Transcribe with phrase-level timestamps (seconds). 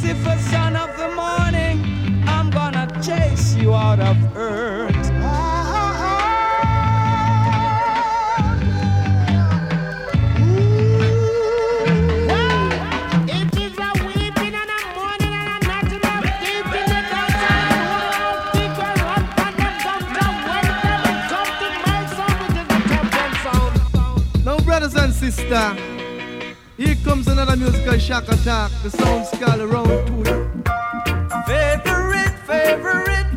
[0.00, 4.94] Lucifer, son of the morning, I'm gonna chase you out of earth.
[24.44, 25.97] Now, brothers and sisters, here
[27.08, 28.70] comes another musical shock attack.
[28.82, 30.48] The sound skull around to it.
[31.46, 33.27] Favorite, favorite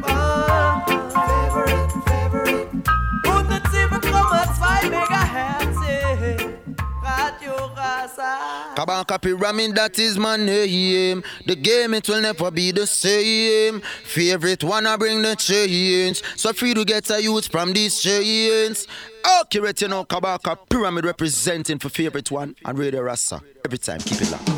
[8.85, 9.05] Rasa.
[9.05, 11.23] Kabaka pyramid, that is my name.
[11.45, 13.81] The game, it will never be the same.
[14.03, 16.21] Favorite one, I bring the change.
[16.35, 18.87] So free to get a youth from these chains.
[19.23, 23.41] Accurate, you know, Kabaka pyramid representing for favorite one and Radio Rasa.
[23.65, 24.49] Every time, keep it locked.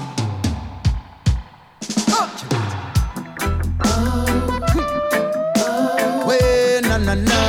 [6.25, 7.39] Way, na na na.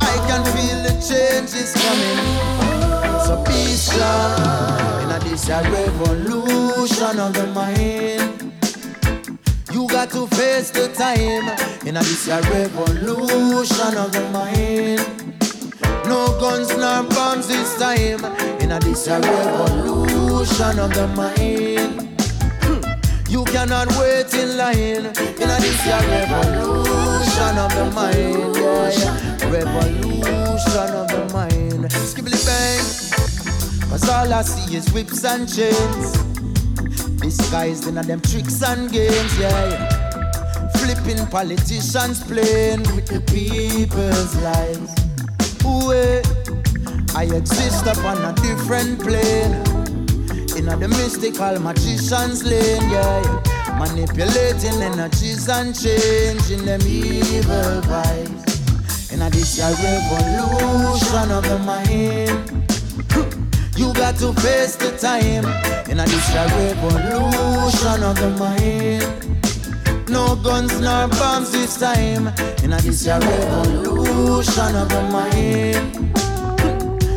[0.00, 2.31] I can feel the change is coming.
[3.92, 5.20] Be strong.
[5.22, 8.52] This a revolution of the mind.
[9.72, 11.48] You got to face the time.
[11.86, 15.00] In this a revolution of the mind.
[16.06, 18.24] No guns, nor bombs this time.
[18.60, 22.08] In this a revolution of the mind.
[23.28, 25.06] You cannot wait in line.
[25.06, 28.56] In this a revolution of the mind.
[28.56, 29.50] Yeah, yeah.
[29.50, 31.90] Revolution of the mind.
[31.90, 33.11] Skibbly bang.
[33.92, 36.16] Cause all I see is whips and chains.
[37.20, 39.86] Disguised in them tricks and games, yeah.
[40.76, 44.94] Flipping politicians playing with the people's lives.
[45.66, 46.22] Ooh, eh.
[47.14, 49.60] I exist upon a different plane.
[50.56, 53.76] In the mystical magician's lane, yeah.
[53.78, 59.12] Manipulating energies and changing them evil vibes.
[59.12, 63.51] In this revolution of the mind.
[63.76, 65.46] You got to face the time.
[65.90, 69.02] In a this a revolution of the mind.
[70.10, 72.28] No guns, no bombs this time.
[72.62, 76.12] In a this a revolution of the mind.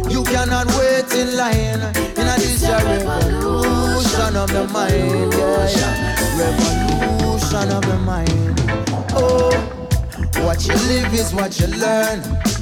[0.10, 1.82] You cannot wait in line.
[2.16, 5.34] In a this a revolution of the mind.
[5.34, 6.16] Yeah, yeah.
[6.40, 8.62] Revolution of the mind.
[9.14, 9.52] Oh,
[10.46, 12.55] what you live is what you learn.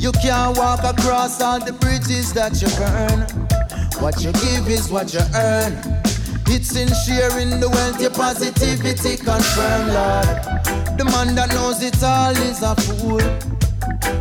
[0.00, 3.20] You can't walk across all the bridges that you burn.
[4.02, 5.76] What you give is what you earn.
[6.46, 10.96] It's in sharing the wealth, your positivity confirm, Lord.
[10.96, 13.20] The man that knows it all is a fool.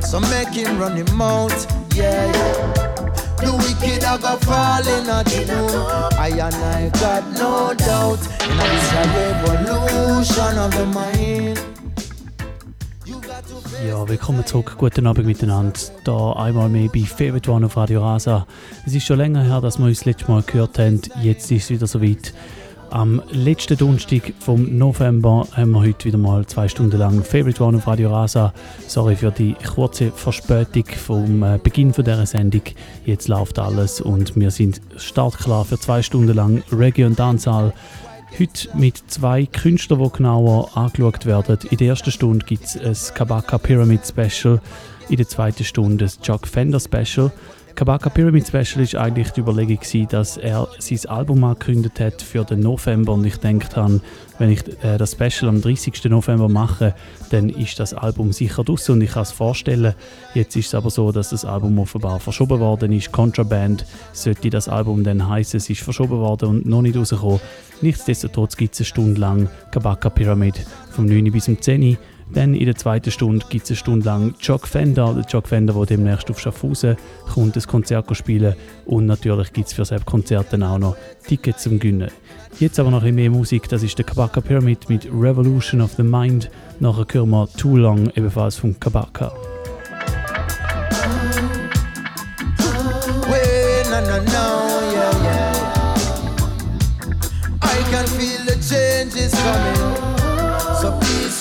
[0.01, 1.55] So make him run him mouth,
[1.95, 2.29] yeah.
[3.37, 6.19] The wicked are gonna fall in a true.
[6.19, 8.19] I and I got no doubt.
[8.43, 11.68] In this a revolution of the mind.
[13.87, 14.75] Ja, willkommen zurück.
[14.77, 15.79] Guten Abend miteinander.
[16.03, 18.45] Da einmal mehr bei Favorite One auf Radio Rasa.
[18.85, 21.01] Es ist schon länger her, dass wir uns das letzte Mal gehört haben.
[21.21, 22.33] Jetzt ist es wieder soweit.
[22.89, 27.77] Am letzten Donnerstag vom November haben wir heute wieder mal zwei Stunden lang Favorite One
[27.77, 28.53] auf Radio Rasa.
[28.87, 32.63] Sorry für die kurze Verspätung vom äh, Beginn dieser Sendung.
[33.05, 37.73] Jetzt läuft alles und wir sind startklar für zwei Stunden lang Reggae und Dancehall.
[38.37, 41.57] Heute mit zwei Künstlern, die genauer angeschaut werden.
[41.71, 44.61] In der ersten Stunde gibt es ein Kabaka Pyramid Special,
[45.09, 47.31] in der zweiten Stunde ein Chuck Fender Special.
[47.79, 52.43] Kabaka Pyramid Special war eigentlich die Überlegung, gewesen, dass er sein Album angekündigt hat für
[52.43, 54.01] den November und ich gedacht habe,
[54.37, 56.03] wenn ich äh, das Special am 30.
[56.09, 56.93] November mache,
[57.29, 59.93] dann ist das Album sicher draussen und ich kann es vorstellen.
[60.33, 63.13] Jetzt ist es aber so, dass das Album offenbar verschoben worden ist.
[63.13, 67.39] Contraband sollte das Album dann heißen, es ist verschoben worden und noch nicht rausgekommen.
[67.79, 71.97] Nichtsdestotrotz gibt es eine Stunde lang Kabaka Pyramid vom 9 bis zum 10
[72.33, 75.73] dann in der zweiten Stunde gibt es eine Stunde lang Jock Fender, der Jock Fender,
[75.73, 76.95] der demnächst auf Schaffhausen
[77.33, 80.95] kommt, ein Konzert spielen und natürlich gibt es für selbst Konzerte auch noch
[81.27, 82.11] Tickets zum Gewinnen.
[82.59, 86.03] Jetzt aber noch ein mehr Musik, das ist der Kabaka Pyramid mit Revolution of the
[86.03, 86.49] Mind.
[86.79, 89.31] Nachher hören wir Too Long, ebenfalls von Kabaka.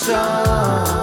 [0.08, 0.97] Be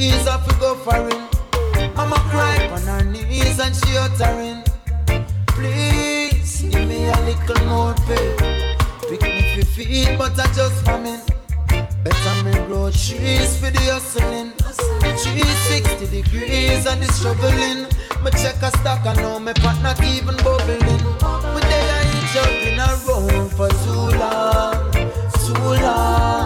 [0.00, 1.28] degrees, I fi go foreign.
[1.94, 4.62] Mama cry on her knees and she uttering.
[5.46, 8.28] Please give me a little more pay.
[9.08, 11.20] Pick me for feet, but I just famine.
[12.04, 14.52] Better me grow trees for the hustling.
[15.00, 17.80] 360 degrees and the struggling.
[18.24, 21.02] Me check a stock and know pot not even bubbling.
[21.20, 24.92] But they ain't jumping around for too long,
[25.44, 26.39] too long,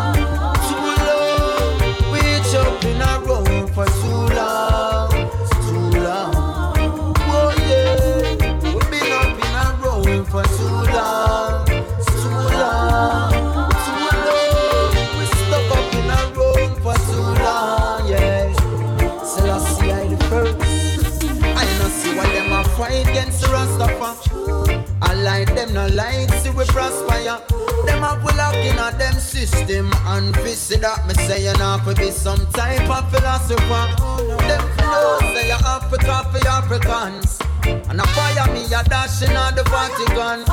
[25.46, 27.20] I them no like see we prosper.
[27.84, 31.52] Them a pull up in a them system and fish it that me say you
[31.58, 33.84] not to be some type of philosopher.
[34.48, 37.38] Them know say you Africa for Africans.
[37.66, 40.44] And a fire me a dashing on the Vatican.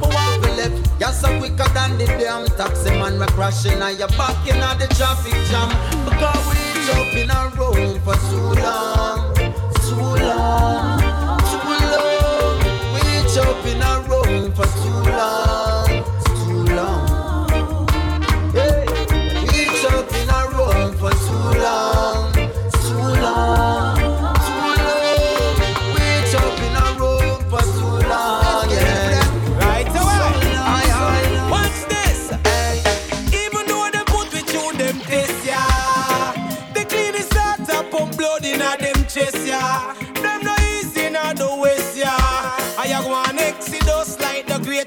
[0.00, 3.18] But what we left, you're so quicker than the damn taxi man.
[3.18, 5.68] We crashing on your back in the traffic jam.
[6.04, 9.29] Because we jump in a road for too long,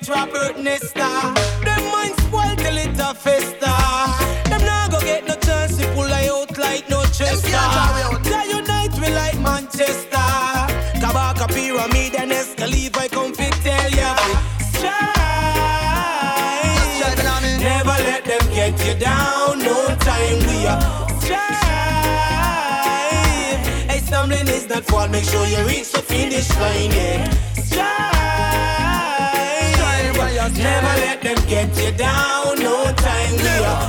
[0.05, 1.01] the Robert Nesta.
[1.01, 1.33] Ah.
[1.63, 3.73] Them mind spoiled till it a festa.
[4.49, 7.49] Them not go get no chance to pull I out like no chester.
[7.53, 8.19] Ah.
[8.23, 10.17] They unite we like Manchester.
[11.01, 14.15] Kabaka pyramid and Esco Levi, I come fit tell ya.
[14.73, 14.93] Strive.
[16.95, 17.57] Striving on me.
[17.59, 19.59] Never let them get you down.
[19.59, 20.81] No time we are
[21.21, 21.49] strive.
[23.89, 25.07] Hey, stumbling is not fall.
[25.07, 26.91] Make sure you reach the finish line.
[26.91, 27.52] Yeah.
[30.63, 32.59] Never let them get you down.
[32.59, 33.83] No time strive.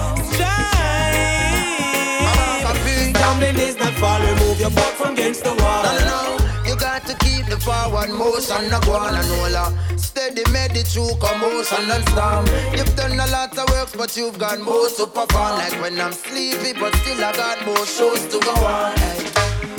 [3.15, 4.21] Stumbling is not fall.
[4.21, 5.82] Remove your butt from against the wall.
[5.85, 6.23] No, no, no.
[6.69, 9.71] You got to keep the forward motion, no go on and roller.
[9.97, 12.44] Steady, made it through commotion and storm.
[12.77, 15.59] You've done a lot of work, but you've got more to perform.
[15.62, 18.97] Like when I'm sleepy, but still I got more shows to go on.
[18.99, 19.31] Hey.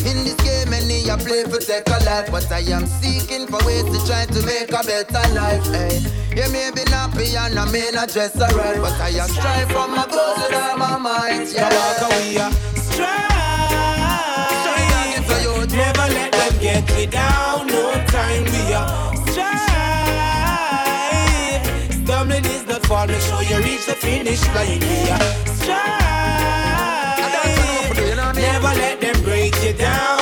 [0.09, 0.54] In this game,
[1.05, 4.25] many I play for take a life, but I am seeking for ways to try
[4.25, 5.65] to make a better life.
[5.67, 5.99] Hey.
[6.35, 9.87] You may be nappy and I may not dress alright, but I am strive for
[9.87, 11.47] my goals with all my might.
[11.53, 11.69] Yeah.
[11.69, 13.31] Kabaka we are strive.
[14.61, 15.71] Strive.
[15.71, 17.67] Never let them get you down.
[17.67, 19.55] No time we are strive.
[22.05, 23.07] Stumbling is not fall.
[23.07, 24.79] Make sure you reach the finish line.
[24.79, 25.19] We are
[25.55, 25.95] strive.
[27.95, 28.41] doing, you know what I mean?
[28.41, 30.14] Never let them break you down.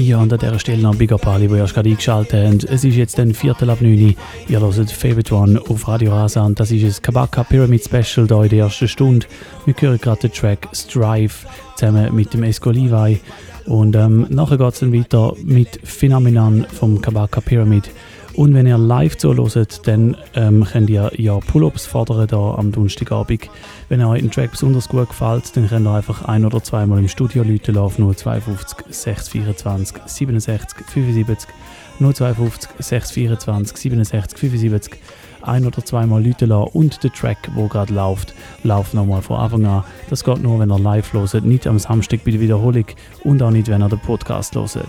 [0.00, 2.58] Ja, und an dieser Stelle noch Big Up alle, die erst gerade eingeschaltet haben.
[2.72, 4.14] Es ist jetzt dann Viertel ab 9 Uhr.
[4.48, 8.42] Ihr hört Favorite One auf Radio Rasa und das ist ein Kabaka Pyramid Special hier
[8.44, 9.26] in der ersten Stunde.
[9.66, 11.34] Wir hören gerade den Track Strive
[11.74, 13.20] zusammen mit dem Esco Levi.
[13.66, 17.90] Und ähm, nachher geht es dann weiter mit Phenomenon vom Kabaka Pyramid.
[18.38, 23.50] Und wenn ihr live zuhört, dann ähm, könnt ihr ja Pull-Ups fordern hier am Donnerstagabend.
[23.88, 27.08] Wenn euch ein Track besonders gut gefällt, dann könnt ihr einfach ein- oder zweimal im
[27.08, 31.50] Studio Leute auf 052 624 67 75
[31.98, 35.00] 052 624 67 75
[35.42, 36.70] ein- oder zweimal Leute lassen.
[36.74, 39.84] Und der Track, wo gerade läuft, läuft nochmal von Anfang an.
[40.10, 42.84] Das geht nur, wenn ihr live hört, nicht am Samstag bei der Wiederholung.
[43.24, 44.86] Und auch nicht, wenn ihr den Podcast hört.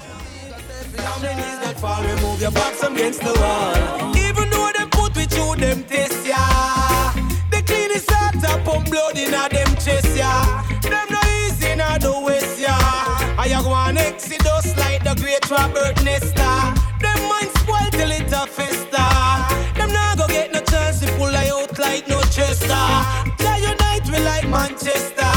[1.70, 4.18] Not fall, remove your backs against the wall.
[4.18, 5.86] Even though them put we through them.
[5.88, 10.66] They clean the salt up on blood in a them chest, yeah.
[10.82, 12.76] Them no easy in a the west, yeah.
[13.38, 16.74] I go on exodus like the great Robert Nesta.
[17.02, 19.06] Them mind spoiled till it a festa.
[19.78, 22.86] Them not go get no chance to pull I out like no chester.
[23.38, 25.30] They unite we like Manchester.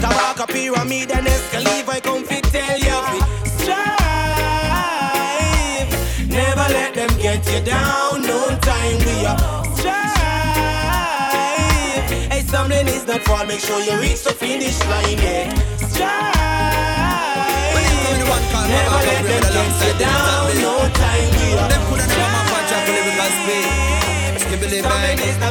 [0.00, 2.24] Kabaka pyramid and Esco Levi, I come
[7.78, 8.22] down.
[8.22, 9.38] No time we are
[9.78, 10.10] strive.
[12.32, 13.44] Hey, stumbling is not fall.
[13.46, 15.18] Make sure you reach the finish line.
[15.18, 15.54] Yeah.
[15.92, 16.36] Strive.
[18.68, 20.44] Never let them get you down.
[20.60, 23.36] No time we are Them coulda never map and travel with us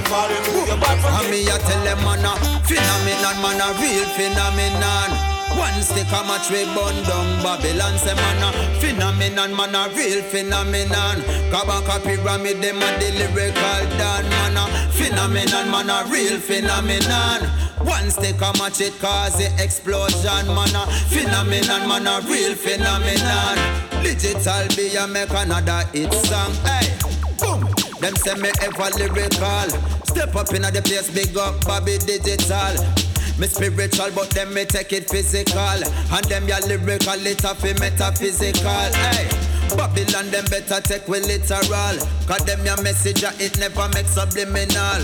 [0.07, 2.33] fall, remove your back from And me a tell them man a
[2.65, 5.36] phenomenon, man a real phenomenon.
[5.57, 7.41] One stick a match we burn down.
[7.41, 11.17] Babylon Say man a phenomenon, man a real phenomenon.
[11.49, 17.41] Kabaka pyramid, them a the lyrical dan Man a phenomenon, man a real phenomenon.
[17.81, 20.45] One stick a match it cause the explosion.
[20.53, 23.57] Man a phenomenon, man a real phenomenon.
[24.03, 26.53] Digital be a make another hit song.
[26.65, 26.93] Hey,
[27.39, 27.65] boom.
[27.99, 29.69] Them say me ever lyrical.
[30.05, 33.06] Step up in the place, big up Bobby Digital.
[33.39, 35.59] Me spiritual, but them me take it physical.
[35.59, 38.93] And them ya lyrical, it a fi metaphysical.
[38.93, 39.47] Hey.
[39.75, 45.03] Babylon them better take we literal Cause them your message it never make subliminal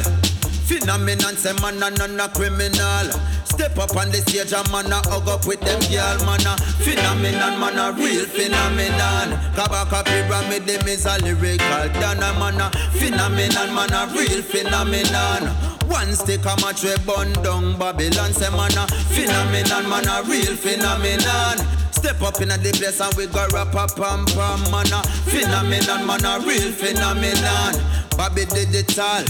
[0.63, 3.11] Phenomenon say man a none a criminal
[3.43, 6.55] Step up on the stage and man a hug up with them girl man a
[6.79, 13.75] phenomenon man a real phenomenon Kabaka pyramid them is a lyrical dana man a phenomenon
[13.75, 18.87] man a real phenomenon one stick a match we burn down Babylon say man a
[19.13, 21.57] phenomenon man a real phenomenon
[21.91, 26.05] Step up in the place and we go rap a pam pam man a phenomenon
[26.05, 27.73] man a real phenomenon
[28.17, 29.23] Bobby digital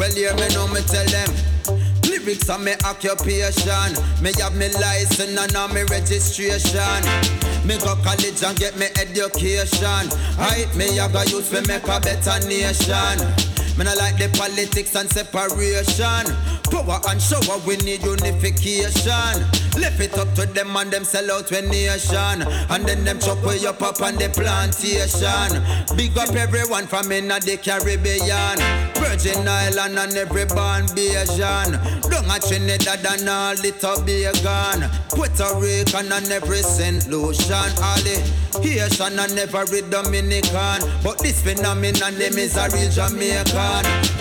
[0.00, 1.28] well, hear me know me tell them.
[2.08, 3.92] Lyrics are my occupation.
[4.22, 7.02] Me have me license and now me registration.
[7.66, 10.08] Me go college and get me education.
[10.38, 13.49] I me have a youth to make a better nation.
[13.78, 16.26] Me not like the politics and separation.
[16.70, 19.34] Power and shower, we need unification.
[19.78, 22.42] Lift it up to them and them sell out when nation.
[22.70, 25.96] And then them chop way up up on the plantation.
[25.96, 28.58] Big up everyone from in the Caribbean.
[29.00, 31.78] Virgin Island and every born Bajan.
[32.10, 33.70] Down at Trinidad and all the.
[35.10, 37.08] Puerto Rican and every St.
[37.08, 37.70] Lucian.
[37.82, 38.16] All the
[38.62, 40.80] Haitian and every Dominican.
[41.02, 43.69] But this phenomenon, them is a real Jamaican.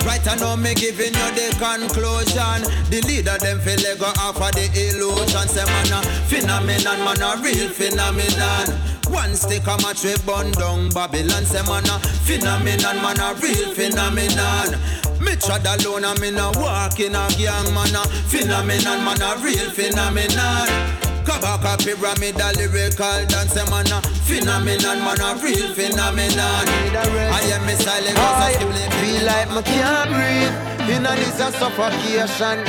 [0.06, 2.66] Right now, me giving you the conclusion.
[2.90, 5.48] The leader, them feel like go off of the illusion.
[5.48, 8.68] Say, man, a phenomenon, man, a real phenomenon.
[9.10, 10.52] One stick a match we burn
[10.90, 11.46] Babylon.
[11.46, 14.78] Say, man, a phenomenon, man, a real phenomenon.
[15.20, 19.38] Me trod alone and me no walk in a gang, man, a phenomenon, man, a
[19.44, 21.09] real phenomenon.
[21.30, 26.66] Kabaka pyramid a lyrical dance eh, man a phenomenon man a real phenomenon.
[26.98, 28.58] I am me silent I
[28.98, 32.66] feel like me can't breathe In a this a suffocation.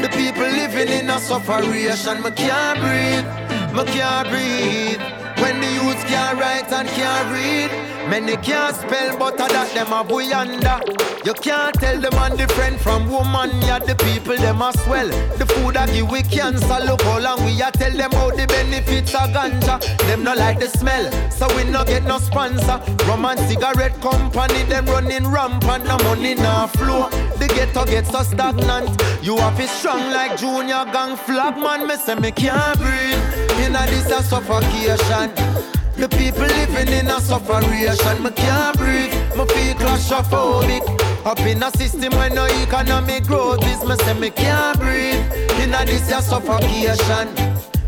[0.00, 3.28] The people living in a sufferation Me can't breathe,
[3.76, 5.02] me can't breathe.
[5.42, 5.79] When the
[6.10, 7.70] can't write and can't read.
[8.10, 10.80] Many can't spell but a that them a boy under
[11.24, 15.08] You can't tell the man different from woman Yeah the people them a swell.
[15.38, 18.46] The food a give we cancer Look how long we a tell them how the
[18.48, 19.78] benefits of ganja.
[20.08, 22.80] Them no like the smell So we no get no sponsor.
[23.06, 25.84] Rum and cigarette company Them running rampant.
[25.84, 27.08] No money no flow.
[27.38, 28.90] The ghetto get so stagnant.
[29.22, 31.86] You have to strong like junior gang flag man.
[31.86, 33.22] Me say me can't breathe.
[33.62, 39.44] In a this a suffocation the people living in a sufferation, me can't breathe, me
[39.52, 40.82] feel claustrophobic.
[41.26, 45.20] Up in a system where no economic growth is, me say me can't breathe.
[45.60, 47.28] In a this a suffocation.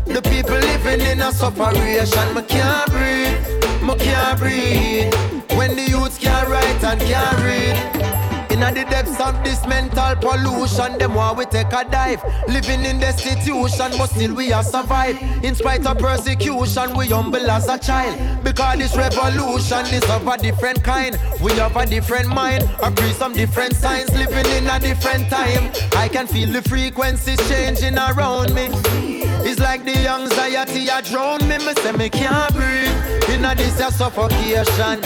[0.05, 5.13] The people living in a sufferation, me can't breathe, me can't breathe.
[5.57, 8.22] When the youths can't write and can't read.
[8.53, 12.21] In the depths of this mental pollution, them want we take a dive.
[12.47, 15.19] Living in destitution, but still we are survive.
[15.43, 18.43] In spite of persecution, we humble as a child.
[18.43, 21.19] Because this revolution is of a different kind.
[21.41, 24.11] We have a different mind, agree some different signs.
[24.15, 25.71] Living in a different time.
[25.93, 28.69] I can feel the frequencies changing around me.
[29.49, 31.57] It's like the anxiety a drown me.
[31.57, 33.29] Me say me can't breathe.
[33.29, 35.01] In a this a suffocation.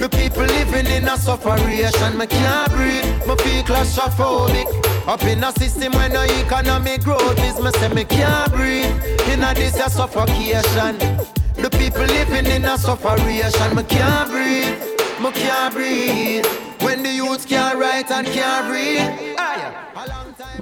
[0.00, 4.66] The people living in a sufferation, me can't breathe, me feel claustrophobic.
[5.06, 8.86] Up in a system where no economic growth is, me say me can't breathe.
[9.28, 10.96] In a this a suffocation.
[11.54, 14.80] The people living in a sufferation, me can't breathe,
[15.20, 16.46] me can't breathe.
[16.80, 19.36] When the youths can't write and can't read.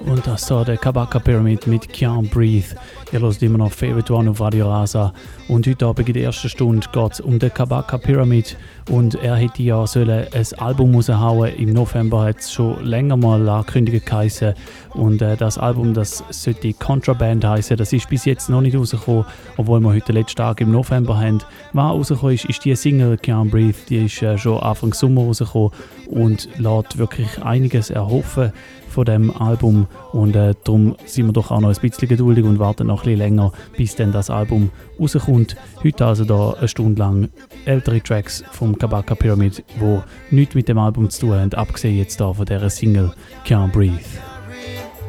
[0.08, 2.74] Und das war der Kabaka Pyramid mit Can't Breathe.
[3.12, 5.12] Ihr hört immer noch Favorite One auf Radio Rasa.
[5.48, 8.56] Und heute Abend in der ersten Stunde geht es um den Kabaka Pyramid.
[8.88, 11.54] Und er hätte ja sollen ein Album raushauen.
[11.56, 14.54] Im November hat es schon länger mal angekündigt geheißen.
[14.94, 17.76] Und äh, das Album, das sollte Contraband heißen.
[17.76, 19.26] Das ist bis jetzt noch nicht rausgekommen,
[19.58, 21.40] obwohl wir heute den letzten Tag im November haben.
[21.74, 23.76] Was rausgekommen ist, ist die Single Can't Breathe.
[23.90, 25.70] Die ist äh, schon Anfang Sommer rausgekommen
[26.06, 28.52] und lässt wirklich einiges erhoffen
[28.98, 32.58] von dem Album und äh, darum sind wir doch auch noch ein bisschen geduldig und
[32.58, 35.54] warten noch ein bisschen länger, bis dann das Album rauskommt.
[35.84, 37.28] Heute also da eine Stunde lang
[37.64, 40.02] ältere Tracks vom Kabaka Pyramid, wo
[40.32, 43.12] nichts mit dem Album zu tun haben, abgesehen jetzt da von dieser Single
[43.46, 44.02] Can't Breathe.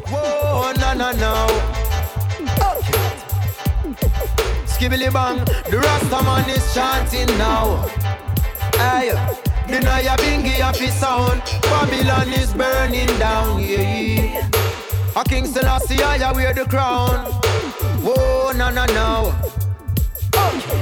[0.05, 1.48] Whoa, no, no, no.
[4.67, 5.39] Skibbly bang,
[5.72, 7.84] the Rasta man is chanting now.
[8.77, 9.10] Hey,
[9.69, 13.61] the Naya Bingi of his sound, Babylon is burning down.
[13.61, 14.49] Yeah,
[15.15, 17.25] a King Selassie, I wear the crown.
[18.03, 19.33] Whoa, no, no, no.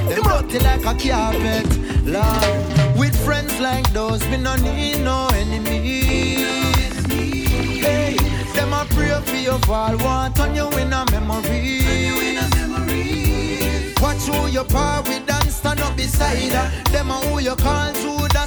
[0.08, 1.66] Them rotting like a carpet,
[2.04, 2.98] Lord.
[2.98, 6.38] With friends like those, we no need no enemies.
[7.08, 8.16] Hey,
[8.54, 11.78] them a pray for your fall, want on you in a memory.
[14.00, 16.70] Watch who you par with and stand up beside her.
[16.92, 17.92] Them a who you call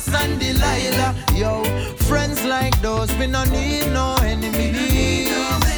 [0.01, 1.15] Judas and Delilah.
[1.35, 1.63] Yo,
[2.05, 5.70] friends like those, we no need no enemies.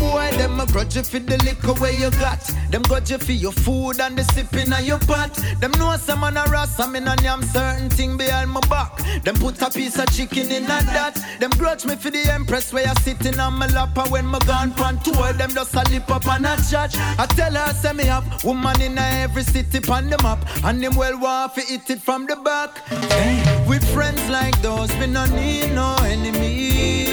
[0.00, 2.40] Boy, them a grudge you for the liquor where you got.
[2.70, 5.34] Them grudge you for your food and the sipping of your pot.
[5.60, 8.96] Them know some man a ras, I mean, and am certain thing behind my back.
[9.24, 11.22] Them put a piece of chicken in a that.
[11.38, 13.96] Them grudge me for the empress where you sitting on my lap.
[13.98, 16.96] And when my gone pan tour, them just a lip up and a chat.
[17.18, 20.38] I tell her, send me have woman in every city pan the map.
[20.64, 22.78] And them well want to eat it from the back.
[22.88, 27.08] Hey, with friends like those, we no need no enemies.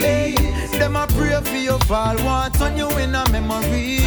[0.00, 0.34] Hey,
[0.80, 4.00] them a pray for your fall, want on you in a memory.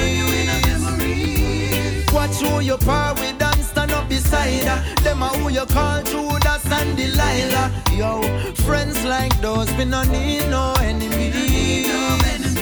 [2.12, 4.96] Watch who you par with and stand up beside her.
[5.04, 7.72] Them a who you call Judas and Delilah.
[7.92, 8.22] Yo,
[8.66, 12.53] friends like those, we no need no enemies.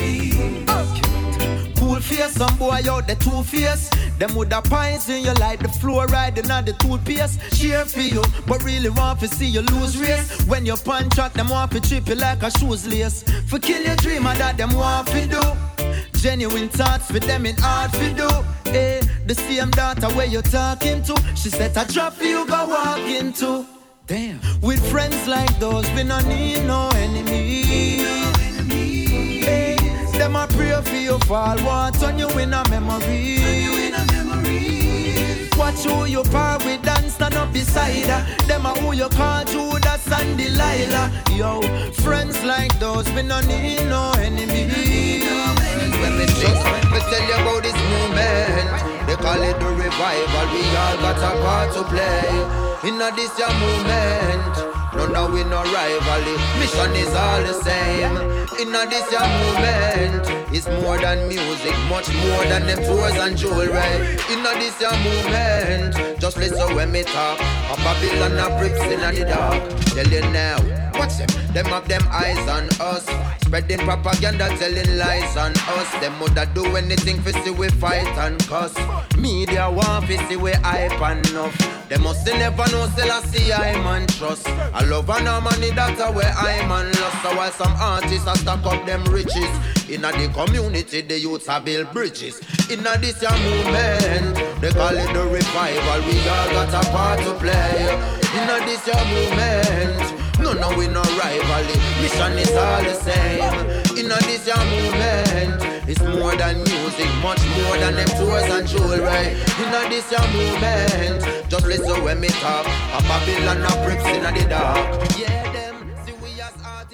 [1.92, 3.90] Cool face, some boy out the two face.
[4.18, 7.38] Them with the poison you like the fluoride and not the toothpaste.
[7.54, 10.42] Cheer for you, but really want to see you lose race.
[10.46, 13.24] When you punch out, them want to trip you like a shoes lace.
[13.46, 15.42] For kill your dream, and that them want to do.
[16.14, 18.30] Genuine thoughts for them in hard to do.
[18.70, 21.14] Eh, the same daughter where you talking to.
[21.34, 23.66] She said, I drop you, go walk into.
[24.06, 24.40] Damn.
[24.62, 28.21] With friends like those, we no need no enemies.
[30.22, 33.40] Them a pray for you fall, want on you in a memory.
[35.58, 38.46] Watch who you par with and stand up beside her.
[38.46, 41.10] Them a who you call Judas and Delilah.
[41.32, 41.60] Yo,
[42.04, 45.26] friends like those, we no need no enemies.
[45.98, 50.46] When me just me tell you about this movement, they call it the revival.
[50.54, 54.81] We all got a part to play in a this your movement.
[54.94, 56.36] No, no, we no rivalry.
[56.60, 58.16] Mission is all the same.
[58.60, 63.36] In a this your movement, it's more than music, much more than them tours and
[63.36, 63.80] jewelry.
[64.30, 67.40] In a this your movement, just listen when me talk.
[67.40, 69.62] A Babylon a bricks in the dark.
[69.94, 71.28] Tell you now, watch them.
[71.52, 73.06] Them have them eyes on us.
[73.42, 75.90] Spreading propaganda, telling lies on us.
[76.00, 78.74] Them woulda do anything for see we fight and cuss.
[79.16, 81.56] Media want to see we hype enough.
[81.88, 84.48] They must never know still I see I man trust.
[84.48, 87.22] I love and money that's where I man lost.
[87.22, 89.52] So while some artists are stack up them riches.
[89.90, 92.40] In a the community, the youths are build bridges.
[92.70, 96.08] In a this your movement, they call it the revival.
[96.08, 97.92] We all got a part to play.
[98.40, 100.21] In a this your movement.
[100.40, 101.76] No, no, we no rivalry.
[102.00, 103.98] Mission is all the same.
[103.98, 109.36] In this your movement, it's more than music, much more than them tours and jewelry.
[109.62, 112.66] In this your movement, just listen when me talk.
[112.66, 115.18] A Babylon a bricks in the dark.
[115.18, 115.42] Yeah.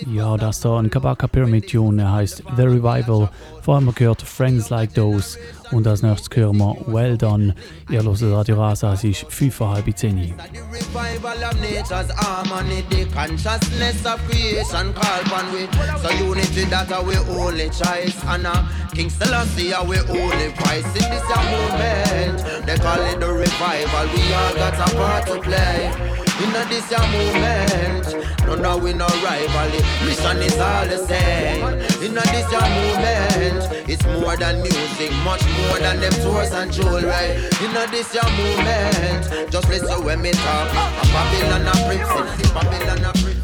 [0.06, 3.28] Ja, das da Kabaka Pyramid Tune, er heißt The Revival.
[3.62, 5.38] Vor allem gehört Friends Like Those
[5.72, 7.54] und als nächstes hören wir Well Done.
[7.90, 14.04] Ihr hört Radio Rasa, es ist 5.30 10 The revival of nature's harmony, the consciousness
[14.06, 15.68] of creation call upon we.
[16.02, 17.04] So unity that our
[17.38, 18.62] only choice, and uh,
[18.94, 22.66] King Selassie our only price in this a movement.
[22.66, 24.06] They call it the revival.
[24.14, 26.17] We all got a part to play.
[26.40, 29.80] In a this a movement, no no we no rivalry.
[30.06, 31.64] Mission is all the same.
[32.02, 36.72] In a this a movement, it's more than music, much more than them tours and
[36.72, 37.36] jewelry.
[37.64, 40.70] In a this a movement, just listen when me talk.
[40.70, 43.38] A Babylon a prince, Babylon a prince.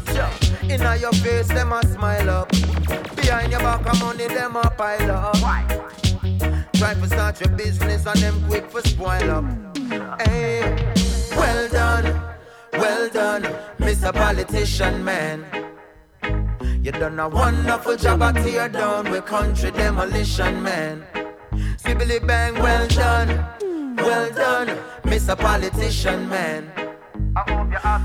[0.71, 2.49] Inna your face, them a smile up.
[3.15, 5.35] Behind your back, of money, them a pile up.
[6.73, 9.45] Try to start your business and them quick for spoil up.
[10.21, 10.93] Hey,
[11.31, 12.05] well done,
[12.77, 13.43] well done,
[13.79, 14.13] Mr.
[14.13, 15.45] Politician Man.
[16.83, 21.03] You done a wonderful job at tear down with country demolition, man.
[21.77, 23.29] Sibbly bang, well done,
[23.97, 24.67] well done,
[25.03, 25.37] Mr.
[25.37, 26.94] Politician Man.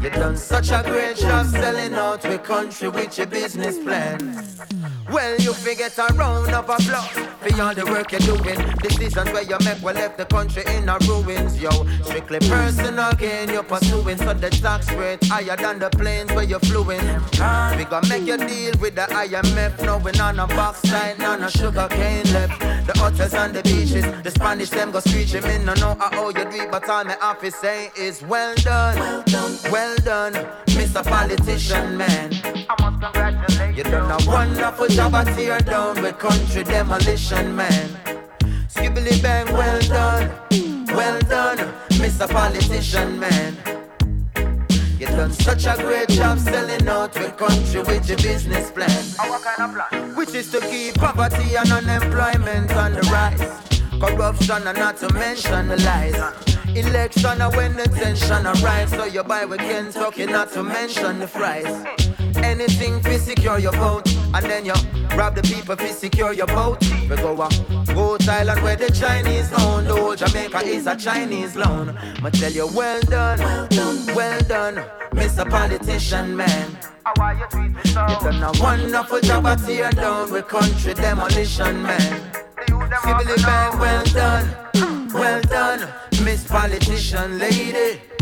[0.02, 4.18] You done such a great job selling out the country with your business plan.
[5.12, 8.58] Well, you forget a round of applause for all the work you're doing.
[8.82, 11.70] Decisions where you make will left the country in a ruins, yo.
[12.02, 16.60] Strictly personal gain you're pursuing, so the tax rate higher than the planes where you're
[16.60, 17.00] fluing.
[17.76, 21.52] We gonna make you deal with the IMF, knowing on a box side, none of
[21.52, 22.60] sugar cane left.
[22.86, 25.44] The hotels and the beaches, the Spanish them go screeching.
[25.44, 29.19] Me no know how you do it, but all my office say is well done,
[29.20, 30.32] well done, well done,
[30.68, 31.04] Mr.
[31.04, 32.30] Politician Man.
[32.44, 33.84] I must congratulate you.
[33.84, 37.88] You done a wonderful job at tear down with country demolition, man.
[38.68, 40.30] Skibbly bang, well done,
[40.88, 41.58] well done,
[42.00, 42.28] Mr.
[42.28, 43.56] Politician, man.
[44.98, 49.04] You done such a great job selling out with country with your business plan.
[49.18, 50.16] Our kind of plan?
[50.16, 54.00] Which is to keep poverty and unemployment on the rise.
[54.00, 56.59] Corruption and not to mention the lies.
[56.76, 58.90] Election are when the tension arise.
[58.90, 61.66] So you buy with Kentucky, not to mention the fries.
[62.36, 64.72] Anything to secure your vote, and then you
[65.16, 66.80] rob the people to secure your boat.
[67.08, 67.50] We go on
[67.86, 69.84] Goat Island where the Chinese own.
[69.84, 71.96] The whole Jamaica is a Chinese loan.
[72.22, 74.74] I tell you, well done, well done, well done,
[75.12, 75.48] Mr.
[75.48, 76.78] Politician Man.
[77.16, 82.32] You done a wonderful job at tear down with country demolition, man.
[83.02, 84.48] Sibley man, well done,
[85.12, 86.09] well done.
[86.24, 88.19] Miss Politician Lady.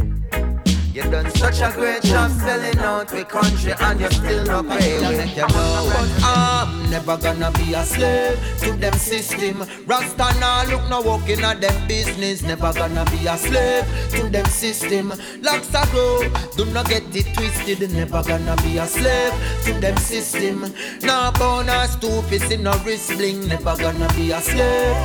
[0.99, 4.99] You done such a great job selling out the country and you still not pay
[4.99, 5.33] me.
[5.33, 5.93] You know.
[5.95, 9.63] But I'm never gonna be a slave to them system.
[9.87, 12.43] Rasta now look no walking at them business.
[12.43, 15.13] Never gonna be a slave to them system.
[15.41, 16.19] Locks grow,
[16.57, 17.93] do not get it twisted.
[17.93, 19.33] Never gonna be a slave
[19.67, 20.75] to them system.
[21.03, 23.47] Now born a stupid in a wrist bling.
[23.47, 24.97] Never gonna be a slave.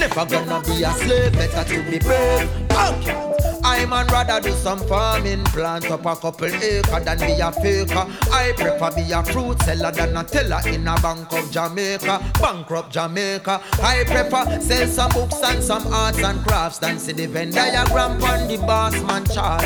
[0.00, 1.32] Never gonna be a slave.
[1.34, 2.48] Better to be brave.
[2.70, 3.33] Okay.
[3.64, 8.06] I man rather do some farming, plant up a couple acre than be a faker.
[8.30, 12.92] I prefer be a fruit seller than a teller in a bank of Jamaica, bankrupt
[12.92, 13.62] Jamaica.
[13.82, 18.22] I prefer sell some books and some arts and crafts than see the Venn diagram
[18.22, 19.64] on the boss man chart.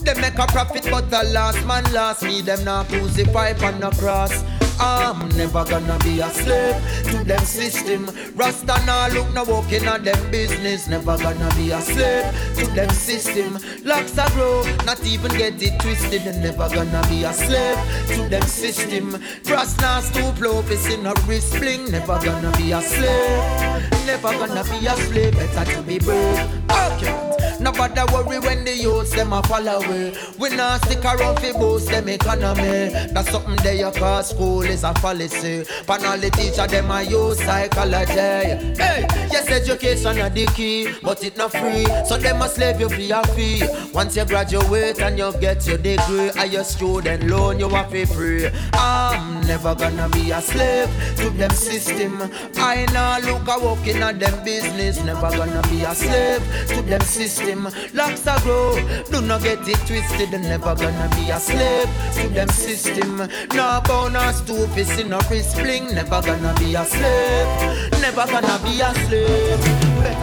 [0.00, 3.90] They make a profit, but the last man last me them not crucify on the
[3.90, 4.44] cross.
[4.80, 6.76] I'm never gonna be a slave
[7.10, 8.08] to them system.
[8.34, 10.88] Rasta now look no walking on them business.
[10.88, 12.24] Never gonna be a slave
[12.56, 13.58] to them system.
[13.84, 16.22] Locks are grow, not even get it twisted.
[16.26, 19.22] And never gonna be a slave to them system.
[19.44, 20.60] Rasta now stoop low,
[20.92, 21.90] in a wrist bling.
[21.90, 23.99] Never gonna be a slave.
[24.10, 25.34] Never gonna be a slave.
[25.34, 26.64] Better to be brave.
[26.68, 27.30] Ah, okay.
[27.60, 30.14] Nobody worry when the youths them a follow away.
[30.38, 32.88] We not stick around fi boost them economy.
[33.12, 35.64] That's something they you call school is a fallacy.
[35.86, 38.74] Pan all the teacher them a use psychology.
[38.80, 41.84] Hey, yes education a the key, but it not free.
[42.06, 43.62] So them a slave you for a fee.
[43.92, 48.06] Once you graduate and you get your degree, a your student loan you a fi
[48.06, 48.48] free.
[48.72, 52.18] I'm never gonna be a slave to them system.
[52.56, 55.02] I nah look a walking at them business.
[55.04, 57.68] Never gonna be a slave to them system.
[57.94, 58.74] Locks are grow,
[59.10, 60.30] do not get it twisted.
[60.32, 63.16] Never gonna be a slave to them system.
[63.54, 65.94] No no stoop, it's in a wrist bling.
[65.94, 68.00] Never gonna be a slave.
[68.00, 69.60] Never gonna be a slave.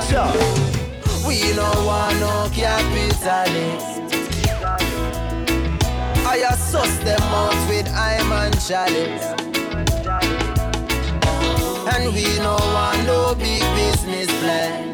[0.10, 0.78] Sure.
[1.28, 3.98] We no want no capitalist.
[6.26, 9.47] I assess them out with I'm and chalice.
[12.00, 14.94] And we no want no big business plan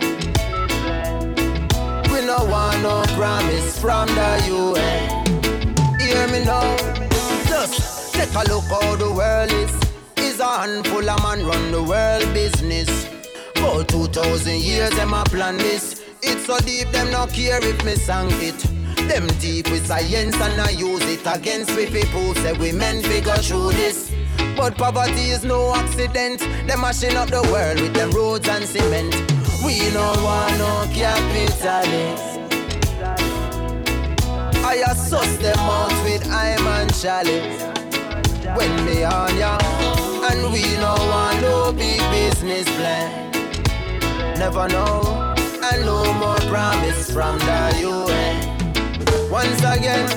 [2.09, 5.99] We no want no promise from the UN.
[5.99, 6.77] Hear me now,
[7.49, 9.73] just take a look how the world is.
[10.15, 12.89] Is a handful of man run the world business.
[13.55, 16.01] For 2,000 years, them a plan this.
[16.21, 18.82] It's so deep, them no care if me sang it.
[19.07, 22.33] Them deep with science and I use it against we people.
[22.35, 24.11] Say we men figure through this.
[24.55, 26.39] But poverty is no accident.
[26.67, 29.13] Them mashing up the world with them roads and cement.
[29.63, 32.33] We no want no capitalist.
[34.65, 37.61] I assess them out with I'm and chalice.
[38.57, 39.57] When me on ya,
[40.29, 43.31] and we no want no big business plan.
[44.37, 48.52] Never know, and no more promise from the UN.
[49.33, 50.07] Once again,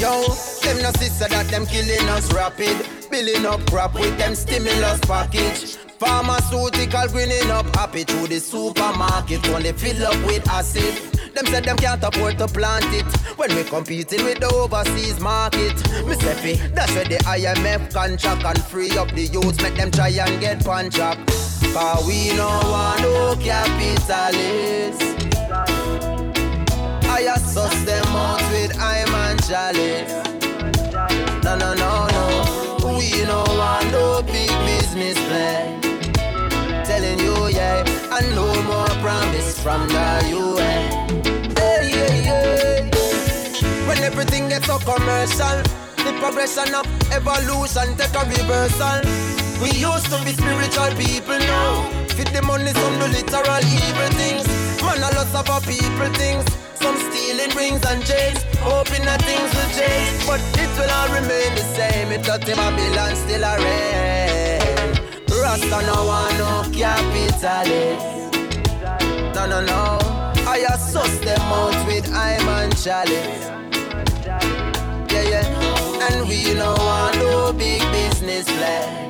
[0.00, 0.26] yo,
[0.64, 5.76] them no sister that them killing us rapid, building up crap with them stimulus package.
[6.00, 10.96] Pharmaceutical greening up happy through the supermarket only fill up with acid.
[11.32, 13.06] Them said them can't afford to plant it
[13.38, 15.76] when we competing with the overseas market.
[16.04, 20.08] Me say that's where the IMF contract and free up the youths, make them try
[20.08, 21.18] and get up.
[21.72, 25.10] Cause we no want no capitalists
[27.20, 30.04] fire, suss them out with I'm and jolly.
[31.42, 32.96] No, no, no, no.
[32.98, 35.80] We no want no big business plan.
[36.84, 41.54] Telling you, yeah, and no more promise from the UN.
[41.56, 43.86] Hey, yeah, yeah.
[43.86, 45.62] When everything gets so commercial,
[46.04, 49.00] the progression of evolution take a reversal.
[49.60, 51.90] We used to be spiritual people now.
[52.08, 54.69] Fit the money, some do literal evil things.
[54.90, 56.44] Man, a lot of our people things.
[56.74, 60.26] Some stealing rings and chains, hoping that things will change.
[60.26, 62.10] But it will all remain the same.
[62.10, 64.98] It got the Babylon still a reign.
[65.30, 68.34] Rasta no want no capitalist.
[69.34, 69.98] No, no, no.
[70.48, 73.46] I assess them out with I'm and chalice.
[75.12, 76.08] Yeah, yeah.
[76.08, 79.09] And we no want no big business flag.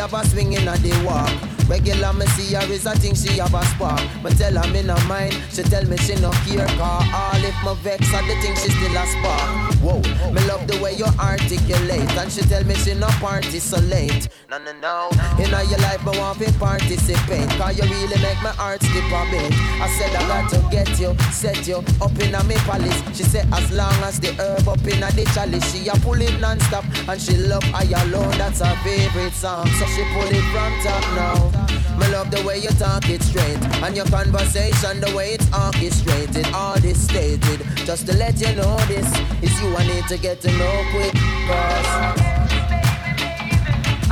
[0.00, 1.49] Have a swing in a day walk.
[1.70, 4.02] Regular me see her is a thing she have a spark.
[4.24, 5.38] But tell her me no mind.
[5.52, 6.98] She tell me she no care car.
[7.14, 9.74] All if my vex are the thing she still a spark.
[9.78, 10.02] Whoa,
[10.34, 12.10] me love the way you articulate.
[12.18, 14.28] And she tell me she no party so late.
[14.50, 15.10] No, no, no.
[15.38, 17.48] In all your life, I want to participate.
[17.50, 19.54] Cause you really make my heart skip a bit.
[19.78, 22.98] I said I got to get you, set you up in a me palace.
[23.16, 26.20] She said as long as the herb up in a the chalice, she a pull
[26.20, 26.84] it non-stop.
[27.06, 29.68] And she love I alone, that's her favorite song.
[29.78, 31.59] So she pull it from top now.
[31.98, 33.58] Me love the way you talk it straight.
[33.82, 37.60] And your conversation, the way it's orchestrated All this stated.
[37.86, 39.06] Just to let you know this
[39.42, 41.12] Is you I need to get to know quick
[41.48, 42.30] Cause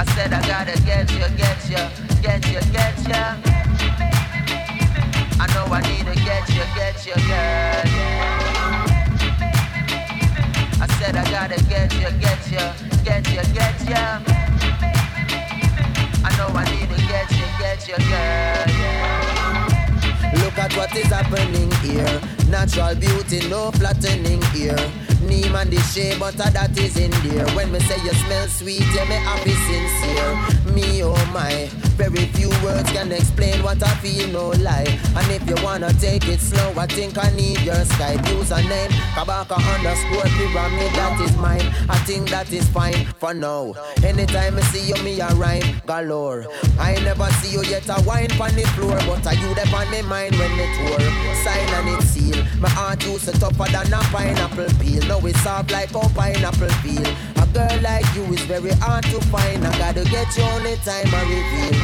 [0.00, 1.82] I said I gotta get you, get you,
[2.22, 3.24] get you, get you
[5.40, 7.84] I know I need to get you, get you, girl
[10.80, 12.64] I said I gotta get you, get you,
[13.04, 13.78] get you, get
[14.92, 14.97] you
[16.38, 18.68] Know I need to get you get your girl.
[18.78, 19.68] Yeah.
[20.34, 22.20] Look at what is happening here.
[22.48, 24.78] Natural beauty, no flattening here.
[25.20, 27.46] Name and the shape, but that is in there.
[27.56, 30.74] When me say you smell sweet, yeah, me happy sincere.
[30.74, 31.68] Me, oh my.
[31.98, 34.86] Very few words can explain what I feel, no lie.
[35.16, 38.90] And if you wanna take it slow, I think I need your Skype username.
[39.18, 41.66] Kabaka underscore pyramid, that is mine.
[41.88, 43.74] I think that is fine for now.
[44.04, 46.46] Anytime I see you, me a rhyme galore.
[46.78, 49.90] I never see you yet a wine on the floor, but I you there on
[49.90, 51.00] me mind when it tour.
[51.42, 52.44] Sign and it seal.
[52.60, 55.02] My heart used to tougher than a pineapple peel.
[55.06, 57.06] Now it's soft like a pineapple peel.
[57.36, 59.64] A girl like you is very hard to find.
[59.64, 61.74] I gotta get you on the time I reveal.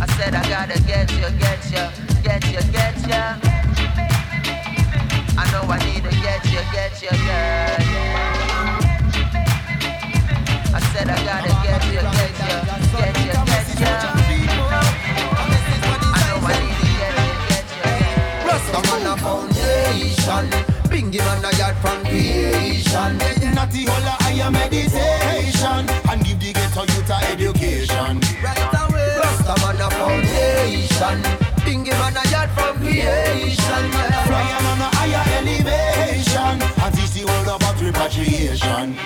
[0.00, 1.84] I said I gotta get you, get you,
[2.24, 3.24] get you, get you.
[5.36, 7.76] I know I need to get you, get you, girl.
[10.72, 12.56] I said I gotta get you, get you,
[12.96, 14.21] get you, get you.
[14.21, 14.21] I
[18.72, 20.46] Rasta man a foundation.
[20.88, 23.18] Bingy man a yard from creation.
[23.54, 28.20] Natty holla higher meditation and give the ghetto youth a education.
[28.42, 31.18] Rasta man a foundation.
[31.64, 33.84] Bingy man a yard from creation.
[33.92, 34.24] yeah.
[34.24, 38.96] Flying on a higher elevation and teach the world about repatriation.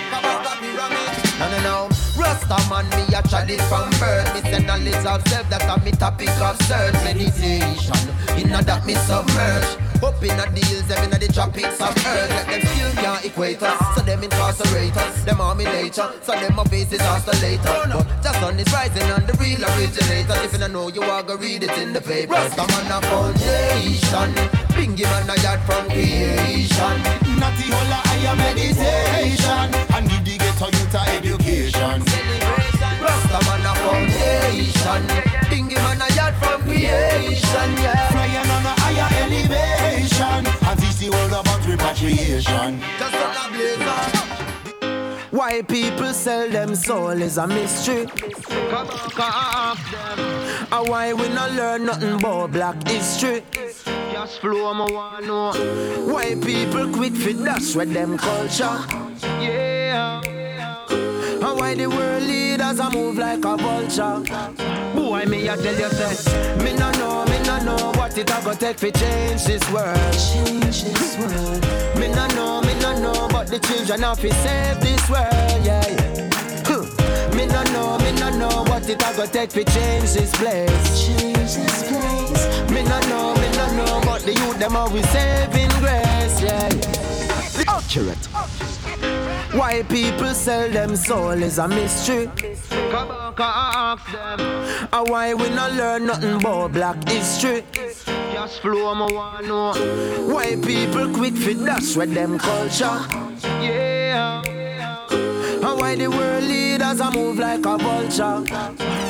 [1.39, 1.96] No, no, no.
[2.27, 4.27] Rasta man, me a chalice from birth.
[4.35, 6.93] Me say knowledge of self, that a me topic of search.
[7.07, 8.03] Meditation,
[8.35, 9.79] inna that me submerge.
[10.03, 12.29] Up inna the hills, them inna the tropics of earth.
[12.29, 15.23] Let them still can't equate us, so them incarcerate us.
[15.23, 17.95] Them are me nature, so them my faces oscillator.
[17.95, 20.35] But just on is rising and the real originator.
[20.43, 22.33] If you don't know, you are gonna read it in the paper.
[22.33, 24.35] Rasta man a foundation.
[24.75, 26.97] Bingy man a yard from creation.
[27.39, 31.46] Natty holla higher meditation and give the ghetto youth a education.
[31.79, 35.03] Rasta man a foundation.
[35.49, 37.69] Bingy man a yard from creation.
[37.77, 38.09] Yeah.
[38.09, 42.81] Flying on a higher elevation and teach the world about repatriation.
[42.99, 44.27] Just a blazer.
[45.29, 48.07] Why people sell them soul is a mystery.
[48.07, 50.19] Come on, come ask them.
[50.71, 53.43] And why we not learn nothing about black history?
[54.11, 55.51] Just flow, I wanna know.
[56.11, 58.79] Why people quit for dash with them culture?
[59.39, 60.21] Yeah.
[61.57, 64.21] Why the world leaders a move like a vulture?
[64.93, 68.41] Boy, me I tell you say, me no know, me no know what it a
[68.45, 69.97] go take fi change this world.
[70.13, 71.61] Change this world.
[71.97, 75.65] Me no know, me no know, but the children have to save this world.
[75.65, 75.87] Yeah.
[75.87, 77.35] yeah.
[77.35, 81.07] Me no know, me no know what it a go take fi change this place.
[81.07, 82.69] Change this place.
[82.69, 86.39] Me no know, me no know, but the youth them always saving grace.
[86.39, 86.69] Yeah.
[86.71, 87.73] yeah.
[87.75, 88.76] Accurate.
[89.53, 92.29] Why people sell them soul is a mystery.
[92.91, 94.39] Come on, come ask them.
[94.91, 97.63] And why we not learn nothing about black history?
[98.33, 99.73] Just flow, I wanna know.
[100.33, 102.99] Why people quit for dash with them culture?
[103.61, 104.66] Yeah.
[105.67, 108.39] And why the world leaders a move like a vulture.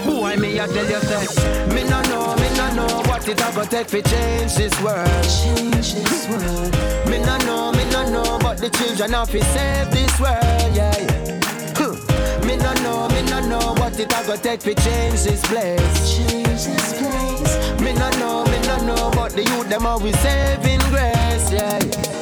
[0.09, 1.69] Why me I tell you that?
[1.69, 5.05] Me no know, me no know what it a go take to change this world.
[5.21, 6.73] Change this world.
[7.09, 10.73] Me no know, me no know, but the children have to save this world.
[10.73, 10.97] Yeah.
[10.97, 12.45] yeah.
[12.47, 16.17] Me no know, me no know what it a go take to change this place.
[16.17, 17.81] Change this place.
[17.81, 21.51] Me no know, me no know, but the youth them always saving grace.
[21.51, 22.16] Yeah.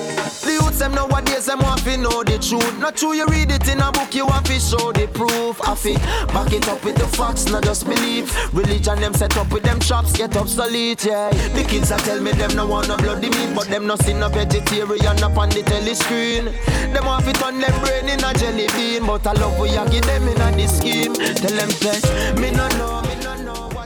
[0.76, 2.80] Youths them nowadays them want to know the truth.
[2.80, 5.60] Not true, you read it in a book, you want to show the proof.
[5.68, 6.00] I feel
[6.34, 8.32] back it up with the facts, not just believe.
[8.54, 11.30] Religion them set up with them traps, get obsolete, yeah.
[11.54, 14.14] The kids that tell me them no want no bloody meat, but them no see
[14.14, 16.46] no vegetarian up on the telly screen.
[16.94, 19.86] Them want to turn them brain in a jelly bean, but I love we you
[19.90, 21.14] give them in a the scheme.
[21.14, 23.86] Tell them say, me no know, me no know a.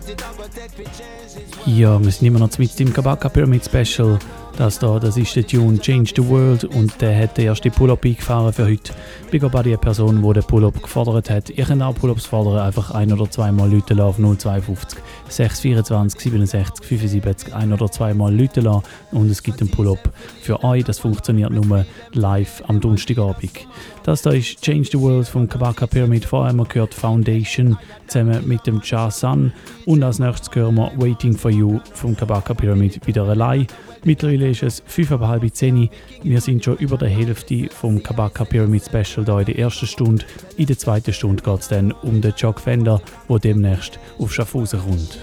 [1.65, 4.17] Ja, wir sind immer noch mit dem Kabaka Pyramid Special.
[4.59, 8.03] Das da, das ist der Tune Change the World und der hat den ersten Pull-Up
[8.03, 8.91] eingefahren für heute.
[9.31, 11.49] Big up an die Person, die den Pull-Up gefordert hat.
[11.49, 17.55] Ihr könnt auch Pull-Ups fordern, einfach ein oder zweimal Leute auf 052 624 67 75
[17.55, 18.69] ein oder zweimal Leute
[19.13, 20.83] und es gibt einen Pull-Up für euch.
[20.83, 23.65] Das funktioniert nur live am Donnerstagabend.
[24.03, 26.25] Das da ist Change the World vom Kabaka Pyramid.
[26.25, 29.53] Vorher haben wir gehört Foundation zusammen mit dem Cha Sun
[29.85, 33.65] und als nächstes hören wir Waiting for You vom Kabaka Pyramid wieder allein.
[34.03, 35.89] Mittlerweile ist es 5.30
[36.23, 40.25] Wir sind schon über der Hälfte vom Kabaka Pyramid Special da in der ersten Stunde.
[40.57, 44.79] In der zweiten Stunde geht es dann um den Chuck Fender, der demnächst auf Schaffhausen
[44.79, 45.19] kommt.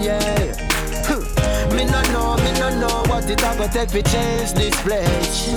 [0.00, 0.67] Yeah.
[1.74, 5.48] Me no know, me no know what it a go take to change this place.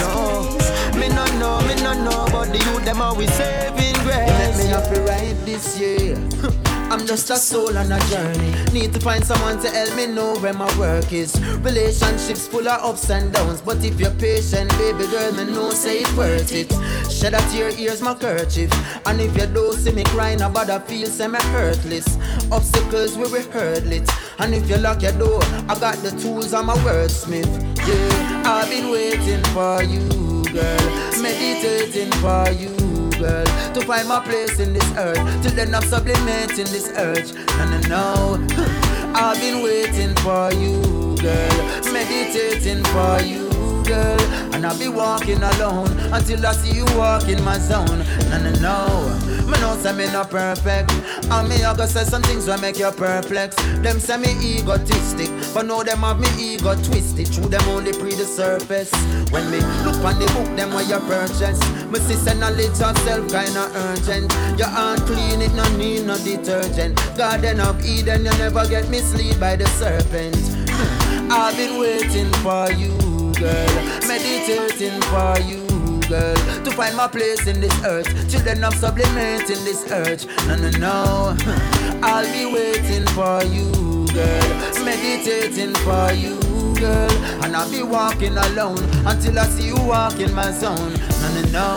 [0.00, 0.58] No,
[0.98, 4.28] me no know, me no know, but the youth them always saving grace.
[4.28, 6.16] Let me to write this year.
[6.90, 8.54] I'm just a soul on a journey.
[8.72, 11.34] Need to find someone to help me know where my work is.
[11.60, 16.00] Relationships full of ups and downs, but if you're patient, baby girl, me know say
[16.00, 16.70] it's worth it.
[17.10, 18.70] Shed a tear, here's my kerchief.
[19.06, 22.18] And if you don't see me crying about a feel, say me hurtless.
[22.52, 24.04] Obstacles we will hurdle.
[24.38, 27.46] And if you lock your door, I got the tools, I'm a wordsmith.
[27.86, 31.22] Yeah, I've been waiting for you, girl.
[31.22, 33.44] Meditating for you girl,
[33.74, 35.42] to find my place in this earth.
[35.42, 37.32] Till then, I'm sublimating this urge.
[37.32, 38.46] No, no, no.
[39.14, 43.43] I've been waiting for you, girl, meditating for you
[43.84, 44.20] girl.
[44.54, 48.04] And I'll be walking alone until I see you walk in my zone.
[48.30, 49.34] No, no, no.
[49.46, 50.90] Me know say me not perfect.
[51.30, 53.56] And me I go say some things will make you perplex.
[53.82, 57.28] Them say me egotistic, but know them have me ego twisted.
[57.28, 58.92] Through them only pre the surface.
[59.30, 61.60] When me look on the book, them where you purchase.
[61.90, 64.32] Me see say knowledge of self kinda urgent.
[64.58, 66.96] Your hand clean, it no need no detergent.
[67.16, 70.36] Garden of Eden, you never get misled by the serpent.
[71.30, 73.03] I've been waiting for you
[73.44, 73.84] girl.
[74.08, 75.60] Meditating for you,
[76.08, 76.36] girl.
[76.64, 78.08] To find my place in this earth.
[78.30, 80.26] Children of sublimating this urge.
[80.46, 81.36] No, no, no.
[82.02, 83.68] I'll be waiting for you,
[84.16, 84.48] girl.
[84.84, 86.40] Meditating for you,
[86.84, 87.10] girl.
[87.42, 90.92] And I'll be walking alone until I see you walk in my zone.
[91.20, 91.68] No, no, no.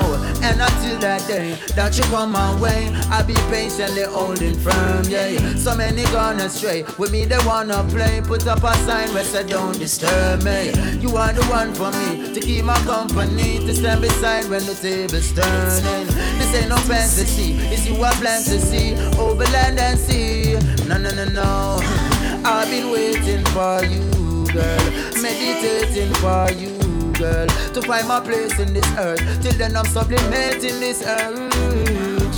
[0.43, 5.55] And until that day that you come my way, I'll be patiently holding firm, yeah.
[5.55, 6.83] So many gone astray.
[6.97, 8.21] With me, they wanna play.
[8.21, 10.71] Put up a sign where say don't disturb me.
[11.03, 14.75] You are the one for me to keep my company, to stand beside when the
[14.75, 16.07] table's turning.
[16.39, 20.53] This ain't no fantasy, it's you I plan to see over land and sea.
[20.87, 21.79] No, no, no, no.
[22.45, 24.16] I've been waiting for you
[24.57, 24.85] girl.
[25.21, 26.73] Meditating for you,
[27.13, 27.47] girl.
[27.73, 29.21] To find my place in this earth.
[29.41, 32.35] Till then I'm sublimating this urge.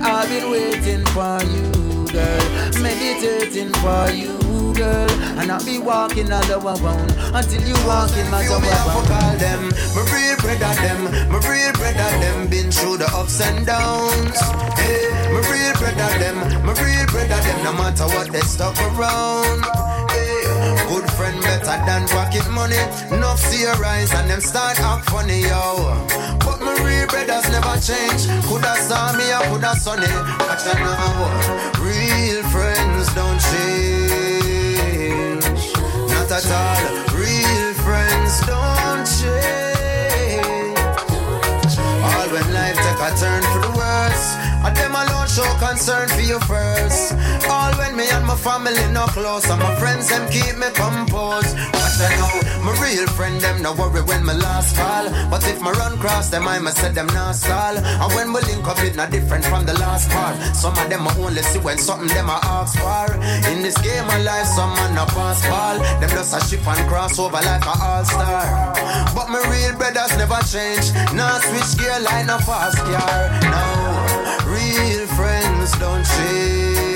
[0.00, 1.68] I've been waiting for you,
[2.08, 2.44] girl.
[2.80, 5.10] Meditating for you, girl.
[5.38, 9.36] And I'll be walking all the around until you walk in my have to call
[9.36, 9.62] them,
[9.94, 12.48] my real brother them, my real brother them.
[12.48, 14.38] Been through the ups and downs.
[14.80, 17.64] Hey, my real brother them, my real brother them.
[17.64, 19.93] No matter what they stuck around.
[20.94, 22.78] Good friend better than pocket money.
[23.10, 26.06] Enough see your eyes and them start act funny, yo.
[26.38, 28.28] But my real brothers never change.
[28.46, 30.06] Coulda saw me, I coulda sunny.
[30.46, 35.42] Watch out now, real friends don't change.
[36.14, 36.82] Not at all.
[37.18, 40.46] Real friends don't change.
[42.06, 44.26] All when life take a turn for the worse.
[44.62, 47.14] And them alone show concern for you first.
[47.50, 47.63] All
[48.34, 49.48] my family no close.
[49.48, 51.54] And my friends them keep me composed.
[51.74, 55.06] Watch I know my real friend them no worry when my last call.
[55.30, 57.76] But if my run cross them, I must set them not stall.
[57.76, 60.34] And when we link up, it not different from the last part.
[60.56, 63.06] Some of them I only see when something them I ask for.
[63.50, 65.78] In this game of life, some man a pass ball.
[66.00, 68.74] Them just a ship and cross over like a all star.
[69.14, 70.92] But my real brothers never change.
[71.14, 73.30] Now switch gear like a fast car.
[73.54, 73.66] No,
[74.50, 76.93] real friends don't change.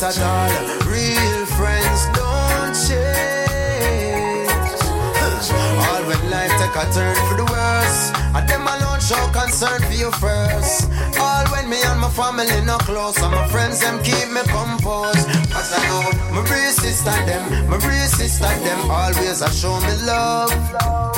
[0.00, 0.48] Not at all.
[0.88, 4.48] Real friends don't change.
[5.84, 8.10] All when life take a turn for the worse.
[8.34, 10.86] And them alone show concern for you first.
[11.18, 15.26] All when me and my family no close, and my friends them keep me composed.
[15.50, 19.94] Cause I know my real sister them, my real sister them always a show me
[20.06, 20.52] love.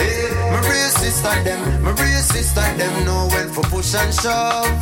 [0.01, 4.73] Hey, my real sister them, my real sister them know when for push and shove.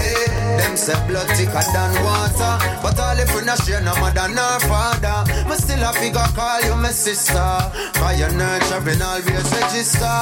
[0.00, 0.24] Hey,
[0.56, 4.60] them say blood thicker than water, but all if we not share no mother nor
[4.64, 7.52] father, me still a figure call you my sister.
[8.00, 10.16] Cause your nurturing always register.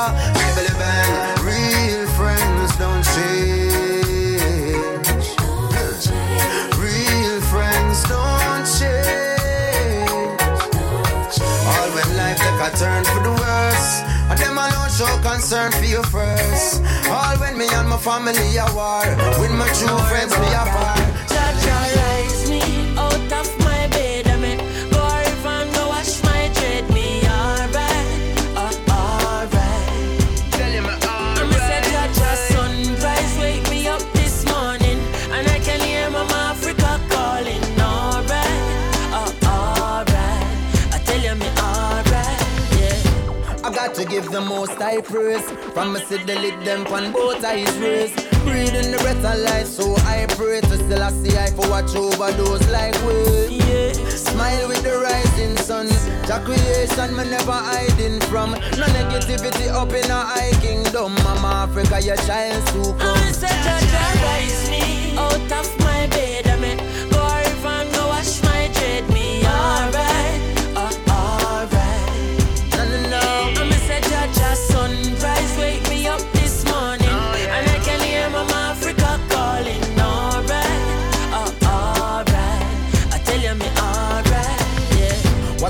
[0.56, 2.23] Baby bang, real friends
[2.78, 3.64] don't change.
[6.78, 10.14] Real friends don't change.
[11.70, 14.02] All when life take a turn for the worse.
[14.30, 16.82] And them alone show concern for you first.
[17.08, 19.06] All when me and my family are war.
[19.40, 21.13] With my true friends me apart.
[44.14, 45.44] Give the most high praise.
[45.74, 48.14] From me see the lid them on both eyes raised.
[48.46, 51.94] Breathing the breath of life, so I pray to still I see I for watch
[51.96, 53.18] over those like we.
[54.10, 55.86] Smile with the rising sun.
[56.28, 58.52] The creation me never hiding from.
[58.78, 61.14] No negativity up in a high kingdom.
[61.24, 63.18] Mama Africa, your child to come.
[63.18, 66.46] a say Jaja rise me out of my bed.
[66.46, 66.78] I mean,
[67.10, 69.13] go and go wash my dread.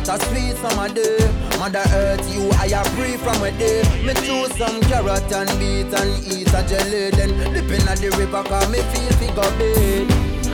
[0.07, 1.16] A sweet summer day.
[1.59, 3.82] Mother Earth, you I am free from a day.
[4.05, 7.11] Me choose some carrot and beet and eat a jelly.
[7.11, 10.11] Then dip in the river, cause me feel figure big.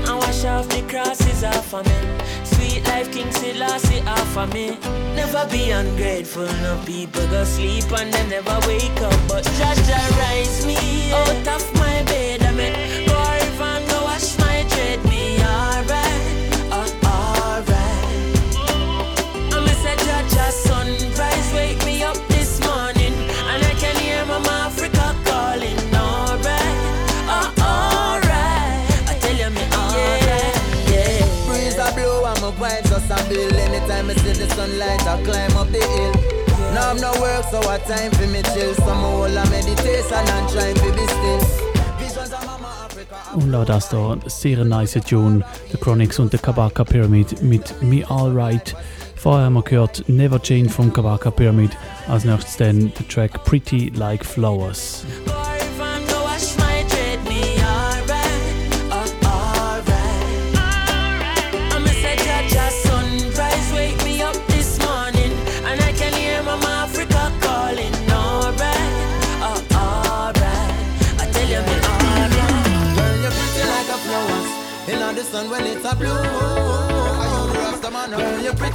[0.07, 2.20] I wash off the crosses off of me.
[2.44, 4.78] Sweet life, King Selassie off of me.
[5.16, 9.18] Never be ungrateful, no people go sleep and they never wake up.
[9.28, 12.42] But Jaja rise me out of my bed.
[12.44, 13.09] I mean,
[33.31, 33.57] bill.
[33.57, 36.14] Anytime I see the sunlight, I climb up the hill.
[36.74, 38.74] Now I'm no work, so I time for me chill.
[38.74, 41.70] Some whole a meditation and trying to be still.
[43.35, 48.05] Und auch das da, sehr nice Tune, The Chronics und der Kabaka Pyramid mit Me
[48.09, 48.74] Alright.
[49.14, 51.70] Vorher haben wir gehört Never Change vom Kabaka Pyramid.
[52.09, 55.05] Als nächstes dann der Track Pretty Like Flowers.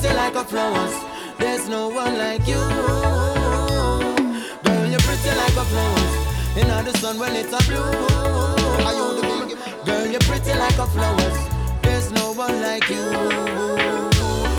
[0.06, 0.93] Pretty like a flowers.
[1.39, 2.62] There's no one like you.
[4.64, 6.14] Girl, you're pretty like a flowers.
[6.58, 7.91] In the sun when it's a blue.
[9.86, 11.38] Girl, you're pretty like a flowers.
[11.82, 13.06] There's no one like you.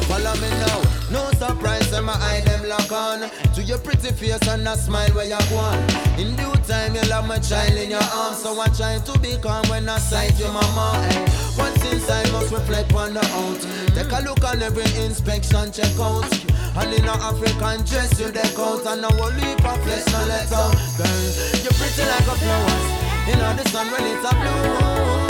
[0.09, 0.83] Follow me now.
[1.11, 3.31] No surprise, when my eye them lock on
[3.67, 5.79] your pretty face and a smile where you on.
[6.19, 9.37] In due time, you'll have my child in your arms So I try to be
[9.39, 11.03] calm when I sight your mama.
[11.11, 11.27] Eh.
[11.57, 13.61] What's inside must reflect on the out.
[13.95, 16.31] Take a look on every inspection, check out
[16.79, 18.87] And in a African dress, you deck out.
[18.87, 20.75] And a whole heap of flesh, now let out.
[20.95, 21.19] Girl,
[21.67, 22.87] you're pretty like a flowers
[23.27, 25.27] You know the sun when it's a blue.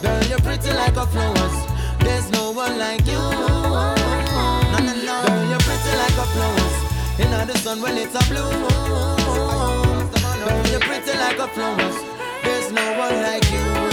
[0.00, 1.56] Girl, you're pretty like a flowers
[2.00, 3.20] There's no one like you.
[3.20, 3.94] No,
[4.80, 5.16] no, no.
[5.28, 6.61] Girl, you're pretty like a flowers.
[7.18, 8.50] In the sun when it's a blue.
[10.40, 11.96] Girl, you're pretty like a flowers.
[12.42, 13.92] There's no one like you.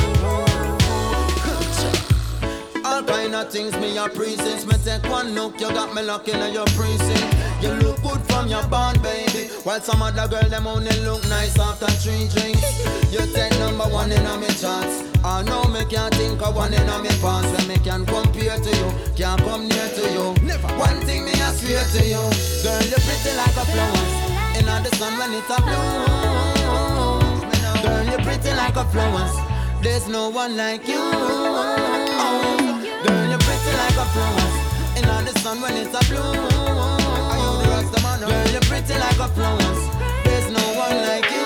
[2.85, 6.35] All kind of things me a since Me take one look, you got me looking
[6.35, 7.35] at your precinct.
[7.61, 9.49] You look good from your bond, baby.
[9.63, 12.63] While some other girl them only look nice after three drinks.
[13.11, 15.03] You take number one in on me charts.
[15.23, 18.57] I know me can't think of one in on me pants when me can compare
[18.57, 20.33] to you, can't come near to you.
[20.45, 20.67] Never.
[20.77, 22.23] One thing me I swear to you,
[22.63, 24.13] girl you pretty like a flowers.
[24.57, 26.29] In the sun when it's a blue.
[27.83, 29.27] Girl you pretty like a flower.
[29.81, 30.99] There's no one like you.
[33.05, 34.55] Girl you pretty like a flowers.
[34.97, 36.98] In the sun when it's a
[37.89, 38.27] blue.
[38.27, 39.81] Girl you're pretty like a flowers.
[40.23, 41.39] There's no one like you.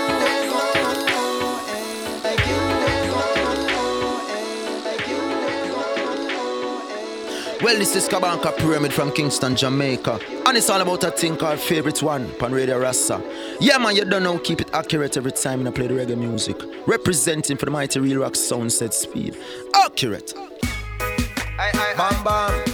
[7.64, 10.20] Well, this is Kabaka Pyramid from Kingston, Jamaica.
[10.46, 13.24] And it's all about a thing called Favorite One on Radio Rasa.
[13.62, 16.58] Yeah, man, you don't know, keep it accurate every time I play the reggae music.
[16.86, 19.38] Representing for the mighty real rock sound set speed.
[19.76, 20.34] Accurate.
[20.38, 22.66] Aye, aye, bam, bam.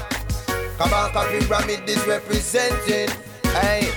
[0.79, 3.28] Kabaka Pyramid is representing.
[3.61, 3.91] Hey.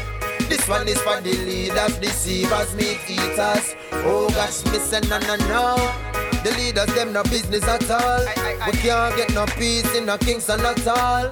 [0.49, 3.75] This one is for the leaders, deceivers, meat eaters.
[3.93, 5.77] Oh gosh, me say no, no, no.
[6.45, 8.25] The leaders, them no business at all.
[8.67, 11.31] We can't get no peace in the Kingston at all.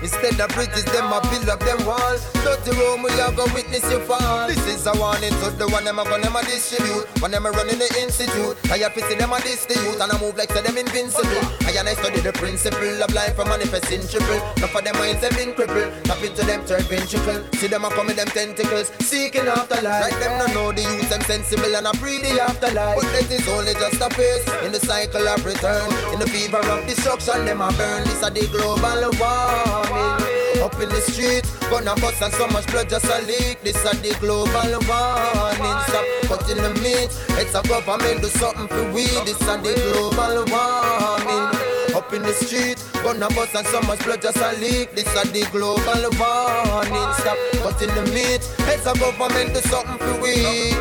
[0.00, 2.14] Instead of bridges, them a build up them wall.
[2.46, 4.46] Dirty room, we are gonna witness you fall.
[4.46, 7.02] This is a warning to the one them a gonna them distribute.
[7.18, 10.00] When them a running the institute, I have to see them a diss the youth
[10.00, 11.42] and I move like say them invincible.
[11.66, 14.38] I and I study the principle of life for manifesting triple.
[14.62, 15.90] Enough of them minds them been crippled.
[16.06, 17.42] Tap into them third ventricle.
[17.58, 20.06] See them a come with them tentacles, seeking after life.
[20.06, 23.02] Like them no know the youth, them sensible and a free the afterlife.
[23.02, 25.90] But that is only just a phase in the cycle of return.
[26.14, 28.06] In the fever of destruction, them a burn.
[28.06, 30.62] This a the global war warning.
[30.62, 33.62] Up in the street, gonna bust and so much blood just a leak.
[33.62, 35.78] This a the global warning.
[35.88, 37.10] Stop cutting the meat.
[37.40, 39.04] It's a government do something for we.
[39.24, 41.77] This a the global warning.
[41.98, 44.94] Up in the street, gonna bust and much blood just a leak.
[44.94, 47.12] This a the global warning.
[47.18, 48.42] Stop cutting the meat.
[48.70, 50.74] It's a government do something for we.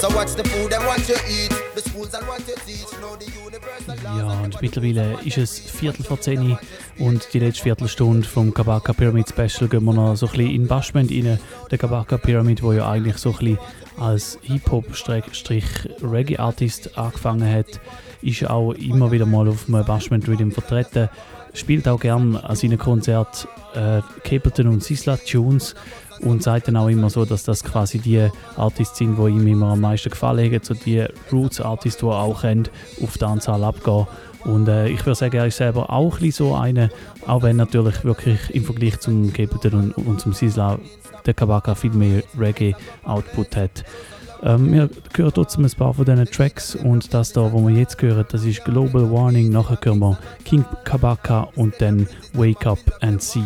[0.00, 1.54] So watch the food and what you eat.
[1.76, 2.90] The schools and what you teach.
[2.98, 3.26] Know the
[4.04, 6.58] Ja, und mittlerweile ist es Viertel vor 10
[6.98, 10.66] und die letzte Viertelstunde vom Kabaka Pyramid Special gehen wir noch so ein bisschen in
[10.66, 11.38] Bashment rein.
[11.70, 13.58] Der Kabaka Pyramid, wo ja eigentlich so ein bisschen
[13.98, 17.80] als Hip-Hop-Reggae-Artist angefangen hat,
[18.26, 21.08] ist auch immer wieder mal auf einem Bashment Rhythm vertreten.
[21.54, 25.74] Spielt auch gern an seinen Konzerten äh, Capleton und Sisla Tunes
[26.20, 29.72] und sagt dann auch immer so, dass das quasi die Artists sind, die ihm immer
[29.72, 32.70] am meisten gefallen haben, so die Roots-Artists, die auch kennt,
[33.02, 34.06] auf der Anzahl abgehen.
[34.44, 36.88] Und äh, ich würde sagen, er ist selber auch ein so einer,
[37.26, 40.78] auch wenn natürlich wirklich im Vergleich zum Gebeten und, und zum Sisla
[41.26, 43.84] der Kabaka viel mehr Reggae-Output hat.
[44.42, 48.00] Ähm, wir hören trotzdem ein paar von diesen Tracks und das da, wo wir jetzt
[48.02, 49.50] hören, das ist Global Warning.
[49.50, 53.44] Nachher hören wir King Kabaka und dann Wake Up and See.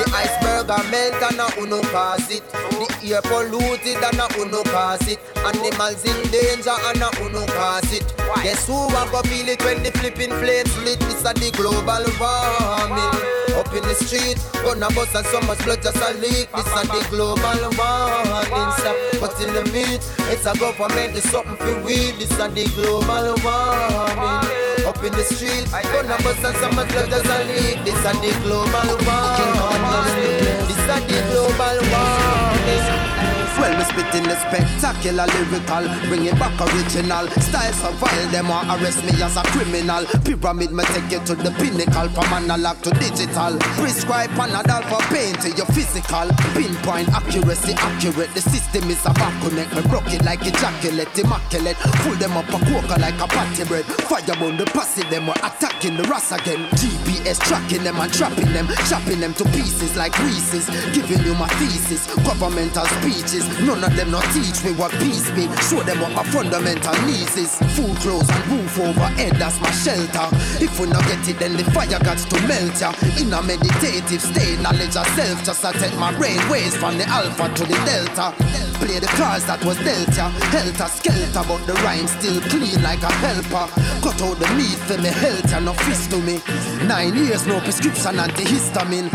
[0.00, 2.42] The iceberg a melt and a uno cause it.
[2.70, 5.18] The air polluted and a uno cause it.
[5.36, 8.14] Animals in danger and a uno cause it.
[8.42, 11.00] Guess who a go feel it when the flipping flames lit?
[11.00, 13.39] This a the global warming.
[13.60, 16.48] Up in the street, gonna bust and so much blood just a leak.
[16.48, 18.72] This a the global warming.
[18.80, 18.96] Stop
[19.44, 20.00] in the meat.
[20.32, 22.16] It's a government, it's something for weed.
[22.16, 24.88] This a the global warming.
[24.88, 27.84] Up in the street, gonna bust and some blood just a leak.
[27.84, 30.24] This a the global warming.
[30.64, 33.29] This a the global warming.
[33.60, 37.28] Well, me spitting the spectacular lyrical, bring it back original.
[37.44, 40.08] Style vile, them want arrest me as a criminal.
[40.24, 43.60] Pyramid me take you to the pinnacle, from analog to digital.
[43.76, 46.32] Prescribe Panadol for pain to your physical.
[46.56, 48.32] Pinpoint accuracy, accurate.
[48.32, 49.12] The system is a
[49.44, 49.76] connect.
[49.76, 51.76] Me broke it like ejaculate, immaculate.
[52.00, 53.84] Pull them up a quokka like a patty bread.
[54.08, 56.64] Firebomb the posse, them were attacking the Ras again.
[56.80, 60.64] GPS tracking them and trapping them, chopping them to pieces like Reese's.
[60.96, 63.49] Giving you my thesis, governmental speeches.
[63.64, 65.48] None of them not teach me what peace be.
[65.68, 67.56] Show them what my fundamental needs is.
[67.76, 70.28] Food, clothes, and roof over head, that's my shelter.
[70.62, 72.92] If we not get it, then the fire got to melt ya.
[73.18, 77.06] In a meditative state, knowledge of self, just I take my brain waves from the
[77.08, 78.34] alpha to the delta.
[78.80, 80.30] Play the cards that was dealt ya.
[80.54, 83.68] Helter skelter, but the rhyme still clean like a helper.
[84.00, 86.40] Cut out the meat for me health and no fist to me.
[86.88, 89.10] Nine years, no prescription, antihistamine.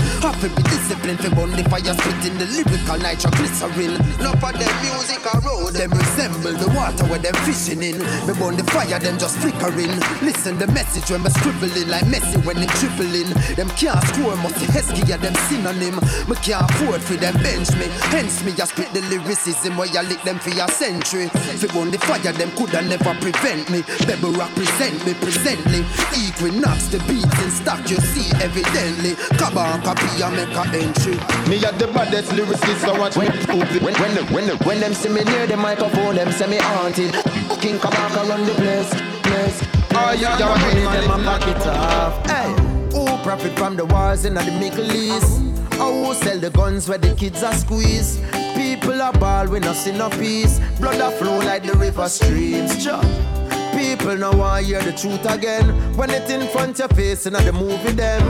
[0.46, 3.98] To be disciplined for burn the fire, spitting the lyrical nitroglycerin.
[4.20, 5.74] No for them, music a road.
[5.74, 8.00] Them resemble the water where them fishing in.
[8.28, 9.92] Me burn the fire, them just flickering.
[10.22, 13.30] Listen the message when me scribbling like Messi when they tripling.
[13.56, 15.96] Them can't score, must be Heskey, yeah, them synonym.
[16.28, 17.88] Me can't afford for them bench me.
[18.14, 21.30] Hence me, I spit the lyricism where I lick them for a century.
[21.54, 23.84] If it burn the fire, them coulda never prevent me.
[24.08, 25.84] Bebe represent me presently.
[26.16, 29.16] Equinox, the beats in stock, you see evidently.
[29.38, 31.18] Kaba copy, I make a entry.
[31.50, 33.28] Me at the baddest lyricist, so watch me.
[34.06, 37.12] When, them, when, them, when them see me near the microphone, them say me haunted.
[37.60, 38.94] King Kabaka run the place,
[39.24, 39.64] place.
[39.96, 42.30] Oh, yeah, yeah, money, them a it off.
[42.30, 42.52] Hey,
[42.92, 45.42] who profit from the wars in the Middle East?
[45.82, 48.22] Or who sell the guns where the kids are squeezed?
[48.54, 50.60] People are ball, we not see no peace.
[50.80, 52.86] Blood a flow like the river streams.
[53.76, 55.66] People now want hear the truth again.
[55.98, 58.22] When it in front your face in the movie them.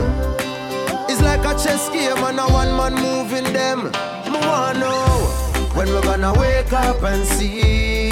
[1.06, 3.92] It's like a chess game and a one man moving them.
[4.32, 5.45] Me wanna know
[5.76, 8.08] when we're gonna wake up and see.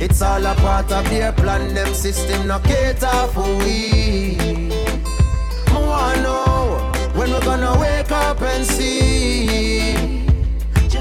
[0.00, 4.38] It's all a part of their plan, them system no cater for we.
[5.72, 10.05] Wanna know when we're gonna wake up and see.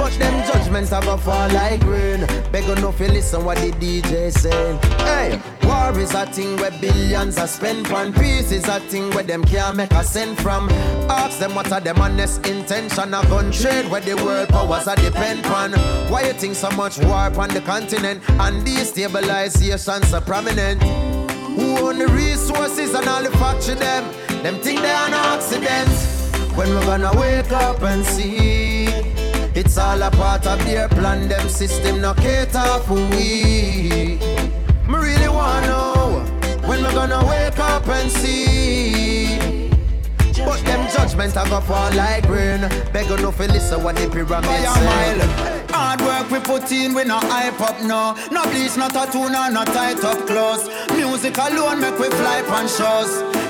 [0.06, 2.28] But them judgments have a fall like rain.
[2.51, 4.78] Beg enough you listen what the DJ say.
[4.99, 8.14] Hey, war is a thing where billions are spent on.
[8.14, 10.70] Peace is a thing where them can't make a cent from.
[11.10, 13.16] Ask them what are them honest intention.
[13.16, 15.72] A gun trade where the world powers are depend on.
[16.12, 20.84] Why you think so much war on the continent and destabilization so prominent?
[20.84, 24.03] Who own the resources and all the factory them?
[24.43, 26.30] Them think they are no accidents.
[26.56, 28.74] When we're gonna wake up and see
[29.76, 34.17] It's all a part of their plan Them system no cater for we
[34.88, 36.23] Me really wanna know
[36.65, 39.67] When we're gonna wake up and see
[40.45, 42.61] But them judgment a go fall like rain
[42.93, 45.65] Beg no fi listen what the pyramid say.
[45.71, 48.15] Hard work we put in, we no hype up no.
[48.32, 50.69] No bleach, no tattoo, no, no tight up close.
[50.95, 53.44] Music alone make we fly pan shows.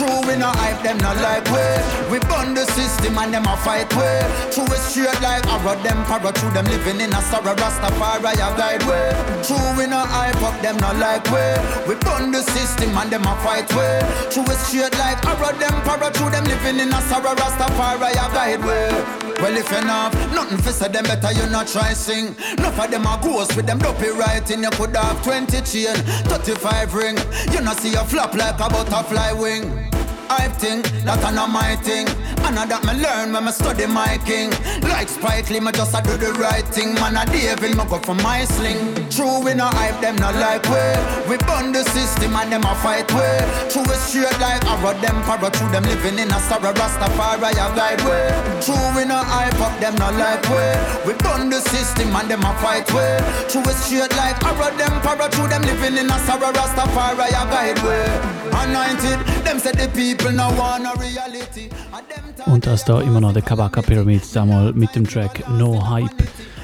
[0.00, 1.76] True, we no hype them, no like way.
[2.08, 4.24] We burn the system and them a fight way.
[4.48, 8.48] True, we straight like arrow them, para through them living in a sorrow Rastafari a
[8.56, 9.12] guide way.
[9.44, 11.56] True, we no hype them, not like way.
[11.88, 14.00] We burn the system and them a fight way.
[14.30, 18.26] True, we straight like arrow them, para through them living in a sorrow Rastafari a
[18.32, 18.90] guide way.
[19.40, 22.36] Well, if not, nothing for say them better you not try sing.
[22.58, 24.62] Enough of them are ghosts with them dopey writing.
[24.62, 25.96] You could have 20 chain,
[26.28, 27.16] 35 ring.
[27.50, 29.90] You not see a flop like a butterfly wing.
[30.30, 32.06] I think that I know my thing.
[32.46, 34.54] And I that me learn when me study my king.
[34.86, 36.94] Like Spike Lee, me just a do the right thing.
[37.02, 38.94] Man, a David, me go for my sling.
[39.10, 40.94] True, we no hype them, not like way.
[41.26, 43.42] We burn the system and them a fight way.
[43.74, 47.66] True, we straight like arrow them, para through them living in a sorrow Rastafari a
[47.74, 48.30] guide way.
[48.62, 50.78] True, we no hype up them, not like way.
[51.02, 53.18] We burn the system and them a fight way.
[53.50, 57.42] True, we straight like arrow them, para through them living in a sorrow Rastafari a
[57.50, 58.06] guide way.
[58.50, 60.19] Anointed, them said the people
[62.46, 66.10] Und das da immer noch der Kabaka Pyramid, damals mit dem Track No Hype.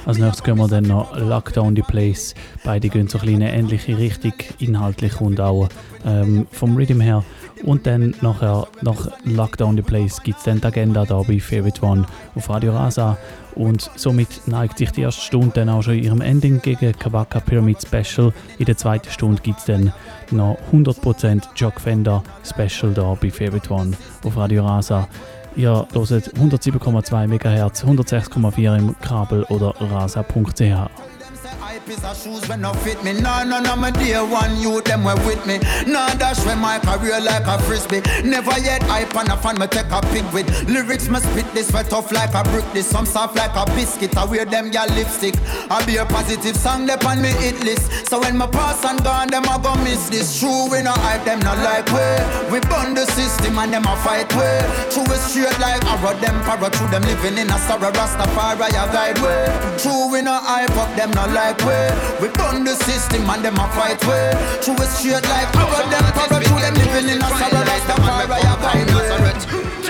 [0.04, 2.34] Als nächstes können wir dann noch Lockdown the Place.
[2.64, 5.68] Beide gehen so ein bisschen in eine ähnliche Richtung, inhaltlich und auch
[6.04, 7.24] ähm, vom Rhythm her.
[7.64, 11.84] Und dann nachher, nach Lockdown the Place, gibt es dann die Agenda da bei Favorite
[11.84, 13.16] One auf Radio Rasa.
[13.54, 17.78] Und somit neigt sich die erste Stunde dann auch schon ihrem Ending gegen Kabaka Pyramid
[17.80, 18.32] Special.
[18.59, 19.92] In der zweiten Stunde gibt es dann
[20.30, 25.09] noch 100% Jock Fender Special da bei Favorite One auf Radio Rasa.
[25.57, 31.16] Ihr hört 107,2 MHz, 106,4 im Kabel oder rasa.ch.
[31.47, 33.12] Hype is a shoes when no fit me.
[33.12, 35.59] Nah, no, no, my dear one, you them were with me.
[35.86, 38.01] Nah, dash when my career like a frisbee.
[38.24, 41.09] Never yet hype on a fan, me take a pick with lyrics.
[41.09, 42.64] Me spit this wet tough like a brick.
[42.72, 44.16] This some soft like a biscuit.
[44.16, 45.34] I wear them your lipstick.
[45.70, 48.09] I be a positive song they on me hit list.
[48.09, 50.40] So when my pass and gone, them a go miss this.
[50.40, 52.18] True, we no hype them not like way.
[52.51, 54.66] We burn the system and them a fight way.
[54.90, 58.86] True, we straight like arrow them para through them living in a sorrow Rastafari I
[58.90, 59.47] guide way.
[59.78, 61.93] True, we no hype up them not like way.
[62.20, 64.32] We burn the system and them a fight way.
[64.64, 68.53] True, we straight like arrow them para through them living in a sorrow Rastafari a
[68.64, 69.36] guide way.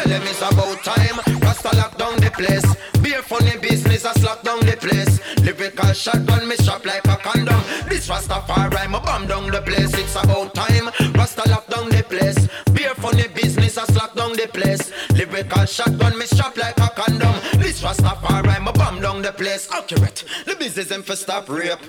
[0.07, 1.19] Tell them it's about time.
[1.41, 2.65] Rasta lock down the place.
[3.03, 5.19] Beer funny business, I lock down the place.
[5.43, 7.61] Lyrical shotgun, me shop like a condom.
[7.89, 9.93] This Rastafari, me bomb down the place.
[9.95, 10.91] It's about time.
[11.15, 12.39] Rasta lock down the place.
[12.73, 14.93] Beer funny business, I lock down the place.
[15.11, 17.35] Lyrical shotgun, me shop like a condom.
[17.59, 19.69] This Rastafari, me bomb down the place.
[19.73, 20.23] Accurate.
[20.45, 21.81] The business them for stop rape.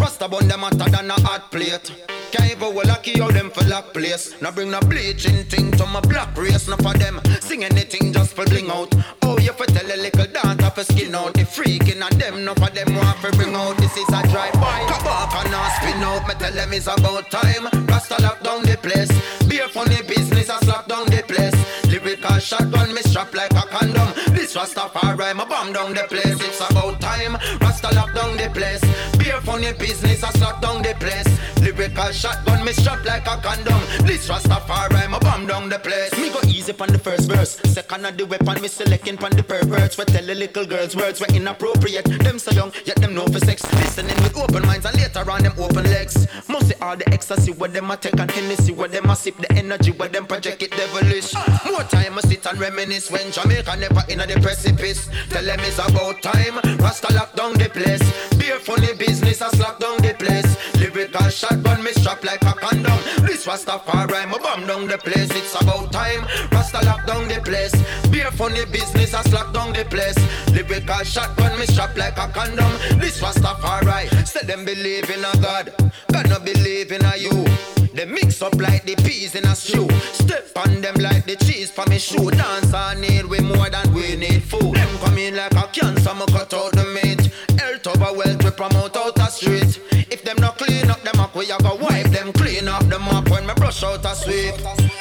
[0.00, 1.92] Rasta bun them hotter than a hot plate.
[2.32, 4.40] Can't even oh, well lucky how them for lock place.
[4.40, 6.66] Now bring the bleaching thing to my black race.
[6.66, 8.88] Now for them sing anything just for bling out.
[9.22, 11.34] Oh, you for tell a little dance for skin out.
[11.34, 13.76] The freaking of them, no for them want to bring out.
[13.76, 14.80] This is a drive by.
[14.88, 16.26] Come back and now spin out.
[16.26, 17.68] Me tell them it's about time.
[17.86, 19.12] Rasta lock down the place.
[19.46, 21.52] Be a funny business, I slap down the place.
[21.84, 24.08] Lyrical shotgun, me strap like a condom.
[24.34, 26.40] This Rastafari, my bomb down the place.
[26.40, 27.36] It's about time.
[27.72, 28.82] Rasta lock down the place.
[29.16, 31.26] Beer funny business, I slap down the place.
[31.62, 33.80] Lyrical shotgun, me strap like a condom.
[34.04, 36.12] This Rastafari, my bomb down the place.
[36.18, 37.58] Me go easy on the first verse.
[37.64, 39.96] Second of the weapon, me selecting on the perverts.
[39.96, 42.04] We tell the little girls words were inappropriate.
[42.04, 43.64] Them so young, yet them know for sex.
[43.72, 46.26] Listening with open minds and later on them open legs.
[46.48, 49.50] Mostly all the ecstasy where them a take and Hennessy where them a sip the
[49.52, 51.32] energy where them project it devilish.
[51.64, 55.08] More time I sit and reminisce when Jamaica never in the precipice.
[55.30, 56.60] Tell them it's about time.
[56.78, 58.36] Rasta lock down the place.
[58.36, 60.50] Be a funny business, I slap down the place.
[60.78, 62.98] Lyrical shotgun, me strap like a condom.
[63.26, 65.30] This Rastafari, my bomb down the place.
[65.30, 66.22] It's about time.
[66.50, 67.74] Rasta lock down the place.
[68.10, 70.18] Be a funny business, I slap down the place.
[70.52, 72.72] Lyrical shotgun, me strap like a condom.
[72.98, 75.72] This Rastafari, say them believe in a God.
[76.12, 77.81] God no believe in a you.
[77.94, 79.86] They mix up like the peas in a stew.
[80.12, 82.30] Step on them like the cheese for me shoe.
[82.30, 84.74] Dance I need way more than we need food.
[84.74, 87.30] Them come in like a cancer, me cut out the meat.
[87.60, 89.78] Health over wealth, we promote out the street.
[90.10, 93.06] If them not clean up them up, we have go wipe them clean up them
[93.08, 94.54] up when me brush out a sweep.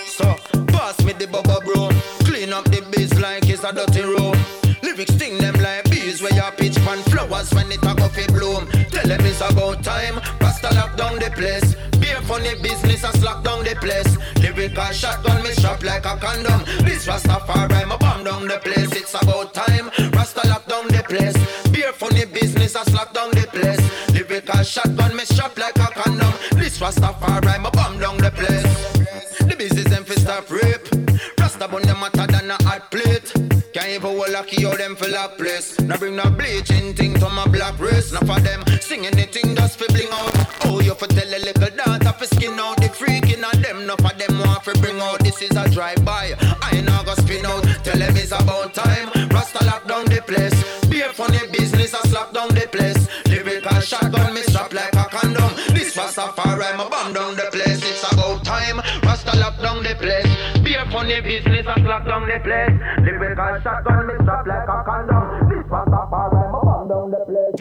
[0.05, 0.25] So
[0.67, 1.89] pass me the bubble bro,
[2.25, 4.35] Clean up the biz like it's a dirty room.
[4.83, 8.27] Lyrics sting them like bees where you pitch pan flowers when it a go fi
[8.27, 8.67] bloom.
[8.91, 10.19] Tell them it's about time.
[10.41, 11.60] Rasta lock down the place.
[12.31, 14.15] Funny business and slack down the place.
[14.39, 16.63] Lyrical shotgun me strap like a condom.
[16.85, 18.89] This Rastafari my bomb down the place.
[18.95, 19.91] It's about time.
[20.13, 21.35] Rasta lock down the place.
[21.71, 23.83] Beer funny business and slack down the place.
[24.13, 26.33] Lyrical shotgun me strap like a condom.
[26.55, 28.63] This Rastafari my bomb down the place.
[29.45, 30.87] The business them fi stop rape.
[31.37, 32.30] Rasta bun them hotter
[33.91, 35.77] Can't even hold a them fill a place.
[35.81, 38.13] Now bring the bleaching thing to my black race.
[38.13, 40.31] Now for them sing anything just fi bling out.
[40.63, 43.85] Oh, you fi tell a little dance fi skin out the freaking of them.
[43.85, 45.19] Now for them want fi bring out.
[45.19, 46.31] This is a drive by.
[46.39, 47.63] I ain't not gonna spin out.
[47.83, 49.11] Tell them it's about time.
[49.27, 50.55] Rasta lock down the place.
[50.87, 51.93] Be a funny business.
[51.93, 53.09] I slap down the place.
[53.27, 55.51] Lyrical shotgun me strap like a condom.
[55.75, 57.83] This Rastafari my bomb down the place.
[57.83, 58.79] It's about time.
[59.03, 60.31] Rasta lock down the place.
[60.63, 61.67] Be a funny business.
[61.67, 63.00] I slap down the place.
[63.41, 65.49] Lyrical shotgun me like a condom.
[65.49, 67.55] This Rastafari my bomb down the place.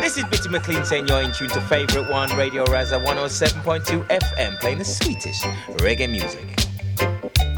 [0.00, 4.58] This is Bitty McLean saying you're in tune to Favorite One Radio Rasa 107.2 FM,
[4.58, 5.44] playing the sweetest
[5.78, 6.65] reggae music.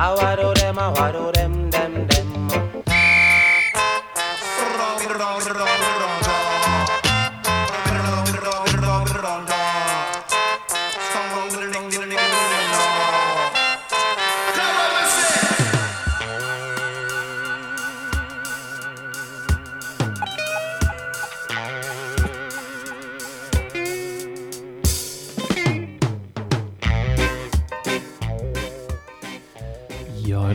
[0.01, 2.18] I wado them, I wado them, them, them.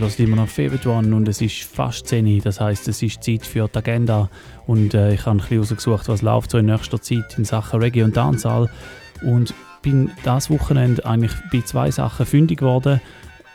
[0.04, 3.46] Hört immer noch One und es ist fast 10 Uhr, das heisst, es ist Zeit
[3.46, 4.30] für die Agenda
[4.68, 7.80] und äh, ich habe ein bisschen rausgesucht, was läuft so in nächster Zeit in Sachen
[7.80, 8.70] Reggae und Dancehall
[9.22, 13.00] und bin das Wochenende eigentlich bei zwei Sachen fündig geworden.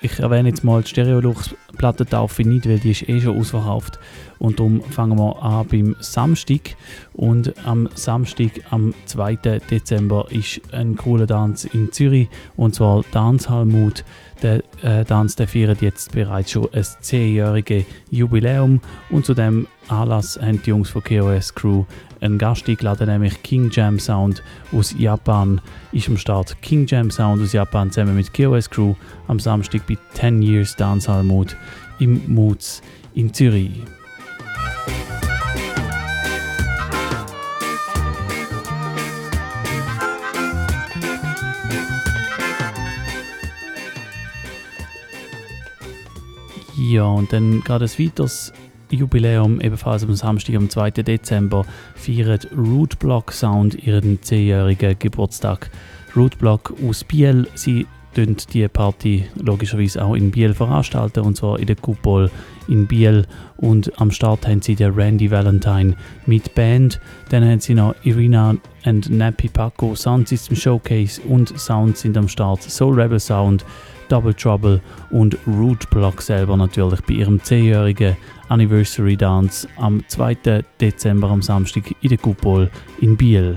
[0.00, 3.98] Ich erwähne jetzt mal die Stereolux Plattentaufe nicht, weil die ist eh schon ausverkauft.
[4.38, 6.76] Und darum fangen wir an beim Samstag.
[7.12, 9.36] Und am Samstag, am 2.
[9.70, 12.28] Dezember, ist ein cooler Tanz in Zürich.
[12.56, 14.04] Und zwar Dancehall Mood.
[14.42, 18.80] Der äh, Tanz der feiert jetzt bereits schon ein 10-jähriges Jubiläum.
[19.10, 21.84] Und zu dem Anlass haben die Jungs von KOS Crew
[22.20, 25.60] einen Gast eingeladen, nämlich King Jam Sound aus Japan.
[25.92, 28.94] Ist am Start King Jam Sound aus Japan zusammen mit KOS Crew
[29.26, 31.56] am Samstag bei 10 Years Dancehall Mood
[31.98, 32.82] im Moods
[33.14, 33.82] in Zürich.
[46.88, 48.50] Ja, und dann gerade ein weiteres
[48.88, 50.90] Jubiläum, ebenfalls am Samstag, am 2.
[50.92, 55.70] Dezember, feiert Rootblock Sound ihren 10-jährigen Geburtstag.
[56.16, 57.86] Rootblock aus Biel, sie
[58.16, 62.30] die Party logischerweise auch in Biel veranstalten und zwar in der Kupol
[62.66, 63.26] in Biel
[63.58, 65.94] und am Start haben sie den Randy Valentine
[66.26, 72.00] mit Band, dann haben sie noch Irina and Nappy Paco Sound System Showcase und Sounds
[72.00, 73.64] sind am Start Soul Rebel Sound,
[74.08, 74.80] Double Trouble
[75.10, 78.16] und Root Block selber natürlich bei ihrem 10-jährigen
[78.48, 80.62] Anniversary Dance am 2.
[80.80, 83.56] Dezember am Samstag in der Kupol in Biel.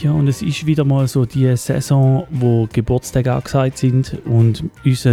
[0.00, 5.10] Ja, und es ist wieder mal so die Saison, wo Geburtstage angesagt sind und unser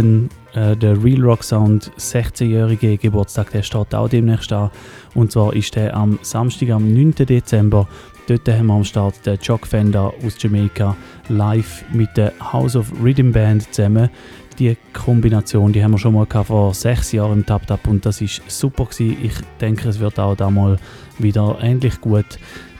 [0.54, 4.70] äh, der Real Rock Sound 16-jährige Geburtstag, der steht auch demnächst an.
[5.14, 7.14] Und zwar ist der am Samstag, am 9.
[7.16, 7.88] Dezember.
[8.28, 10.96] Dort haben wir am Start den Jock Fender aus Jamaika
[11.28, 14.10] live mit der House of Rhythm Band zusammen.
[14.58, 18.20] Die Kombination, die haben wir schon mal vor sechs Jahren im Tap Tap und das
[18.20, 19.16] ist super gewesen.
[19.22, 20.76] Ich denke, es wird auch da mal
[21.18, 22.26] wieder ähnlich gut.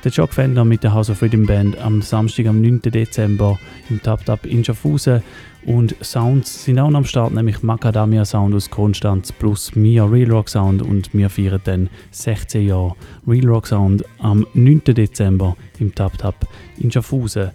[0.07, 2.81] Der Jock Fender mit der House of Freedom Band am Samstag, am 9.
[2.81, 3.59] Dezember
[3.91, 5.21] im Tap Tap in Schaffhausen.
[5.65, 10.31] Und Sounds sind auch noch am Start, nämlich Macadamia Sound aus Konstanz plus Mia Real
[10.31, 10.81] Rock Sound.
[10.81, 12.95] Und wir feiern dann 16 Jahre
[13.27, 14.85] Real Rock Sound am 9.
[14.85, 16.47] Dezember im Tap Tap
[16.79, 17.51] in Schaffhausen.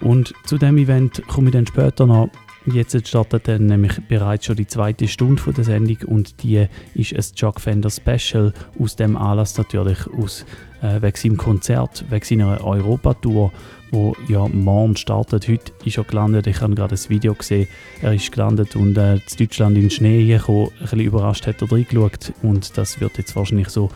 [0.00, 2.30] Und zu dem Event komme ich dann später noch.
[2.72, 7.14] Jetzt startet dann nämlich bereits schon die zweite Stunde von der Sendung und die ist
[7.14, 10.44] ein Chuck Fender Special aus dem Anlass natürlich aus
[10.82, 13.52] äh, wegen seinem Konzert, wegen seiner Europatour,
[13.92, 15.46] wo ja morgen startet.
[15.46, 17.68] Heute ist er gelandet, ich habe gerade ein Video gesehen,
[18.02, 21.62] er ist gelandet und äh, in Deutschland in den Schnee gekommen, ein bisschen überrascht hat
[21.62, 23.90] er reingeschaut und das wird jetzt wahrscheinlich so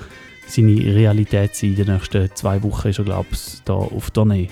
[0.47, 1.71] seine Realität sein.
[1.71, 4.49] In den nächsten zwei Wochen ist er, glaube ich, da auf Tournee.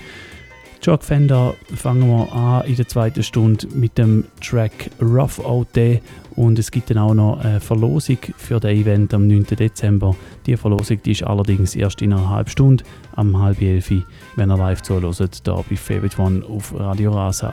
[0.81, 6.01] Chuck Fender fangen wir an in der zweiten Stunde mit dem Track Rough Out Day
[6.37, 9.45] und es gibt dann auch noch eine Verlosung für das Event am 9.
[9.45, 10.14] Dezember.
[10.47, 12.85] Die Verlosung die ist allerdings erst in einer halben Stunde,
[13.16, 13.91] am halb elf,
[14.37, 17.53] wenn ihr live zuhört, hier bei Favorite One auf Radio Rasa.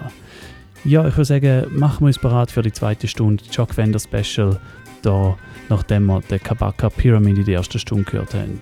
[0.84, 4.60] Ja, ich würde sagen, machen wir uns bereit für die zweite Stunde Chuck Fender Special,
[5.02, 5.36] da,
[5.68, 8.60] nachdem wir den Kabaka Pyramid in der ersten Stunde gehört haben.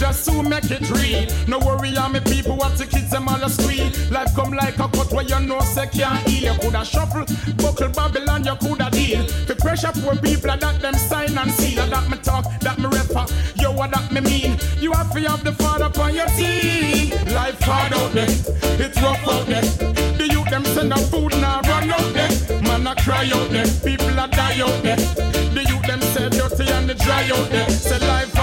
[0.00, 1.26] Just to make it real.
[1.46, 3.86] No worry, I'm me people, what the kids them all a squeal.
[4.10, 6.54] Life come like a cut where you know say can't heal.
[6.54, 7.26] You coulda shuffle,
[7.56, 9.22] buckle Babylon, you coulda deal.
[9.46, 11.86] The pressure poor people that them sign and seal.
[11.86, 13.26] That me talk, that me refer.
[13.60, 14.58] Yo, what that me mean?
[14.80, 17.10] You have to have the father upon your team.
[17.34, 18.30] Life hard out there,
[18.80, 19.62] it's rough out there.
[20.16, 22.30] The youth them send up food now run out there.
[22.62, 24.96] Man a cry out there, people a die out there.
[24.96, 27.68] The youth them say dirty and they dry out there.
[27.68, 28.39] Say life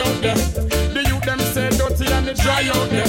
[0.00, 0.34] out there.
[0.34, 3.06] The youth them say dirty and they dry out there.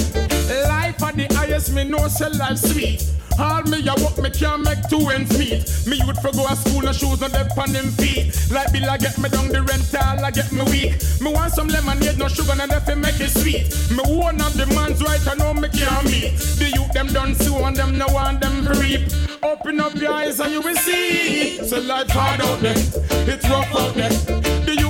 [0.67, 3.03] Life at the highest, me know say life sweet.
[3.37, 5.67] All me a work, me can't make two ends meet.
[5.87, 8.31] Me youth for go to school, no shoes, no dead on them feet.
[8.51, 10.95] Like Bill, I get me down the rental, I get me weak.
[11.21, 13.67] Me want some lemonade, no sugar, no nothing make it sweet.
[13.91, 16.37] Me one of the man's right, I know me can't meet.
[16.59, 19.09] The youth them done so and them no want them reap.
[19.43, 21.57] Open up your eyes and you will see.
[21.67, 24.44] So life hard out there, it's rough out there.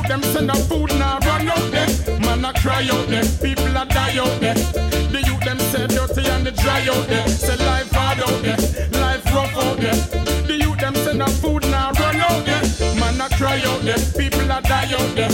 [0.06, 1.89] The them send up food now run out there.
[2.20, 4.53] Man I cry out there, people a die out there.
[4.53, 7.28] The youth them say dirty and they dry out there.
[7.28, 8.58] Say life hard out there,
[9.01, 9.97] life rough out there.
[10.45, 12.62] The youth them send up food now run out there.
[12.99, 15.34] Man I cry out there, people a die out there.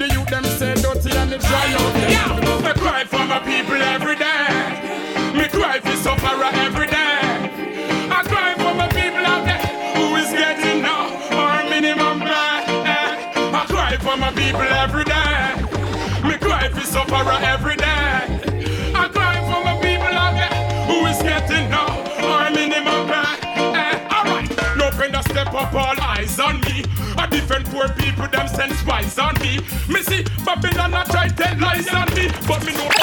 [0.00, 2.10] The youth them say dirty and they dry out there.
[2.10, 4.35] Yeah, I cry for my people every day.
[28.66, 29.58] Send spies on me.
[29.88, 32.95] Me see Babylon a try tell lies on me, but me know.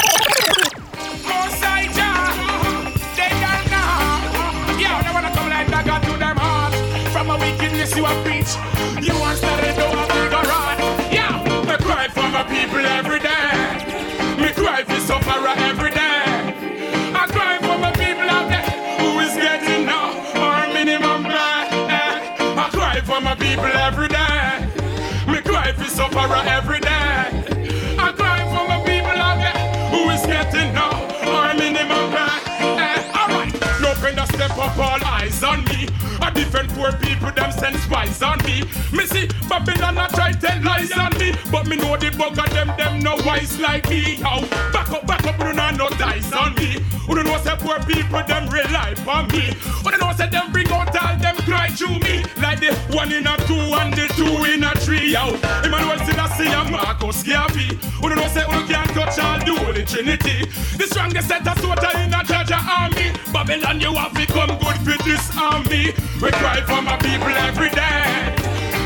[35.24, 35.88] eyes on me.
[36.21, 38.63] A different poor people them send spies on me.
[38.91, 42.49] Me see Babylon a try tell lies on me, but me know the bug of
[42.51, 44.15] them them no wise like me.
[44.15, 46.84] How back up, back up, you no dice on me.
[47.07, 49.53] You know say poor people them rely on me.
[49.86, 53.28] You know say them bring out all them cry to me like the one in
[53.28, 55.13] a two and the two in a three.
[55.13, 55.30] How
[55.63, 55.99] Emmanuel
[56.38, 57.80] see a Marcus Garvey.
[58.01, 60.45] You know say you can't touch all the Holy Trinity.
[60.78, 63.22] The strongest set of soldier in a Georgia army.
[63.34, 65.91] Babylon, you have become good for this army.
[66.21, 68.29] We cry for my people every day.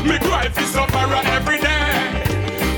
[0.08, 1.92] Me cry for sufferer every day.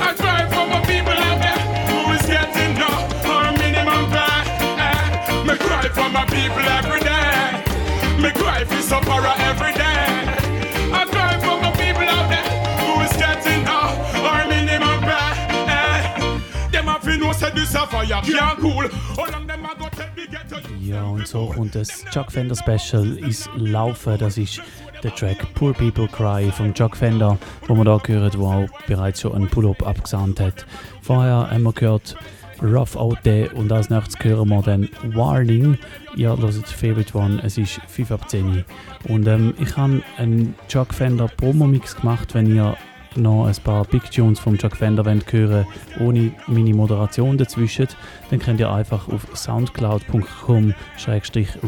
[0.03, 2.91] I cry for my people out there who is getting no
[3.23, 4.43] or minimum pay.
[4.83, 5.45] Eh.
[5.47, 7.63] Me cry for my people every day.
[8.21, 10.11] Me cry for sufferer every day.
[10.93, 12.51] I cry for my people out there
[12.83, 13.95] who is getting no
[14.27, 15.33] or minimum pay.
[15.71, 16.83] Eh.
[16.83, 19.40] Have to know say this a fire can't cool.
[20.91, 24.19] Ja, und so kommt das Chuck Fender Special ins Laufen.
[24.19, 24.61] Das ist
[25.05, 27.39] der Track Poor People Cry von Chuck Fender,
[27.69, 30.67] wo wir da gehört, wo auch bereits schon einen Pull-Up abgesandt hat.
[31.01, 32.17] Vorher haben wir gehört
[32.61, 35.79] Rough Out Day und als nächstes hören wir dann Warning.
[36.17, 38.65] Ihr hört Favorite One, es ist 5 ab 10
[39.09, 42.77] Und ähm, ich habe einen Chuck Fender Promo-Mix gemacht, wenn ihr
[43.17, 45.67] noch ein paar Big Tunes vom Chuck Fender hören
[46.01, 47.89] ohne meine Moderation dazwischen,
[48.31, 50.75] dann könnt ihr einfach auf soundcloud.com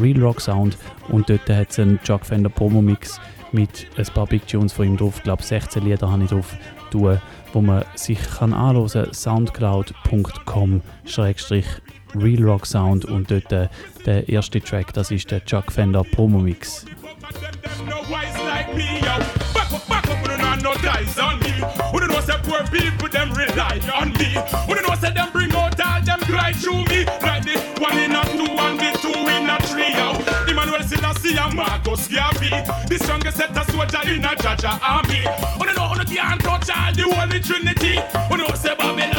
[0.01, 0.79] realrocksound
[1.09, 3.21] und dort hat es einen Chuck Fender Promo Mix
[3.53, 5.19] mit ein paar Big Tunes von ihm drauf.
[5.19, 6.57] Ich glaube 16 Lieder habe ich drauf
[6.91, 7.21] tun,
[7.53, 10.83] wo man sich kann anhören soundcloud.com
[12.15, 13.69] realrocksound und dort äh,
[14.07, 16.39] der erste Track, das ist der Chuck Fender Promo
[22.23, 24.31] say poor people them rely on me.
[24.69, 27.05] We don't know say them bring out all them cry through me.
[27.21, 30.17] Like the one in a two and the two in a three, yo.
[30.49, 32.51] Emmanuel Selassie and Marcus Garvey.
[32.89, 35.23] The strongest set of soldier in a Jaja army.
[35.59, 37.99] We don't know how they can't touch all the Holy Trinity.
[38.31, 39.12] We don't say Babylon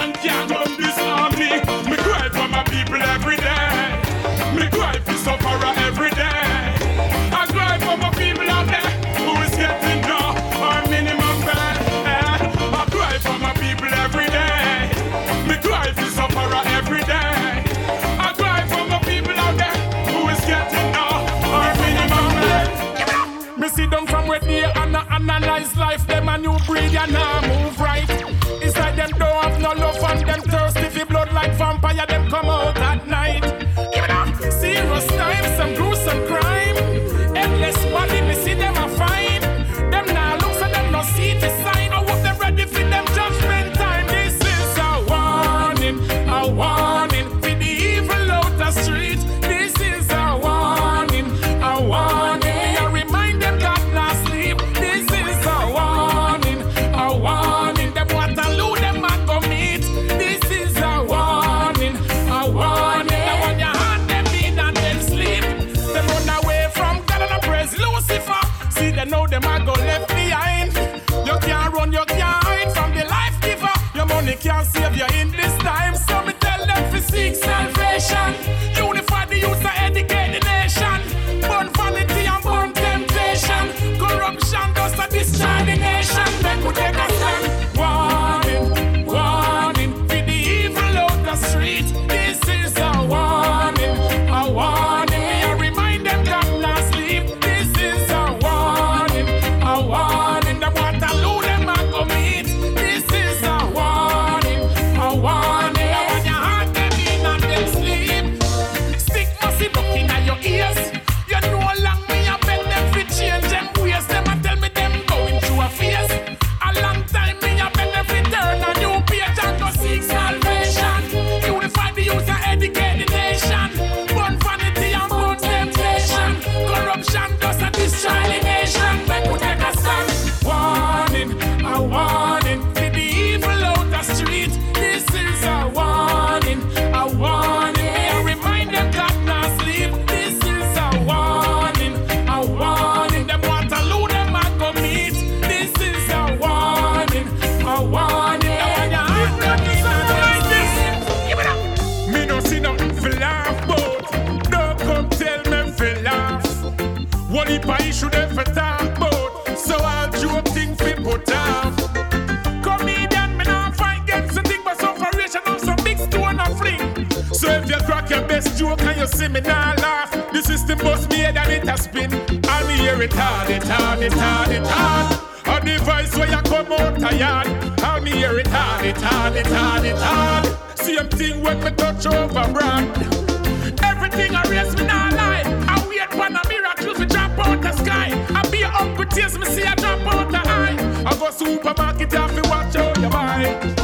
[191.44, 193.44] Supermarket and fi watch how you buy.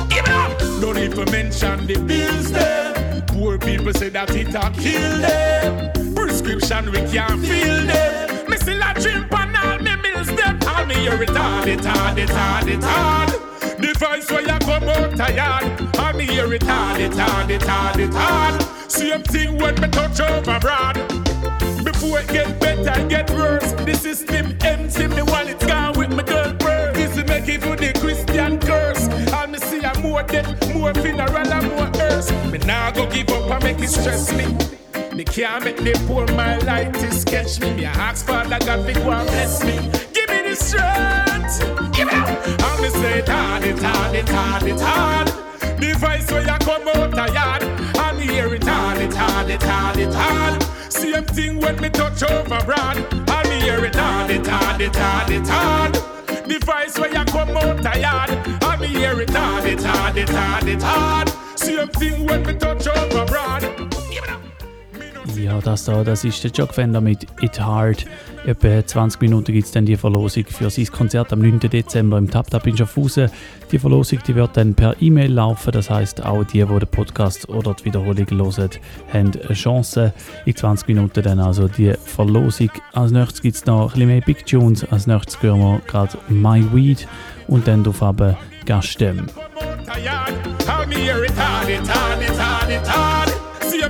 [0.10, 0.58] Give it up.
[0.80, 3.24] Don't even mention the bills there.
[3.28, 6.16] Poor people say that it a kill them.
[6.16, 8.50] Prescription we can't fill them.
[8.50, 10.58] Me still a dream pan all me bills them.
[10.68, 13.30] All me it hard, it hard, it hard.
[13.82, 15.98] Device where you come out tired.
[15.98, 17.14] All me hear it hard, it
[18.14, 18.62] hard.
[18.90, 20.96] Same thing when me touch over broad.
[21.84, 23.74] Before it get better, get worse.
[23.74, 26.24] The system empty, me wallet gone with my
[27.48, 29.08] it for the Christian curse.
[29.34, 32.32] All me see a more death, more funeral and more hearse.
[32.52, 34.46] Me nah go give up and make it stress me.
[35.16, 37.74] Me can't make the poor my light to sketch me.
[37.76, 39.76] Me ask Father God to go and bless me.
[40.14, 41.60] Give me the strength.
[41.96, 42.48] Give it up.
[42.68, 45.80] And me say it hard, it hard, it hard, it hard.
[45.80, 47.64] Device where you come out tired.
[47.64, 50.64] And me hear it hard, it hard, it hard, it hard.
[50.92, 52.98] Same thing when me touch over broad.
[52.98, 55.48] And hear it hard, it hard, it hard, it
[56.30, 56.48] hard.
[56.48, 58.30] Device where you come out tired.
[58.64, 61.30] And me hear it hard, it hard, it hard, it hard.
[61.56, 63.99] Same thing when me touch over broad.
[65.44, 68.06] Ja, das da, das ist der Chuck Fender mit It Hard.
[68.46, 71.60] Etwa 20 Minuten gibt es dann die Verlosung für sein Konzert am 9.
[71.60, 73.30] Dezember im Tap Tap in Schaffhausen.
[73.72, 77.48] Die Verlosung die wird dann per E-Mail laufen, das heißt auch die, die den Podcast
[77.48, 78.70] oder die Wiederholung hören,
[79.14, 80.14] haben eine Chance.
[80.46, 82.72] In 20 Minuten dann also die Verlosung.
[82.94, 84.84] Als nächstes gibt es noch ein bisschen mehr Big Tunes.
[84.92, 87.08] Als nächstes hören wir gerade My Weed
[87.48, 88.36] und dann auf eben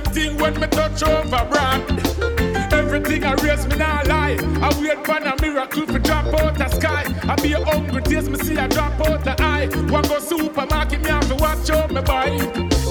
[0.00, 0.10] it hard, it hard, it hard, it hard.
[0.10, 2.72] Same thing when me touch over brand.
[2.72, 4.36] Everything I raise me not lie.
[4.62, 7.04] I wait for a miracle to drop out the sky.
[7.28, 9.66] I be a hungry taste me see I drop out the eye.
[9.88, 12.30] One go supermarket me have to watch out me buy.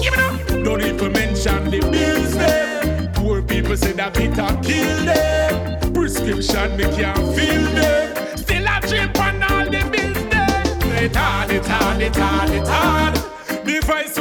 [0.02, 0.64] Give it up.
[0.64, 3.10] Don't even mention the bills there.
[3.14, 5.92] Poor people say that it a kill them.
[5.92, 8.36] Prescription me can't fill them.
[8.36, 11.04] Still I drip on all the bills there.
[11.04, 13.64] It hard, it hard, it hard, it hard.
[13.64, 14.18] Device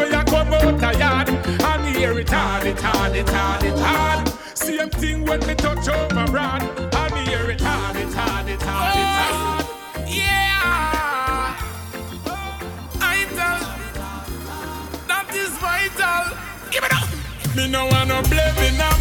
[2.00, 4.30] Hear it hard, it hard, it hard, it hard.
[4.58, 6.64] Same thing when me touch over broad.
[6.64, 10.08] And hear it hard, it hard, it hard, it oh, hard.
[10.08, 11.60] Yeah.
[12.94, 13.60] Vital.
[15.10, 16.38] That is vital.
[16.72, 17.10] Give it up.
[17.58, 18.99] Me no want no blaming on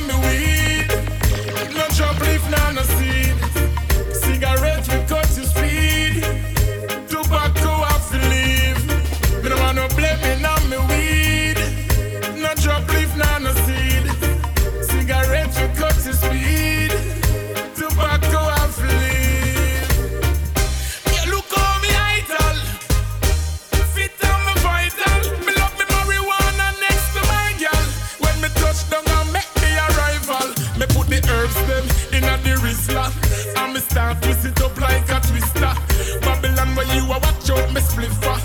[33.91, 35.73] Start twist it up like a twister.
[36.21, 38.38] Babylon where you a watch out me spliffer.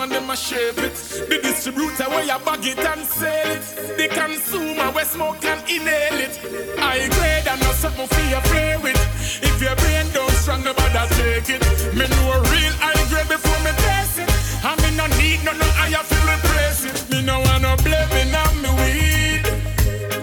[0.00, 0.94] Trim them a shape it.
[1.28, 3.62] The distributor where you bag it and sell it.
[3.96, 6.34] The consumer where smoke and inhale it.
[6.78, 9.00] I grade and not something for you play with.
[9.42, 11.62] If your brain don't strong, nobody take it.
[11.94, 14.30] Me know real high grade before me test it.
[14.64, 16.96] And me no need no no higher to replace it.
[17.10, 19.44] Me no want no blaming on me weed.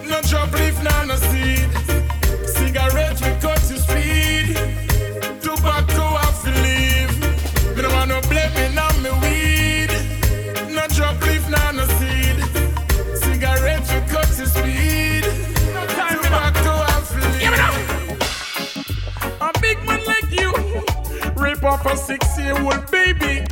[0.08, 1.17] No trouble if none no
[21.88, 23.46] a six-year-old baby.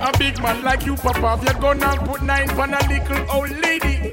[0.00, 3.50] A big man like you, Papa, if you're gonna put nine on a little old
[3.50, 4.10] lady.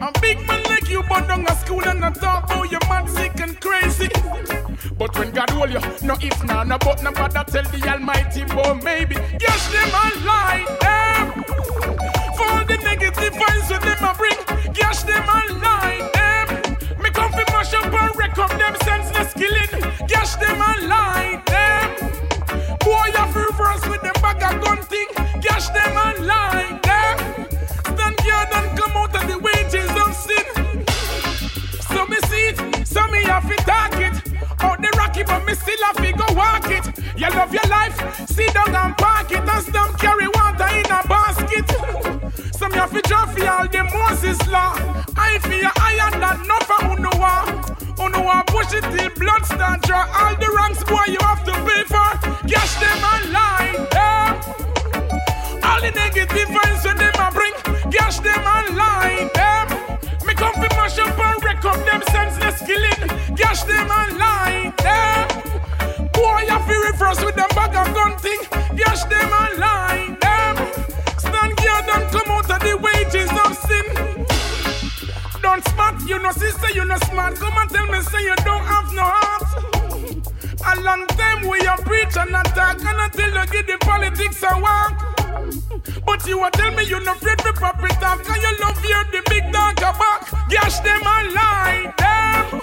[0.00, 2.78] A big man like you, but down a school and not talk about oh, you
[2.88, 4.08] mad, sick and crazy.
[4.96, 8.44] But when God hold you, no if nah, no but no bother tell the Almighty,
[8.44, 11.44] but maybe yes them a lie them.
[12.36, 16.11] For all the negative vibes with them a bring, yes them a lie
[17.62, 19.68] Mash up and wreck up them senseless killing.
[19.68, 20.08] skilling.
[20.08, 22.76] Gash them and light them.
[22.80, 25.06] Boy, you reverse with them bag of gun thing.
[25.40, 27.18] Gash them and light them.
[27.94, 30.46] Stand here and come out of the wages of sin.
[31.94, 34.16] So me see it, so me have to talk it.
[34.58, 36.84] Out the rocky, but me still have to go walk it.
[37.16, 37.94] You love your life,
[38.28, 39.38] sit down and park it.
[39.38, 41.70] And some carry water in a basket.
[42.56, 44.74] Some you have to jump for all the Moses law.
[45.16, 45.70] I feel
[46.02, 48.04] am not no for uno wa.
[48.04, 50.06] Uno wa push it till blood start draw.
[50.18, 52.10] All the ranks boy you have to pay for.
[52.48, 53.86] Cash them online.
[53.92, 54.42] Yeah.
[55.62, 57.54] All the negative vibes when them a bring.
[57.92, 59.30] Cash them online.
[59.34, 59.66] Yeah.
[60.26, 63.02] Me come fi mash up and wreck up them senseless killing.
[63.36, 64.74] Cash them online.
[64.82, 65.28] Yeah.
[66.12, 68.40] Boy, you feel reverse with them bag of gun thing.
[68.76, 69.51] Cash them online.
[75.52, 77.34] Don't smart, you know, sister, you know smart.
[77.34, 79.44] Come and tell me, say you don't have no heart.
[80.64, 84.58] A long time we are preach and attack, and until you get the politics a
[84.58, 84.96] walk.
[86.06, 88.82] But you are tell me you no afraid for pop it off, cause you love
[88.82, 90.48] you the big dog a back.
[90.48, 92.60] Gash them online, them.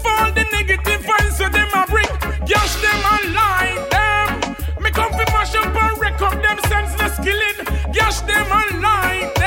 [0.00, 2.08] For all the negative vibes so them a bring,
[2.48, 4.56] gash them online, them.
[4.80, 9.39] Me come fi mash up and wreck up them senseless killing, gash them online, them.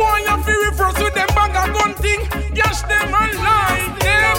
[0.00, 2.20] Boy, you fi reverse with them bag of gun thing,
[2.54, 4.36] gash them online, them.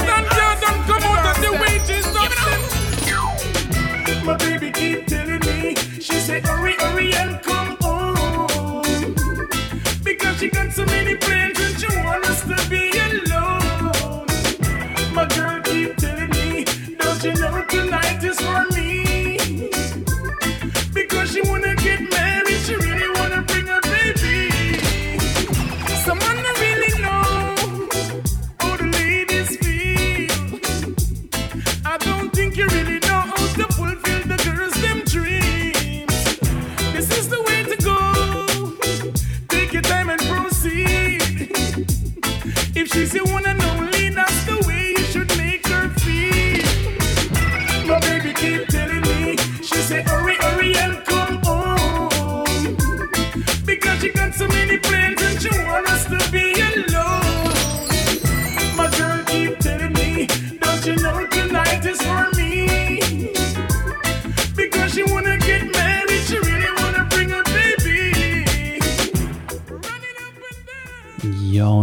[0.00, 2.60] Stand here, don't come out of the wages of sin.
[4.24, 9.16] My baby keep telling me, she said hurry, hurry and come home.
[10.04, 11.43] Because she got so many plans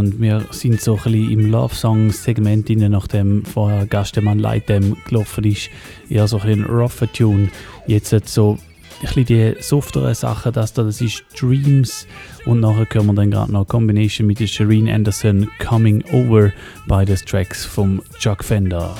[0.01, 5.69] und wir sind so ein bisschen im Love-Song-Segment rein, nachdem vorher Gastemann Lightem gelaufen ist.
[6.09, 7.49] Ja, so ein bisschen rougher Tune.
[7.85, 12.07] Jetzt so ein bisschen die softere Sachen, das da, das ist Dreams.
[12.47, 16.51] Und nachher hören wir dann gerade noch Combination mit der Shireen Anderson Coming Over,
[16.87, 18.95] beides Tracks vom Chuck Fender.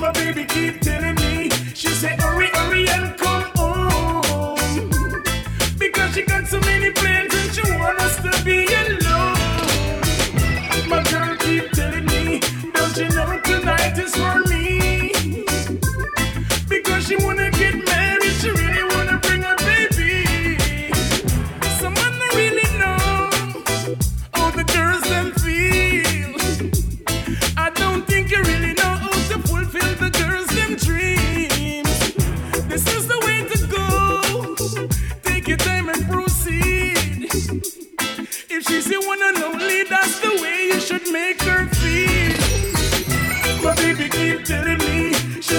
[0.00, 2.23] My baby keep telling me, she said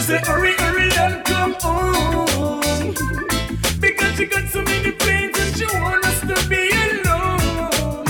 [0.05, 2.91] said hurry, hurry and come home.
[3.79, 8.05] Because she got so many plans and she want us to be alone.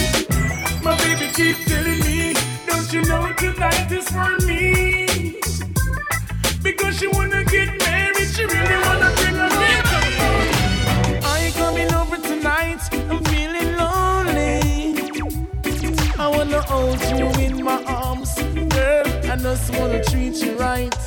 [0.83, 2.33] My baby keep telling me,
[2.67, 5.39] don't you know tonight is for me?
[6.61, 11.23] Because she wanna get married, she really wanna bring a baby.
[11.23, 12.81] Are you coming over tonight?
[13.09, 14.59] I'm feeling lonely.
[16.19, 18.35] I wanna hold you in my arms,
[18.75, 19.07] girl.
[19.31, 21.04] I just wanna treat you right.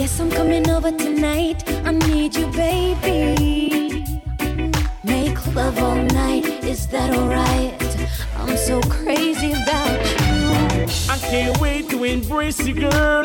[0.00, 1.62] Yes, I'm coming over tonight.
[1.84, 4.02] I need you, baby.
[5.04, 6.46] Make love all night.
[6.64, 7.74] Is that alright?
[8.38, 10.86] I'm so crazy about you.
[11.10, 13.24] I can't wait to embrace you, girl.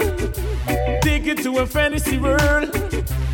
[0.99, 2.69] Take it to a fantasy world.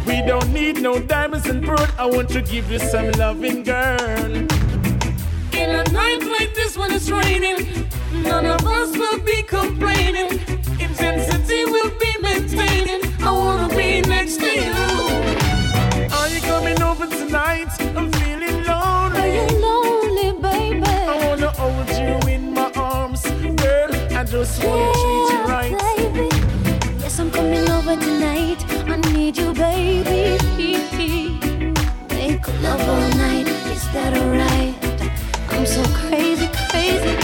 [0.05, 1.87] We don't need no diamonds and pearl.
[1.97, 4.35] I want to give you some loving, girl.
[5.61, 7.89] In a night like this when it's raining,
[8.21, 10.29] none of us will be complaining.
[10.79, 13.10] Intensity will be maintaining.
[13.23, 14.73] I wanna be next to you.
[16.17, 17.69] Are you coming over tonight?
[17.95, 19.19] I'm feeling lonely.
[19.19, 20.83] Are you lonely, baby?
[20.85, 23.23] I wanna hold you in my arms,
[23.61, 23.91] girl.
[24.17, 25.75] I just wanna treat you right.
[25.97, 26.29] baby.
[27.01, 28.59] Yes, I'm coming over tonight.
[28.89, 30.37] I need you, baby.
[32.09, 33.47] Make love all night.
[33.75, 34.75] Is that alright?
[35.51, 37.20] I'm so crazy, crazy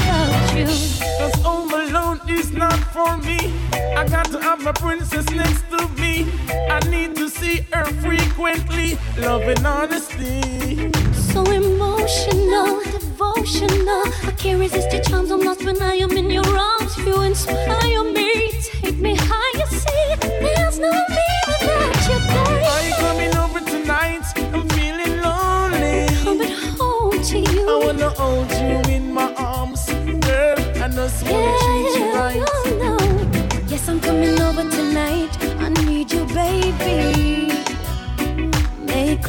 [2.58, 3.54] not for me.
[3.96, 6.26] I got to have my princess next to me.
[6.50, 8.98] I need to see her frequently.
[9.18, 10.92] Love and honesty.
[11.14, 14.04] So emotional, devotional.
[14.24, 15.32] I can't resist your charms.
[15.32, 16.98] I'm lost when I am in your arms.
[16.98, 18.50] You inspire me,
[18.82, 19.68] take me higher.
[19.68, 22.64] See, there's no me without you, babe.
[22.74, 24.24] Are you coming over tonight?
[24.54, 26.08] I'm feeling lonely.
[26.24, 27.70] Coming home to you.
[27.70, 29.86] I wanna hold you in my arms,
[30.26, 30.58] girl.
[30.84, 32.17] I just wanna treat you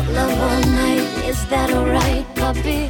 [0.06, 1.06] Love all night.
[1.26, 2.88] Is that alright, puppy?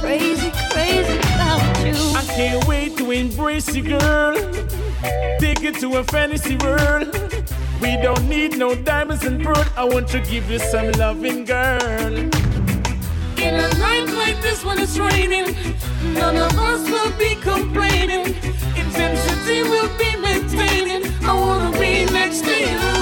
[0.00, 1.94] Crazy, crazy about you.
[2.16, 4.34] I can't wait to embrace you, girl.
[5.38, 7.14] Take it to a fantasy world.
[7.80, 9.64] We don't need no diamonds and pearl.
[9.76, 12.12] I want to give you some loving, girl.
[13.38, 15.56] In a night like this when it's raining,
[16.14, 18.34] none of us will be complaining.
[18.76, 21.12] Intensity will be maintaining.
[21.24, 23.01] I wanna be next to you.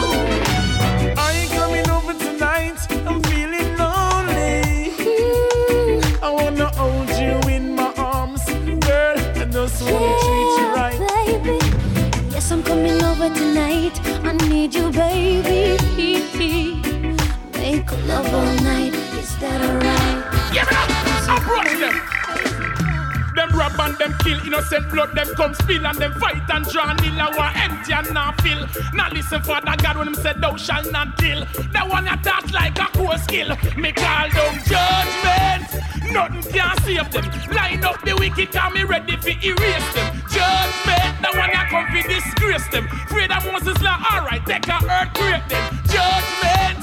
[23.53, 27.21] Rob and them kill, innocent blood, them come spill and them fight and draw nil.
[27.21, 28.67] I want empty and not fill.
[28.95, 31.45] Now listen, Father God, when him said, Thou shalt not kill.
[31.73, 33.57] That one attack like a cool skill.
[33.77, 35.91] Me call them judgment.
[36.13, 37.25] Nothing can save them.
[37.55, 40.11] Line up the wicked, cause me ready for erase them.
[40.27, 42.87] Judgment, the one that come for disgrace them.
[42.87, 45.63] Afraid of Moses law, alright, take a earth, create them.
[45.87, 46.79] Judgment,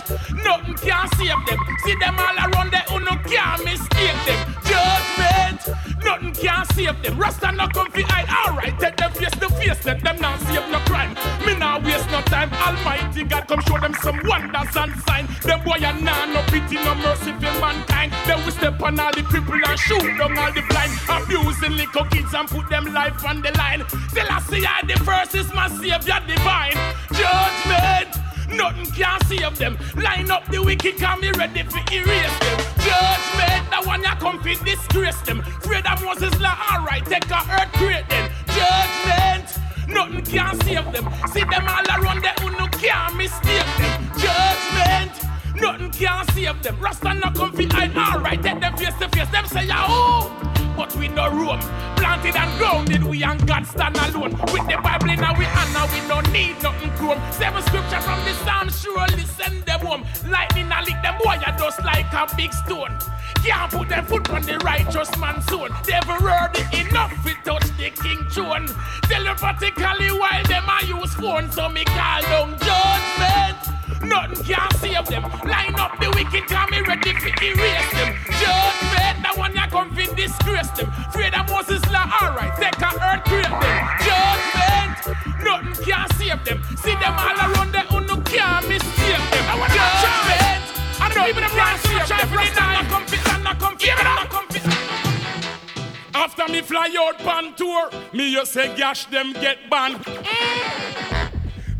[0.46, 1.60] nothing can save them.
[1.84, 4.40] See them all around there, who no can mistake them.
[4.64, 5.60] Judgment,
[6.08, 7.18] nothing can save them.
[7.18, 10.68] Rasta no come fi hide, alright, take them face to face, let them not save
[10.72, 11.14] no crime.
[11.46, 15.28] Me nah waste no time, Almighty God come show them some wonders and sign.
[15.44, 18.14] Them boy a nah no pity, no mercy for mankind.
[18.26, 20.92] Then we step on all the people and shoot down all the blind.
[21.10, 23.84] Abusing little kids and put them life on the line.
[24.14, 26.78] Till I see I the first is my savior divine.
[27.12, 28.27] Judgment.
[28.50, 29.78] Nothing can save them.
[29.96, 32.58] Line up the wicked, can be ready for erase them.
[32.80, 35.40] Judgment, the one ya come fi disgrace them.
[35.40, 38.32] Afraid of Moses law, alright, take a earth create them.
[38.48, 39.60] Judgment,
[39.90, 41.06] nothing can save them.
[41.34, 44.12] See them all around there who no can mistake them.
[44.18, 45.12] Judgment,
[45.56, 46.80] nothing can save them.
[46.80, 49.30] Rasta no come fi hide, alright, take them face to face.
[49.30, 50.57] Them say, ya oh.
[50.78, 51.60] But we no room,
[51.98, 54.32] planted and grounded, we and God stand alone.
[54.54, 57.20] With the Bible in our hand, now we don't need nothing chrome.
[57.32, 60.06] Seven scriptures from the Psalm, surely send them home.
[60.30, 62.96] Lightning and lick them boy, are just like a big stone.
[63.44, 65.74] Can't put them foot on the righteous man's zone.
[65.84, 65.98] They've
[66.54, 68.68] it enough, to touch the king throne.
[69.10, 73.87] Telepathically while them I use phone, so me call down judgment.
[74.02, 75.24] Nothing can save them.
[75.46, 78.16] Line up the wicked, me ready for erase them.
[78.42, 80.90] Judgment, the one ya come fi disgrace them.
[81.08, 83.78] Afraid of Moses law, alright, take a earth create them.
[84.06, 84.92] Judgment,
[85.44, 86.62] nothing can save them.
[86.78, 89.46] See them all around there, who no can mistake them.
[89.50, 90.64] I wanna Judgment,
[91.02, 92.34] I don't even can save them.
[92.36, 94.58] Rasta not come fi, not come fi, not come fi.
[96.14, 100.04] After me fly out pan tour, me you say gash them get banned.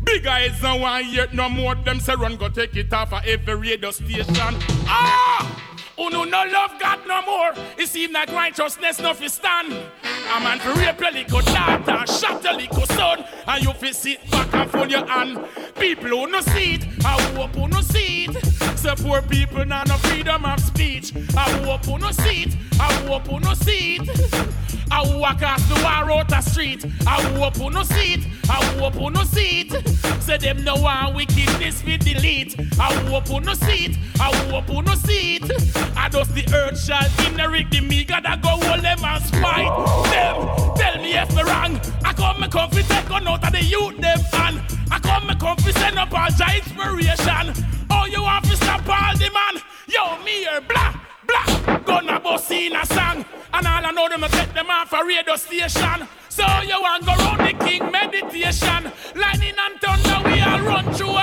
[0.08, 1.74] Big eyes no one yet no more.
[1.74, 4.56] Them say run go take it off of every radio station.
[4.88, 5.77] Ah!
[5.98, 7.52] Uno no love God no more.
[7.76, 9.72] It seem like righteousness no fi stand.
[9.72, 14.30] A man for rape your little daughter, shot your little son, and you fi sit
[14.30, 15.44] back and fold your hand.
[15.78, 18.46] People who no see it, I hope who no see it.
[18.78, 21.12] So poor people now no freedom of speech.
[21.36, 24.44] I hope who no see it, I hope who no see it.
[24.90, 26.84] I walk across the war out the street.
[27.06, 28.26] I hope who no see it.
[28.48, 29.88] I hope who no see it.
[30.22, 32.58] Say them no one wickedness we delete.
[32.78, 33.98] I hope who no see it.
[34.18, 35.87] I hope who no see it.
[35.96, 38.04] I does the earth shall inherit the me.
[38.04, 39.72] Gotta go hold them and spite
[40.10, 40.36] them.
[40.76, 41.80] Tell me if me wrong.
[42.04, 44.60] I come me come fi take on out of the youth them and
[44.90, 47.66] I come me come fi send up all the inspiration.
[47.90, 49.62] Oh you want to stop all the man?
[49.86, 50.94] Yo me here blah
[51.26, 51.78] blah.
[51.78, 53.24] Gonna bust in a song.
[53.52, 56.08] And all I know them I take them off a radio station.
[56.28, 58.92] So you want go round the king meditation.
[59.16, 61.17] Lightning and thunder, we all run through.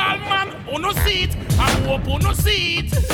[1.08, 1.36] It?
[1.60, 3.12] I hope who no see it.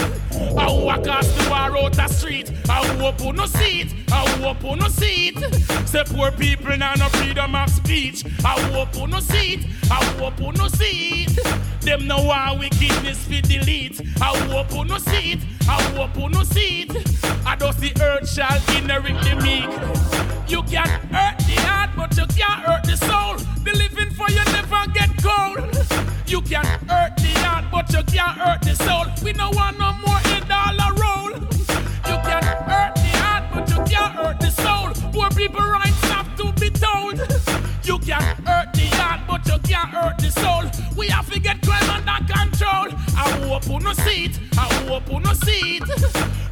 [0.57, 2.51] I walk across the war out the street.
[2.69, 3.93] I hope who no see it.
[4.11, 5.87] I hope who no see it.
[5.87, 8.23] Say poor people now no freedom of speech.
[8.45, 9.65] I hope who no see it.
[9.91, 11.81] I hope who no see it.
[11.81, 14.01] Them no want wickedness fi delete.
[14.21, 15.39] I hope who no see it.
[15.67, 17.45] I hope who no see it.
[17.45, 20.30] I does the earth shall inherit the meek.
[20.51, 23.37] You can hurt the heart, but you can't hurt the soul.
[23.63, 25.59] The living for you never get cold.
[26.27, 29.05] You can hurt the heart, but you can't hurt the soul.
[29.23, 31.31] We no want no more head dollar roll.
[31.31, 34.91] You can hurt the heart, but you can't hurt the soul.
[35.13, 37.15] Poor people rights have to be told.
[37.85, 40.63] You can hurt the heart, but you can't hurt the soul.
[40.97, 42.89] We have to get crime under control.
[43.21, 44.39] I hope you no see it.
[44.57, 45.83] I hope you no see it.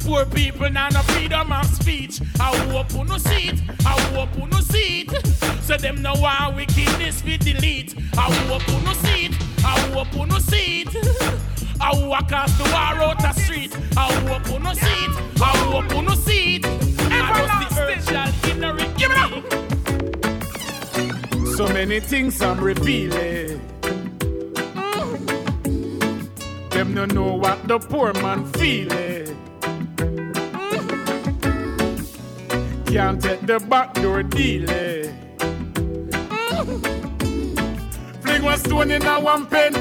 [0.04, 2.20] Poor people now no freedom of speech.
[2.38, 3.60] I hope you no see it.
[3.84, 5.10] I hope you no see it.
[5.70, 7.94] So them know why we keep this we delete.
[8.16, 9.34] I hope you no see it.
[9.64, 10.96] I hope you no see it.
[11.80, 13.76] I walk across the war out the street.
[13.96, 15.42] I hope you no see it.
[15.42, 16.66] I hope you no see it.
[16.66, 16.68] I
[17.46, 18.96] just the earth shall inherit.
[18.96, 19.32] Give it up.
[21.56, 23.60] So many things I'm revealing.
[26.80, 28.90] Them no know what the poor man feeling.
[28.90, 29.26] Eh.
[30.80, 32.04] Mm-hmm.
[32.84, 34.70] Can't take the back door dealing.
[34.70, 35.12] Eh.
[36.40, 36.80] Mm-hmm.
[38.22, 39.74] Fling one stone in a one pen.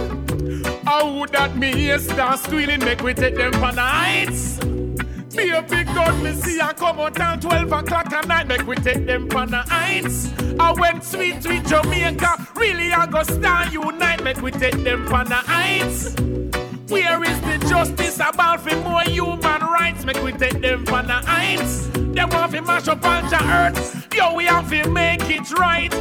[0.83, 2.81] How would that me here start squealing?
[2.81, 4.57] Make we take them for nights.
[4.57, 8.67] Be a big gun, me see I come out at 12 o'clock at night, make
[8.67, 10.33] we take them for the heights.
[10.59, 15.23] I went sweet, sweet Jamaica, really I go star unite, make we take them for
[15.23, 16.48] the heights.
[16.89, 20.05] Where is the justice about for more human rights?
[20.05, 21.87] Make we take them for the heights.
[21.93, 24.07] Them want to mash up all the earth.
[24.15, 25.93] Yo, we have to make it right.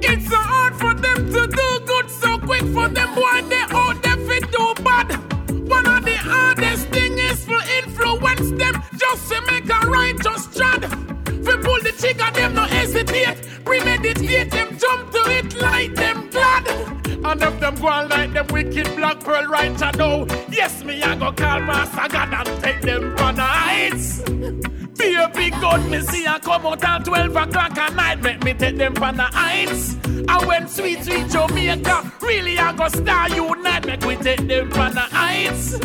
[0.00, 3.94] It's so hard for them to do good, so quick for them boy they all
[3.94, 5.12] there fit do bad.
[5.68, 10.88] One of the hardest thing is for influence them just to make a righteous trad.
[11.44, 13.51] Fi pull the trigger, them no hesitate.
[13.64, 16.68] Premeditate them, jump to it like them glad.
[17.24, 20.26] And if them go on like them wicked black pearl right know.
[20.50, 24.22] Yes, me I go call Master God and take them for the heights.
[24.98, 28.42] Be a big good, me see I come out at 12 o'clock at night, make
[28.44, 29.96] me take them for the heights.
[30.28, 34.90] I went sweet, sweet Jamaica, really I go star unite, make we take them for
[34.90, 35.78] the heights.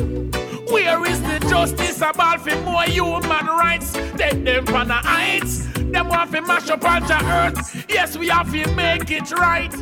[0.72, 3.94] Where is the justice about for more human rights?
[4.18, 5.77] Take them for the heights.
[5.92, 7.86] Them want to mash up the earth.
[7.90, 9.74] Yes, we have to make it right.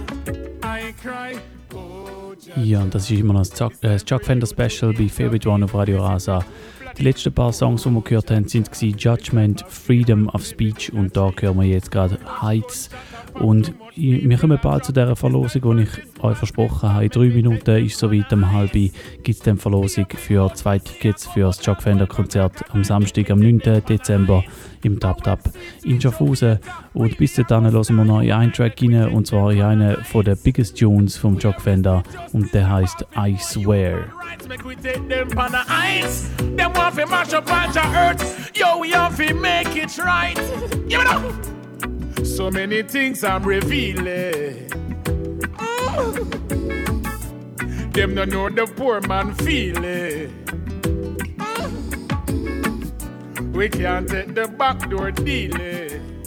[0.64, 1.36] I cry.
[1.74, 5.10] oh, Ja, und das ist immer noch das Chuck, äh, das Chuck Fender Special bei
[5.10, 6.44] Favorite One auf Radio Rasa.
[6.98, 11.32] Die letzten paar Songs, die wir gehört haben, sind Judgment, Freedom of Speech und da
[11.40, 12.90] hören wir jetzt gerade Heights.
[13.40, 17.06] Und wir kommen bald zu dieser Verlosung, die ich euch versprochen habe.
[17.06, 21.42] In drei Minuten ist soweit, um halb gibt es dann Verlosung für zwei Tickets für
[21.42, 23.60] das Chuck Fender Konzert am Samstag, am 9.
[23.88, 24.44] Dezember
[24.84, 25.40] im Tap Tap
[25.84, 26.60] in Schaffhausen.
[26.94, 30.24] Und bis dahin hören wir noch in einen Track rein, und zwar in einen von
[30.24, 32.04] den Biggest Tunes vom Chuck Fender
[32.34, 34.06] und der heißt I Swear.
[42.26, 44.68] So many things I'm revealing.
[47.92, 50.34] Them don't know the poor man feeling.
[53.54, 56.24] We can't take the back door dealing.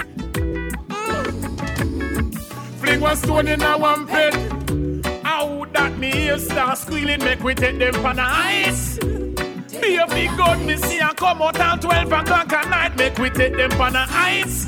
[2.79, 5.03] Fling one stone in a one pen.
[5.25, 8.99] How that me here start squealing, make we take them for the ice.
[8.99, 13.19] Be a big gun, me see I come out at 12 o'clock at night, make
[13.19, 14.67] we take them for the ice.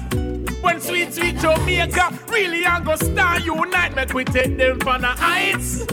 [0.70, 5.12] When sweet, sweet Jamaica, really I go star unite, make we take them for the
[5.18, 5.84] ice.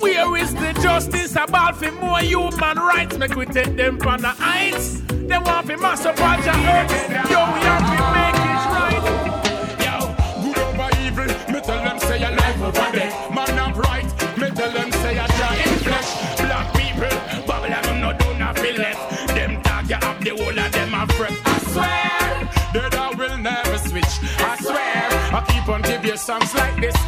[0.00, 3.16] Where is the justice about for more human rights?
[3.16, 5.00] Make we take them for the ice.
[5.08, 5.78] They want to
[6.10, 7.30] all the earth.
[7.30, 8.41] Yo, we have to make
[25.48, 27.01] keep on give you songs like this.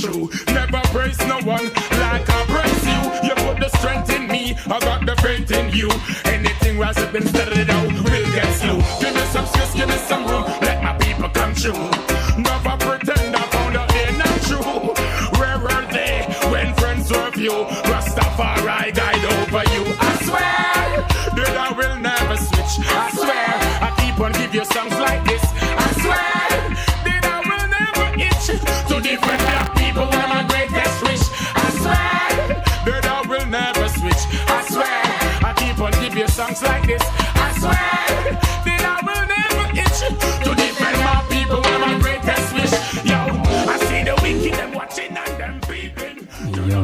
[0.00, 0.30] Through.
[0.54, 1.66] Never praise no one
[2.02, 3.28] like I praise you.
[3.28, 5.90] You put the strength in me, I got the faith in you.
[6.24, 7.86] Anything thing rise up instead of it out.
[7.86, 8.78] We'll get slow.
[9.00, 10.44] Give me some space, give me some room.
[10.62, 11.72] Let my people come true.
[12.38, 14.72] Never pretend I found out they're not true.
[15.38, 17.52] Where were they when friends serve you?
[17.90, 19.17] Rastafari guide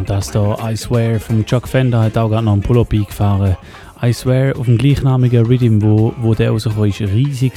[0.05, 3.57] und das da I Swear von Chuck Fender hat auch gerade noch einen Pull-Up eingefahren.
[4.03, 7.55] I Swear auf dem gleichnamigen Rhythm, wo, wo der rausgekommen ist, riesig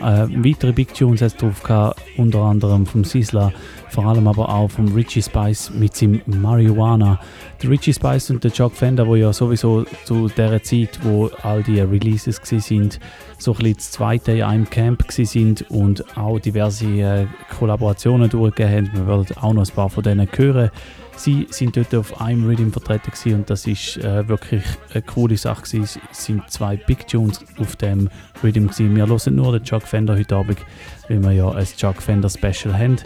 [0.00, 0.24] war.
[0.24, 3.52] Äh, weitere Big Tunes hat es drauf gehabt, unter anderem vom Sizzla,
[3.88, 7.20] vor allem aber auch vom Richie Spice mit seinem Marijuana.
[7.62, 11.62] Der Richie Spice und der Chuck Fender, wo ja sowieso zu der Zeit, wo all
[11.62, 12.98] die Releases sind,
[13.38, 17.26] so ein bisschen das zweite in einem Camp sind und auch diverse äh,
[17.56, 18.92] Kollaborationen durchgegeben haben.
[18.92, 20.70] Wir werden auch noch ein paar von denen hören.
[21.22, 24.62] Sie sind dort auf einem Rhythm vertreten gewesen und das ist äh, wirklich
[24.94, 26.00] eine coole Sache gewesen.
[26.10, 28.08] Es sind zwei Big Tunes auf dem
[28.42, 28.96] Rhythm gewesen.
[28.96, 30.58] Wir hören nur den Chuck Fender heute Abend,
[31.10, 32.96] weil wir ja ein Chuck Fender Special haben.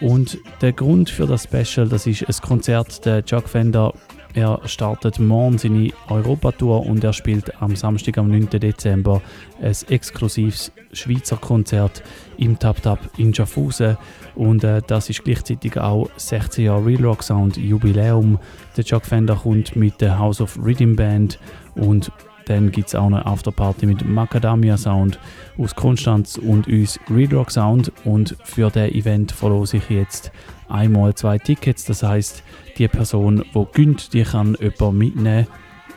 [0.00, 3.94] Und der Grund für das Special, das ist ein Konzert, der Chuck Fender,
[4.34, 8.50] er startet morgen seine Europatour und er spielt am Samstag, am 9.
[8.50, 9.22] Dezember,
[9.62, 12.02] ein exklusives Schweizer Konzert
[12.36, 13.96] im Tap Tap in Schaffhausen.
[14.34, 18.38] Und äh, das ist gleichzeitig auch 16 Jahre Real Rock Sound Jubiläum.
[18.76, 21.38] Der Chuck Fender kommt mit der House of Rhythm Band
[21.76, 22.10] und
[22.46, 25.18] dann gibt es auch eine Afterparty mit Macadamia Sound
[25.58, 27.92] aus Konstanz und uns Real Rock Sound.
[28.04, 30.30] Und für das Event verlose ich jetzt
[30.68, 31.84] einmal zwei Tickets.
[31.84, 32.42] Das heißt,
[32.78, 35.46] die Person, die gönnt, die kann jemanden mitnehmen.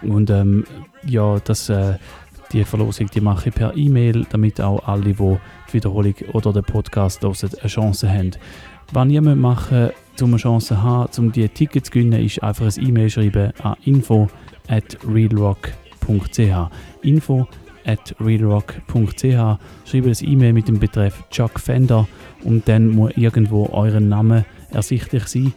[0.02, 0.66] Und ähm,
[1.06, 1.96] ja, das, äh,
[2.54, 6.64] die Verlosung die mache ich per E-Mail, damit auch alle, die die Wiederholung oder den
[6.64, 8.32] Podcast hören, eine Chance haben.
[8.94, 12.42] Was ihr machen müsst, um eine Chance zu haben, um diese Tickets zu gewinnen, ist
[12.42, 14.30] einfach ein E-Mail schreiben an info
[14.68, 14.98] at
[16.06, 16.72] realrock.ch.
[17.02, 17.48] Info
[17.86, 19.22] at realrock.ch.
[19.86, 22.08] Schreibt ein E-Mail mit dem Betreff Chuck Fender
[22.44, 25.54] und dann muss irgendwo euren Name ersichtlich sein.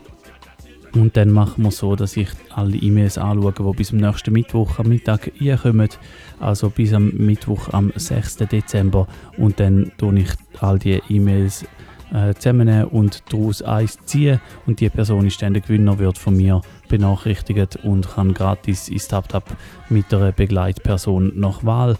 [0.92, 4.78] Und dann machen wir so, dass ich alle E-Mails anschaue, die bis zum nächsten Mittwoch
[4.78, 5.88] am Mittag reinkommen.
[6.40, 8.38] Also bis am Mittwoch am 6.
[8.38, 9.06] Dezember.
[9.36, 10.30] Und dann tue ich
[10.60, 11.64] all die E-Mails
[12.12, 14.40] äh, zusammennehmen und daraus eins ziehen.
[14.66, 19.08] Und die Person ist dann der Gewinner, wird von mir benachrichtigt und kann gratis ins
[19.08, 19.44] TapTap
[19.88, 21.96] mit einer Begleitperson nach Wahl.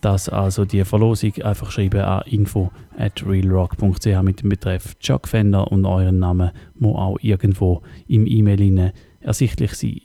[0.00, 5.72] Das also die Verlosung einfach schreiben an info at realrock.ch mit dem Betreff Chuck Fender
[5.72, 10.00] und euren Namen muss auch irgendwo im E-Mail ersichtlich sein.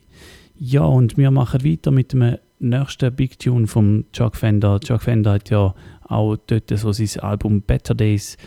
[0.58, 4.80] Ja, und wir machen weiter mit dem nächsten Big Tune vom Chuck Fender.
[4.80, 5.74] Chuck Fender hat ja
[6.08, 8.38] auch dort so sein Album Better Days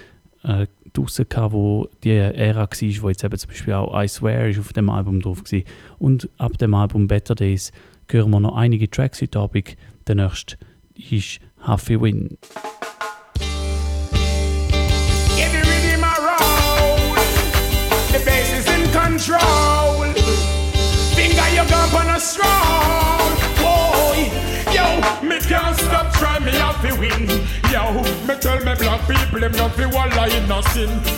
[0.44, 4.48] äh, draussen gehabt, wo die Ära war, wo jetzt eben zum Beispiel auch I Swear
[4.48, 5.60] ist auf dem Album drauf war.
[5.98, 7.72] Und ab dem Album Better Days
[8.10, 9.76] hören wir noch einige Tracks heute Abend.
[10.06, 10.56] Der nächste
[10.94, 12.38] ist Huffy Win.
[18.92, 20.12] Control.
[21.14, 23.30] Finger your gun on a strong.
[23.62, 24.30] Boy,
[24.72, 27.28] yo, me can't stop trying me have to win.
[27.70, 28.02] Yo,
[28.44, 30.60] tell me black people them not fi walla in no.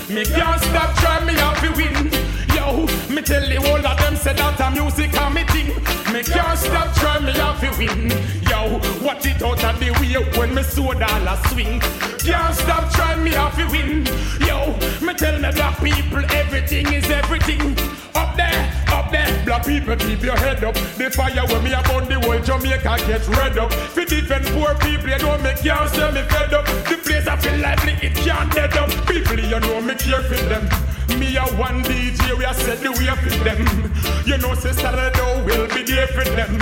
[0.08, 2.35] Me can't stop trying me have to win.
[2.66, 2.82] Yo,
[3.14, 5.70] me tell the whole of them say that a music a me thing.
[6.10, 8.10] Me can't stop trying me have to win.
[8.42, 11.78] Yo, watch it out of the way when me soda a swing.
[12.26, 14.02] Can't stop trying me have to win.
[14.42, 17.78] Yo, me tell me black people everything is everything.
[18.18, 20.74] Up there, up there, black people keep your head up.
[20.98, 23.72] The fire when me upon the whole Jamaica get red up.
[23.94, 26.66] Fi defend poor people, you me can't say me fed up.
[26.90, 28.90] The place I feel lively, it can't dead up.
[29.06, 30.95] People, you know me care for them.
[31.18, 33.92] Me a one DJ, we a set the way for them.
[34.26, 36.58] You know, say Saturday will be there for them.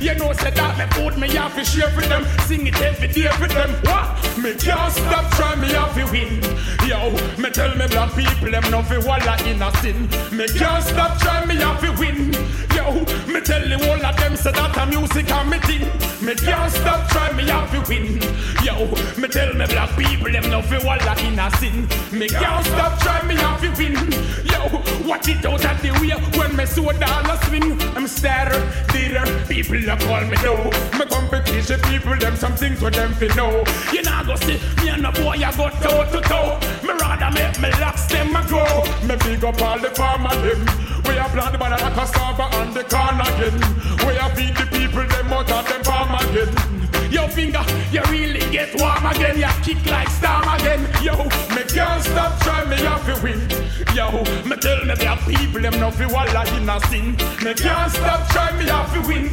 [0.00, 2.24] You know, say that me food me have to share for them.
[2.46, 3.70] Sing it every day for them.
[3.84, 4.08] What?
[4.38, 6.40] Me can't stop trying, me have to win.
[6.88, 10.08] Yo, me tell me black people them no fi walla in a sin.
[10.32, 12.32] Me can't stop trying, me have to win.
[12.72, 15.84] Yo, me tell the whole of them say that a music a me thing.
[16.24, 18.22] Me can't stop trying, me have to win.
[18.64, 18.88] Yo,
[19.20, 21.86] me tell me black people them no fi walla in a sin.
[22.10, 23.79] Me can't stop trying, me have to win.
[23.80, 24.68] Yo,
[25.08, 27.80] watch it out of the way when me so dollar swing.
[27.96, 28.60] I'm starter,
[28.92, 30.68] leader, people that call me no.
[30.98, 33.64] Me competition people them some things with them fi know.
[33.92, 36.60] You know go see me and a boy I go toe to toe.
[36.84, 38.84] Me rather make me locks them a go.
[39.06, 40.60] Me big up all the farmer them.
[41.06, 43.56] We are plant the banana cassava and the corn again.
[44.06, 46.79] We are feed the people them out of them farm again.
[47.30, 49.38] Finger, you really get warm again.
[49.38, 50.82] You kick like storm again.
[51.02, 51.16] Yo,
[51.54, 53.40] me can't stop trying me off to win.
[53.94, 57.16] Yo, me tell me there people them no fi walla in a sin.
[57.42, 59.28] Me can't stop trying me off to win.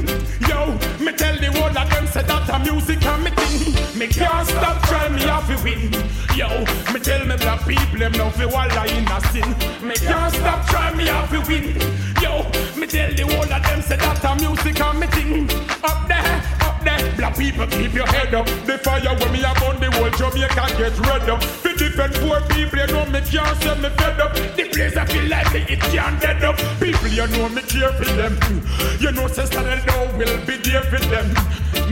[0.47, 0.73] Yo,
[1.03, 3.99] me tell the world that them say that a music and me thing.
[3.99, 5.91] Me can't stop trying me off to win.
[6.35, 6.47] Yo,
[6.93, 9.49] me tell me black people them no fi walla in a sin.
[9.87, 11.96] Me can't stop trying me off to win.
[17.37, 18.45] People keep your head up.
[18.65, 21.43] The fire when me up on the whole Jamaica get red up.
[21.43, 24.33] For different poor people, you know me can't say me fed up.
[24.33, 26.57] The place I feel like me, it can't dead up.
[26.81, 28.33] People, you know me care for them.
[28.99, 31.27] You know sister and will be there for them.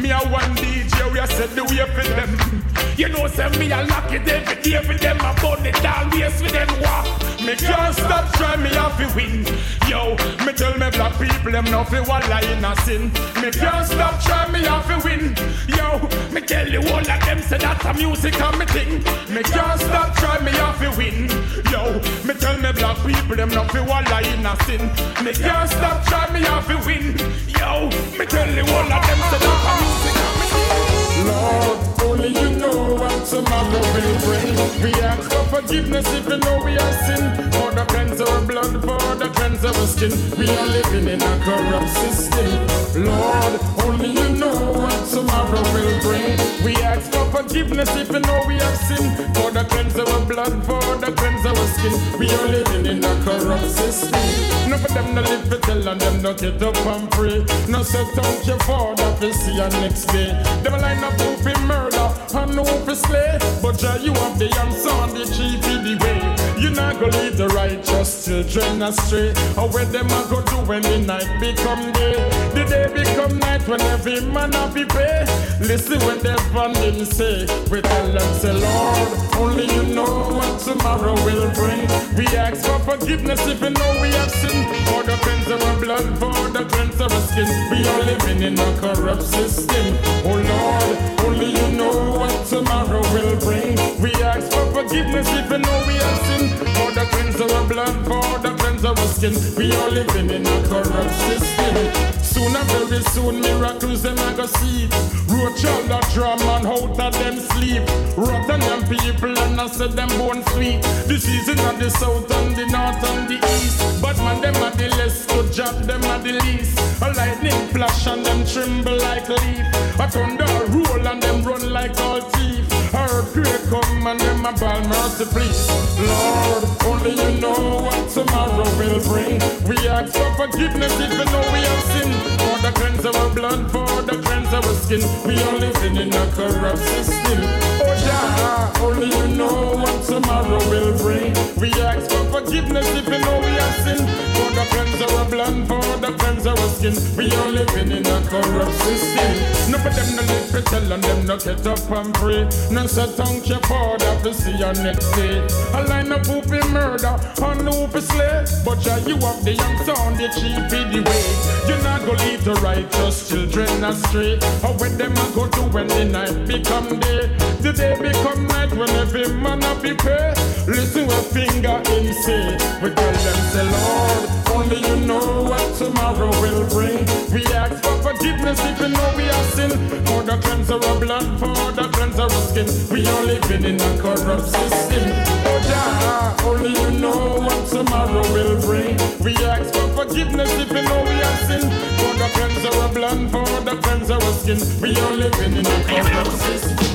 [0.01, 2.64] Me a one DJ, we a set the way for them.
[2.97, 5.17] You know say me a lock it every day for them.
[5.19, 6.69] I burn it always for them.
[6.79, 7.25] What?
[7.43, 9.43] Me can't stop trying me have to win.
[9.89, 10.15] Yo,
[10.45, 13.11] me tell me black people them no fi walla in a sin.
[13.43, 15.35] Me can't stop trying me have to win.
[15.67, 19.03] Yo, me tell the whole of them say that a music and me thing.
[19.27, 21.27] Me can't stop trying me have to win.
[21.67, 24.87] Yo, me tell me black people them no fi walla in a sin.
[25.19, 27.11] Me can't stop trying me have to win.
[27.59, 31.27] Yo, me tell the whole of them say that a music and me thing.
[31.27, 34.55] Lord, only you know what tomorrow will bring.
[34.83, 37.53] We ask for forgiveness if you know we have sinned.
[37.53, 40.11] For the cleanse our blood, for the cleanse our skin.
[40.37, 43.05] We are living in a corrupt system.
[43.05, 43.53] Lord,
[43.85, 46.37] only you know what tomorrow will bring.
[46.63, 49.35] We ask for forgiveness if you know we have sinned.
[49.35, 51.93] For the cleanse our blood, for the cleanse our skin.
[52.19, 54.21] We are living in a corrupt system.
[54.69, 57.45] No for them to live for tell and them not get up and pray.
[57.67, 60.33] No say thank you for that we see you next day.
[60.63, 61.53] Them line up who fi
[61.85, 63.37] murder and who fi slay.
[63.61, 66.61] But Jah, you have the answer and the chief in the way.
[66.61, 69.29] You not go lead the righteous children astray.
[69.57, 72.17] Or where them a go do when the night become day.
[72.53, 75.25] The day become night when every man a be pay.
[75.59, 77.45] Listen when the bandit say.
[77.71, 81.87] We tell them say Lord, only you know what tomorrow will bring.
[82.17, 84.65] We ask for forgiveness you know we have sinned.
[84.87, 87.47] For the cleanse of our blood, for the cleanse of our skin.
[87.71, 89.97] We are living in a corrupt system.
[90.25, 93.75] Oh Lord, only you know what tomorrow will bring.
[94.01, 96.51] We ask for forgiveness if you know we have sinned.
[96.75, 99.33] For the cleanse of our blood, for the cleanse of our skin.
[99.57, 102.24] We are living in a corrupt system.
[102.35, 104.89] Soon and very soon, miracles them I go see.
[105.31, 107.81] Roach all the drum and out of them sleep.
[108.17, 110.81] Rotten them people and I said them born sweet.
[111.07, 114.01] The season of the south and the north and the east.
[114.01, 116.77] But man, them are the less good job, them are the least.
[117.01, 119.65] A lightning flash and them tremble like leaf.
[119.97, 122.54] A thunder roll and them run like all thief.
[122.95, 125.67] Earthquake come and them a ball mercy please.
[125.99, 129.39] Lord, only you know what tomorrow will bring.
[129.67, 132.15] We ask for forgiveness you know we have sinned.
[132.39, 135.01] For the cleanse of our blood, for the cleanse of our skin.
[135.27, 137.84] We are living in a corrupt system.
[138.05, 141.33] Yeah, only you know what tomorrow will bring.
[141.59, 144.07] We ask for forgiveness if you know we have sinned.
[144.35, 144.63] For the
[145.05, 146.95] of our blood, for the of our skin.
[147.17, 149.55] We are living in a corrupt system.
[149.71, 152.43] No for them no live for tell and them no get up and pray.
[152.69, 155.41] No say thank you for that we see your next day.
[155.73, 158.45] A line of who murder and who be slay.
[158.63, 161.25] But yeah, you have the young son, the chief in the way.
[161.67, 164.37] You're not gonna lead the righteous children astray.
[164.63, 167.54] Or when them a go to when the night become day.
[167.65, 170.35] The day become night when every man a be pay.
[170.69, 172.53] Listen with finger in say.
[172.77, 174.21] We tell them say Lord,
[174.53, 177.01] only you know what tomorrow will bring.
[177.33, 179.71] We ask for forgiveness if you know we have sin.
[180.05, 182.69] For the cleanse of our blood, for the cleanse of skin.
[182.93, 185.09] We are living in a corrupt system.
[185.49, 188.93] Oh yeah, only you know what tomorrow will bring.
[189.25, 191.65] We ask for forgiveness if you know we have sin.
[191.97, 194.61] For the cleanse of our blood, for the cleanse of skin.
[194.79, 196.94] We are living in a corrupt system.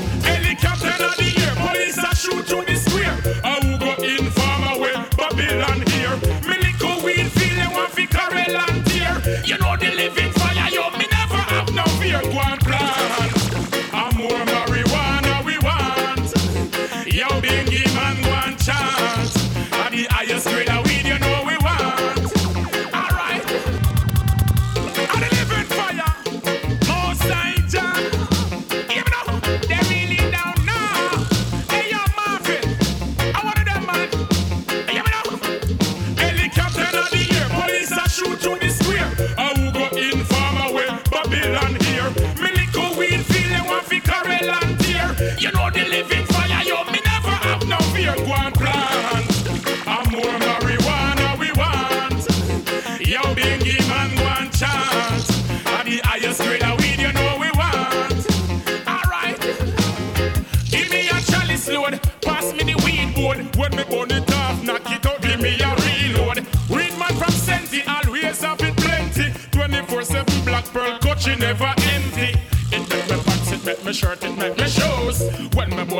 [1.01, 3.17] Police a shoot the square.
[3.43, 6.15] I will go in farm away, Babylon here.
[6.47, 6.55] Me
[7.29, 8.05] feel want fi
[8.69, 9.43] and tear.
[9.45, 10.30] You know the living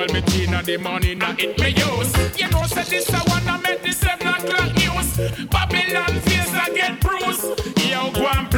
[0.01, 2.11] When me tea the morning, now it me use.
[2.35, 5.09] You know, say this I wanna make this seven o'clock news.
[5.45, 7.45] Babylon face I get bruised.
[7.87, 8.51] Yo, go and.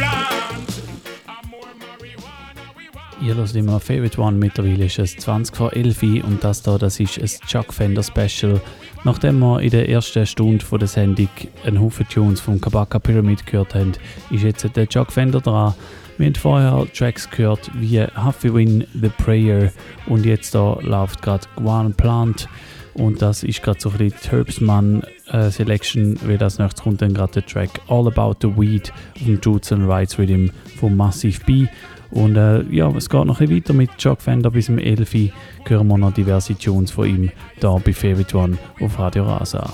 [3.21, 6.99] Ihr hört immer Favorite One, mittlerweile ist es 20 vor 11 und das hier, das
[6.99, 8.61] ist ein Chuck Fender Special.
[9.03, 11.29] Nachdem wir in der ersten Stunde von der Sendung
[11.65, 13.93] einen Haufen Tunes vom Kabaka Pyramid gehört haben,
[14.29, 15.73] ist jetzt der Chuck Fender dran.
[16.17, 19.71] Wir haben vorher Tracks gehört wie Huffy Win, The Prayer
[20.07, 22.47] und jetzt da läuft gerade Guan Plant
[22.93, 27.13] und das ist gerade so bisschen die Herbsman äh, Selection, weil das nächstes kommt dann
[27.13, 31.65] gerade der Track All About the Weed dem Dudes and Rights Rhythm von Massive B.
[32.11, 35.31] Und äh, ja, es geht noch ein bisschen weiter mit Chuck Fender bis zum 11.
[35.65, 39.73] Hören wir noch diverse Tunes von ihm da bei Favorite One auf Radio Rasa.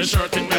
[0.00, 0.49] Me shirt, it make me shoes.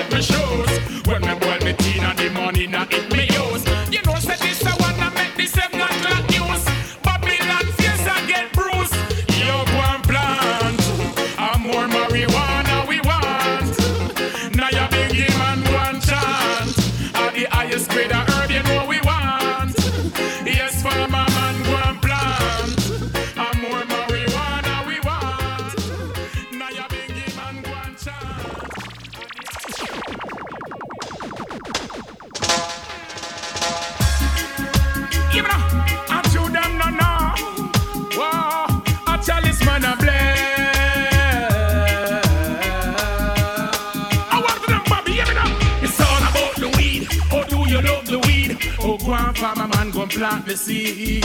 [49.42, 51.24] Farmer man, go plant the seed.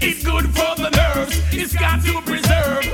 [0.00, 1.40] It's good for the nerves.
[1.52, 2.84] It's got to preserve.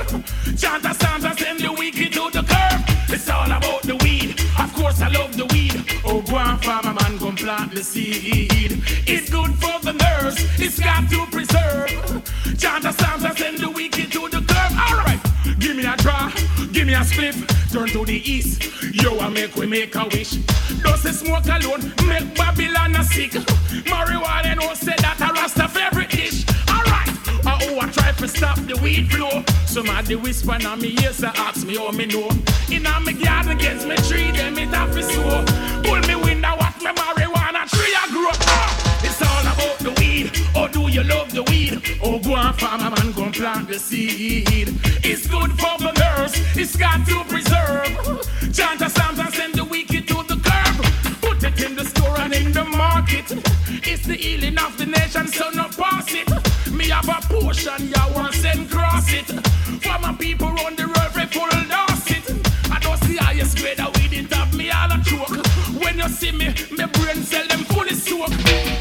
[0.61, 2.79] Chanta Santa send the wicked to the curb.
[3.09, 4.39] It's all about the weed.
[4.59, 5.83] Of course, I love the weed.
[6.05, 8.83] Oh, go on, farmer man, go plant the seed.
[9.07, 10.37] It's good for the nerves.
[10.59, 11.89] It's got to preserve.
[12.61, 14.71] Chanta Santa send the wicked to the curb.
[14.85, 15.21] All right,
[15.59, 16.31] give me a draw,
[16.71, 17.35] give me a split.
[17.71, 18.63] Turn to the east.
[18.93, 20.31] Yo, I make we make a wish.
[20.83, 23.31] Does the smoke alone make Babylon a sick?
[23.85, 26.45] Marijuana no say that a rasta favorite dish.
[26.67, 27.09] All right.
[27.45, 29.43] Uh, oh, I try to stop the weed flow.
[29.65, 32.29] Somebody whisper on me ears and ask me how me know.
[32.71, 35.45] In a me garden against me tree, them it have to sow.
[35.83, 38.33] Pull me window, watch me marijuana tree I grow.
[39.07, 40.31] It's all about the weed.
[40.55, 41.81] Oh, do you love the weed?
[42.01, 44.47] Oh, go on, farmer man, go and plant the seed.
[45.03, 46.33] It's good for the nerves.
[46.55, 48.53] It's got to preserve.
[48.53, 50.75] Chant a psalms and send the wicked to the curb.
[51.21, 53.25] Put it in the store and in the market.
[53.87, 56.29] It's the healing of the nation, so no pass it.
[56.71, 59.27] Me have a potion, ya want send cross it.
[59.83, 62.25] For my people on the road, full dose it.
[62.71, 65.48] I don't see highest grade of weed, it have me all a choke.
[65.99, 66.47] You see me,
[66.77, 68.31] my brain cell them fully soak.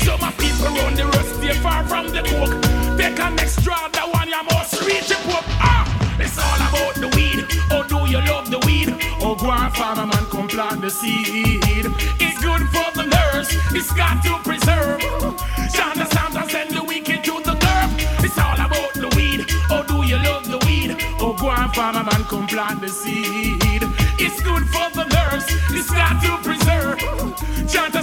[0.07, 2.55] So my people on the road stay far from the coke.
[2.97, 5.45] Take an extra, the one you must reach up.
[5.59, 5.85] Ah,
[6.21, 7.45] it's all about the weed.
[7.73, 8.95] Oh, do you love the weed?
[9.21, 11.91] Oh, go on, farmer man, come plant the seed.
[12.23, 13.49] It's good for the nerves.
[13.75, 15.03] It's got to preserve.
[15.75, 17.91] Sound and send the wicked to the curb.
[18.23, 19.45] It's all about the weed.
[19.71, 20.97] Oh, do you love the weed?
[21.19, 23.88] Oh, go on, farmer man, come plant the seed.
[24.21, 25.47] It's good for the nerves.
[25.71, 26.99] It's got to preserve.
[27.71, 27.95] Chant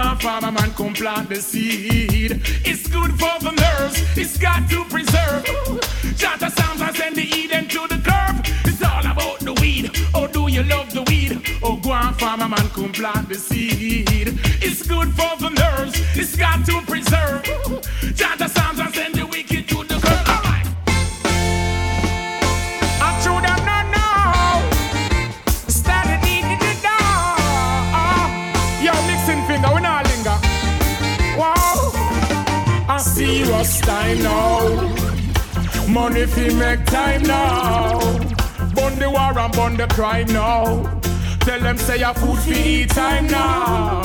[0.00, 2.40] go on, farmer man, come plant the seed.
[2.64, 4.16] It's good for the nerves.
[4.16, 5.44] It's got to preserve.
[6.14, 8.40] Chata sounds and send the Eden to the curve.
[8.64, 9.90] It's all about the weed.
[10.14, 11.42] Oh, do you love the weed?
[11.64, 14.38] Oh, go on, farmer man, come plant the seed.
[14.62, 16.00] It's good for the nerves.
[16.14, 17.07] It's got to preserve.
[33.28, 34.58] Serious time now.
[35.86, 38.00] Money fi make time now.
[38.74, 40.64] Bun the war and bun the crime now.
[41.40, 44.02] Tell them say your food fi eat time now.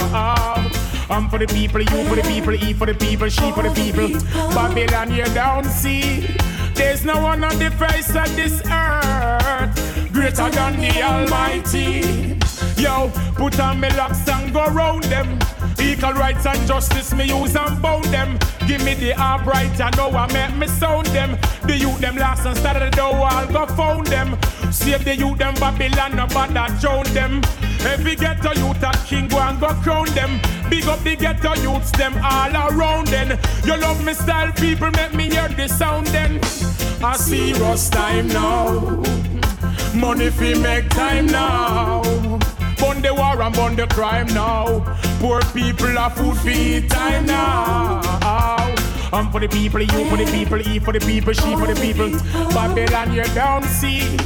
[1.09, 3.73] I'm for the people, you for the people, E for the people, she for the
[3.81, 4.09] people.
[4.55, 6.27] Babylon, you don't see.
[6.73, 12.42] There's no one on the face of this earth greater than the Almighty.
[12.77, 15.39] Yo, put on me locks and go round them.
[15.79, 18.37] Equal rights and justice, me use and bound them.
[18.67, 21.37] Give me the upright, I know I make me sound them.
[21.63, 24.37] The youth them last and started the door, I'll go found them.
[24.71, 27.41] Save the youth them Babylon, no bother drown them.
[27.85, 30.39] Every ghetto youth a king go and go crown them.
[30.69, 33.37] Big up the ghetto youths them all around then.
[33.65, 36.39] You love me style, people make me hear the sound then.
[37.03, 39.03] I see serious time now.
[39.93, 42.01] Money fi make time now.
[42.83, 44.83] Bun the war and bun the crime now.
[45.21, 48.01] Poor people are food fi time now.
[49.13, 51.75] I'm for the people, you for the people, E for the people, she for the
[51.79, 52.11] people.
[52.53, 54.17] Babylon, you don't see.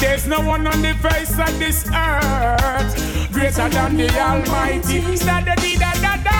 [0.00, 2.94] There's no one on the face of this earth
[3.30, 5.16] greater than the Almighty.
[5.16, 6.38] Stand the da da da.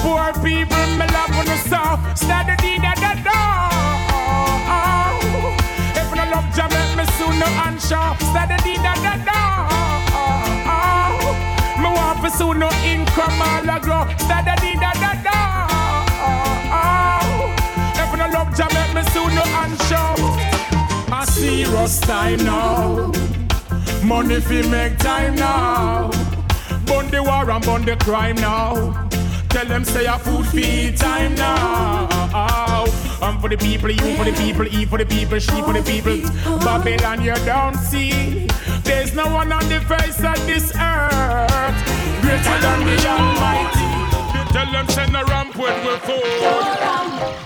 [0.00, 2.00] Poor people, me love on the south.
[2.16, 3.38] Stand the da da da.
[6.00, 6.71] If no love jam,
[7.38, 8.04] no answer.
[8.30, 9.40] Stand the da da da.
[11.82, 14.04] Me want soon no income all a grow.
[14.28, 15.38] The da da da.
[18.02, 20.52] If no love jam, make me soon no answer
[21.22, 23.12] a serious time now.
[24.02, 26.10] Money fi make time now.
[26.86, 28.74] Bun the war and bun the crime now.
[29.52, 32.08] Tell them say a food feed time now.
[33.20, 35.82] I'm for the people, you for the people, E for the people, she for the
[35.82, 36.18] people.
[36.60, 38.48] Babylon, you don't see.
[38.82, 41.76] There's no one on the face of this earth
[42.22, 44.52] greater than the Almighty.
[44.52, 46.40] Tell them send a ramp with we food.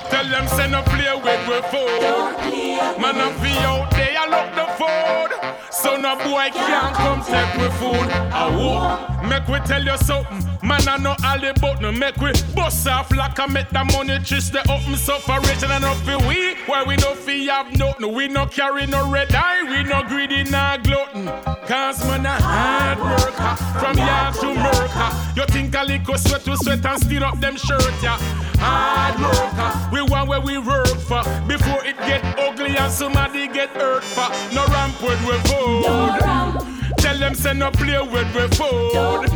[0.09, 3.01] Tell them send a play with we food.
[3.01, 3.96] Man, I be out
[4.27, 5.73] I look the food.
[5.73, 8.11] So no boy can't come take we food.
[8.33, 9.29] I won't.
[9.29, 10.43] Make we tell you something.
[10.67, 11.99] Man, I know all the button.
[11.99, 15.97] Make we bust off like I make the money twist the open sufferation and up
[15.99, 16.55] for we.
[16.67, 18.13] Why we no fee have nothing.
[18.15, 19.63] We no carry no red eye.
[19.63, 21.27] We no greedy, no glutton.
[21.67, 23.57] Cause man, a hard worker.
[23.79, 25.27] From yard to murder.
[25.37, 28.19] You think a little sweat to sweat and steal up them shirt, yeah.
[28.59, 29.91] Hard worker.
[29.93, 31.23] We want where we work for.
[31.47, 34.29] Before it get ugly and somebody get hurt for.
[34.55, 35.83] No ramp with we food.
[35.85, 39.29] No Tell them say no play with we food.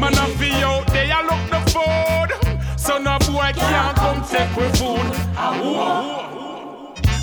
[0.00, 2.30] Man, I feel out there, I look the food.
[2.78, 5.08] So no boy can't come take we food.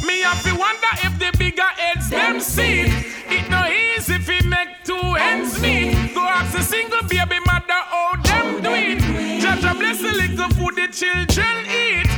[0.07, 2.85] Me have to wonder if the bigger heads them see.
[3.35, 6.13] It no easy fi make two ends meet.
[6.13, 9.41] Go ask a single baby mother how them do it.
[9.41, 12.10] Judge bless the little food the children eat.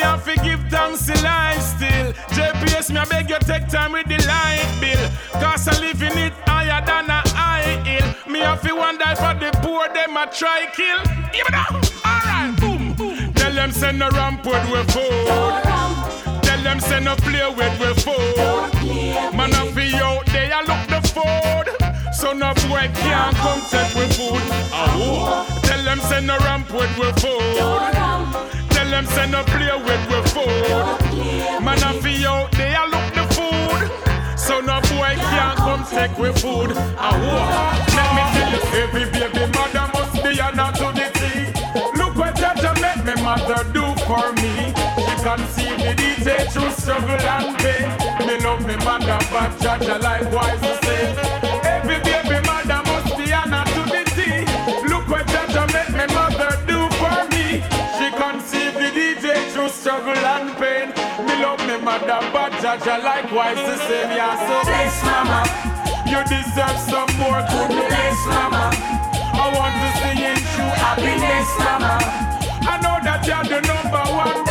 [0.00, 2.12] Have to give thanks to life still.
[2.34, 5.10] JPS, me I beg you take time with the light bill.
[5.40, 8.32] Cause I live in it higher than a high hill.
[8.32, 10.98] Me have to wonder for the poor them a try kill.
[11.32, 11.72] Give it up.
[12.04, 13.32] Alright, boom, boom.
[13.34, 16.00] Tell them send no ramp with we food.
[16.42, 19.36] Tell them say no play with we food.
[19.36, 22.14] Man, I feel out there, I look the food.
[22.14, 24.42] So no boy can't come take we food.
[24.72, 25.46] Oh.
[25.62, 27.99] Tell them say no ramp with we food.
[29.00, 31.64] Them say no play with we food.
[31.64, 33.88] Man, I feel out there, I look the food.
[34.38, 36.76] So no boy can't come take we food.
[36.76, 37.16] Oh.
[37.96, 40.60] Let me tell you, every baby mother must be an
[41.16, 41.48] tea.
[41.96, 44.74] Look what Jaja make me mother do for me
[45.24, 48.28] conceive the DJ through struggle and pain.
[48.28, 51.39] Me love me mother, but Jaja likewise the same.
[62.70, 64.10] Jaja likewise the same.
[64.10, 65.42] Yeah, so bless mama.
[66.06, 68.70] You deserve some more goodness, mama.
[69.34, 71.98] I want to see you true happiness, mama.
[72.70, 74.49] I know that you're the number one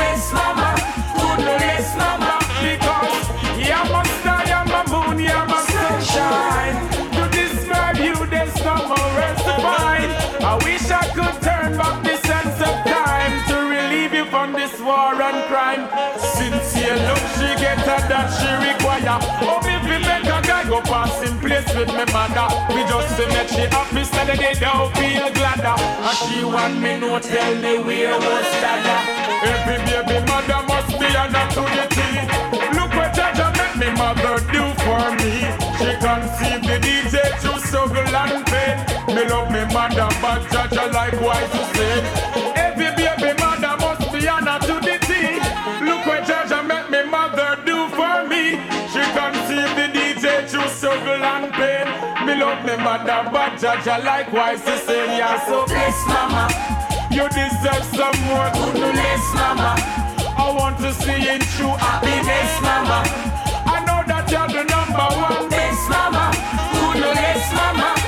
[18.08, 19.20] that she require.
[19.44, 23.16] Oh, if we make a guy go past in place with me mother, we just
[23.18, 25.76] to make she happy, so that they don't feel gladder.
[25.76, 28.96] And she want me no tell me where was dada.
[29.44, 32.10] Every baby mother must be an opportunity.
[32.78, 35.50] Look what Jaja make me mother do for me.
[35.80, 38.78] She conceived the DJ through struggle and pain.
[39.16, 42.49] Me love me mother, but Jaja likewise to say.
[52.58, 55.10] Mother, but judge likewise the same.
[55.18, 56.50] Yeah, so bless mama.
[57.12, 59.76] You deserve some more goodness, mama.
[60.38, 63.04] I want to see you true happiness, mama.
[63.66, 66.32] I know that you're the number one best mama.
[66.74, 67.99] Goodness, mama.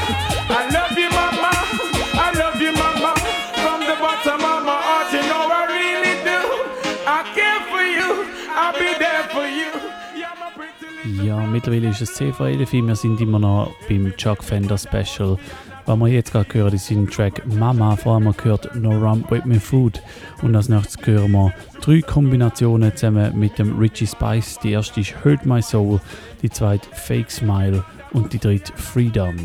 [11.24, 15.38] Ja, mittlerweile ist es 10 vor 11 Wir sind immer noch beim Chuck Fender Special.
[15.86, 17.96] Was wir jetzt gerade hören, ist sein Track Mama.
[17.96, 20.02] Vor allem gehört No Rump With Me Food.
[20.42, 24.60] Und als nächstes hören wir drei Kombinationen zusammen mit dem Richie Spice.
[24.64, 26.00] Die erste ist Hurt My Soul,
[26.42, 27.84] die zweite Fake Smile
[28.14, 29.36] und die dritte Freedom.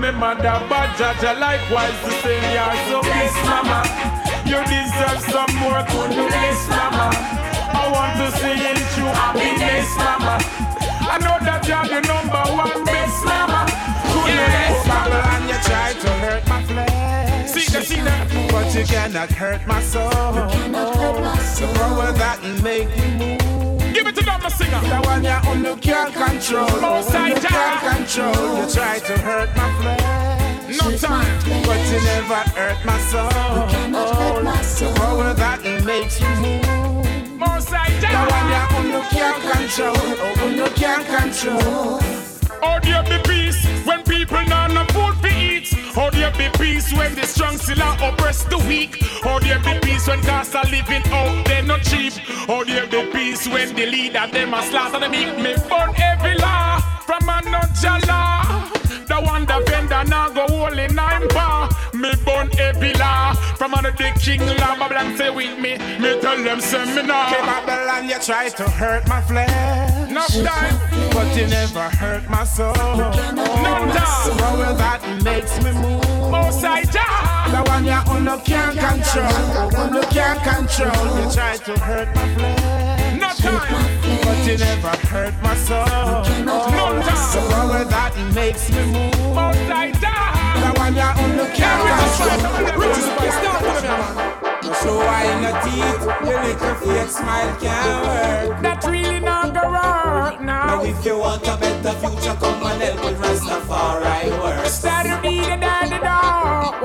[0.00, 2.42] Me mother, but Jaja likewise the same.
[2.56, 3.84] Yeah, so bless mama.
[4.48, 7.12] You deserve some more goodness, mama.
[7.76, 10.40] I want to see you through happiness, mama.
[11.04, 13.68] I know that you're the number one best mama.
[14.08, 15.20] Goodness, oh, mama.
[15.36, 17.50] and you try to hurt my flesh.
[17.50, 18.50] See that, see that.
[18.50, 20.08] But you cannot hurt my soul.
[20.08, 23.39] The power that make me move.
[23.92, 24.80] Give it to them, the singer.
[24.80, 26.68] The one you only can't control.
[26.80, 28.56] Most Only I you can't control.
[28.58, 30.78] You try to hurt my flesh.
[30.80, 31.38] No time.
[31.66, 33.28] But you never hurt my soul.
[33.28, 37.38] The power that makes you move.
[37.38, 38.26] Most I The die.
[38.36, 38.62] one you
[38.94, 39.96] only can't control.
[39.96, 42.00] Oh, only can't control.
[42.62, 44.19] How there be peace when people
[45.94, 49.02] How there be peace when the strong still are oppress the weak?
[49.22, 52.12] How there be peace when cost of living out there not cheap?
[52.46, 56.34] How there be peace when the leader them a slaughter them eat me burn every
[56.36, 58.70] law from a no jala?
[59.08, 61.68] The one the vendor now go hold in nine bar.
[61.92, 64.76] Me burn every law from under the king law.
[64.78, 67.26] Babylon say with me, me tell them seminar.
[67.26, 69.89] Okay, Babylon, you try to hurt my flesh.
[70.10, 70.76] Enough time.
[71.12, 72.72] But you never hurt my soul.
[72.72, 73.88] The time.
[74.38, 76.02] power that makes me move.
[76.32, 77.46] Most I die.
[77.54, 79.30] The one you only can't control.
[79.78, 80.98] Only can't control.
[81.14, 83.20] You try to hurt my flesh.
[83.20, 83.86] No time.
[84.24, 85.86] But you never hurt my soul.
[86.42, 87.50] No The time.
[87.54, 89.14] power that makes me move.
[89.32, 90.58] Most I die.
[90.58, 93.30] The one you only can't control.
[94.82, 98.62] So why in your teeth, your little fake smile can't work.
[98.62, 99.39] That really not
[100.38, 100.84] go Now now.
[100.84, 104.64] if you want a better future, come and help with Rastafari work.
[104.64, 106.80] Instead of eating daddy dog.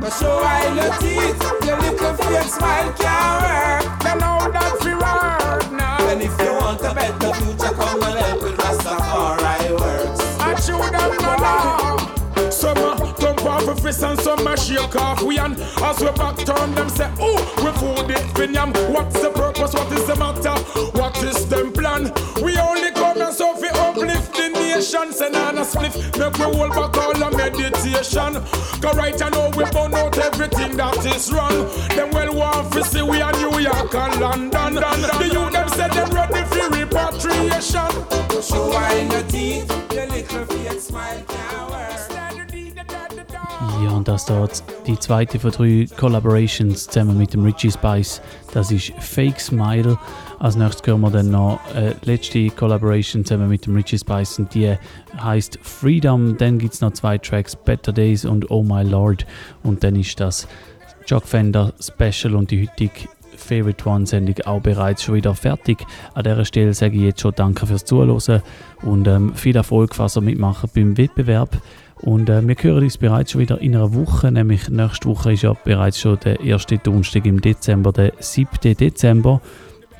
[0.00, 4.02] Now show why in your teeth, your little fake smile can't work.
[4.02, 6.08] They know that's the word now.
[6.08, 10.20] And if you want a better future, come and help with Rastafari works.
[10.40, 12.50] I chew them no law.
[12.50, 16.10] Some a thump off a fist and some a shake off we and as we
[16.12, 18.72] back turn them say, ooh, we food it finyam.
[18.92, 19.74] What's the purpose?
[19.74, 20.54] What is the matter?
[20.98, 21.47] What is
[25.88, 28.34] on a spliff, make we hold back all the meditation.
[28.80, 31.66] Cause right now we burn out everything that is wrong.
[31.88, 34.74] Them well want fi see we a New York and London.
[34.74, 37.90] The youth them say them ready for repatriation.
[38.42, 41.78] Show why in your teeth, your little fake smile can't work.
[43.82, 48.20] Ja, und das dort die zweite von drei Collaborations zusammen mit dem Richie Spice.
[48.52, 49.98] Das ist Fake Smile.
[50.38, 54.54] Als nächstes hören wir dann noch eine letzte Collaboration zusammen mit dem Richie Spice und
[54.54, 54.76] die
[55.20, 56.36] heißt Freedom.
[56.36, 59.26] Dann gibt es noch zwei Tracks, Better Days und Oh My Lord.
[59.64, 60.46] Und dann ist das
[61.06, 65.84] Jock Fender Special und die heutige Favorite One Sendung auch bereits schon wieder fertig.
[66.14, 68.42] An dieser Stelle sage ich jetzt schon Danke fürs Zuhören
[68.82, 71.60] und ähm, viel Erfolg, was ihr mitmacht beim Wettbewerb.
[72.00, 75.42] Und äh, wir hören uns bereits schon wieder in einer Woche, nämlich nächste Woche ist
[75.42, 78.76] ja bereits schon der erste Donnerstag im Dezember, der 7.
[78.76, 79.40] Dezember.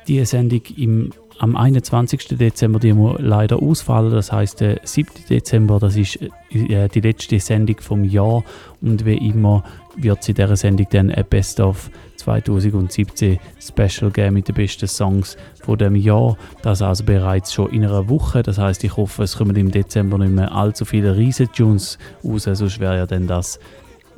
[0.07, 2.37] Die Sendung im, am 21.
[2.37, 4.11] Dezember, die muss leider ausfallen.
[4.11, 5.25] Das heißt, der 7.
[5.29, 6.19] Dezember, das ist
[6.51, 8.43] äh, die letzte Sendung vom Jahr.
[8.81, 9.63] Und wie immer
[9.95, 14.87] wird es in dieser Sendung dann ein Best of 2017 Special geben mit den besten
[14.87, 16.37] Songs von dem Jahr.
[16.61, 18.43] Das also bereits schon in einer Woche.
[18.43, 22.79] Das heißt, ich hoffe, es kommen im Dezember nicht mehr allzu viele Riesen-Tunes raus, sonst
[22.79, 23.59] wäre ja dann das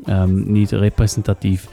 [0.08, 1.68] ähm, nicht repräsentativ.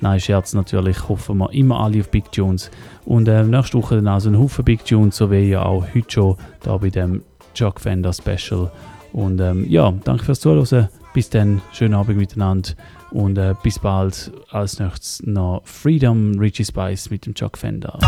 [0.00, 2.70] Nein, Scherz natürlich, hoffen wir immer alle auf Big Tunes.
[3.04, 6.10] Und äh, nächste Woche dann also ein Haufen Big Tunes, so wie ja auch heute
[6.10, 7.22] schon da bei dem
[7.54, 8.70] Chuck Fender Special.
[9.12, 10.88] Und ähm, ja, danke fürs Zuhören.
[11.14, 12.70] Bis dann, schönen Abend miteinander
[13.10, 14.30] und äh, bis bald.
[14.50, 17.98] Als nächstes noch Freedom Richie Spice mit dem Chuck Fender.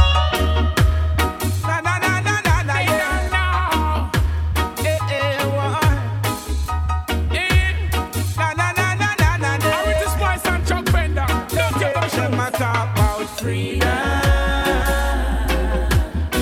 [13.41, 13.89] freedom.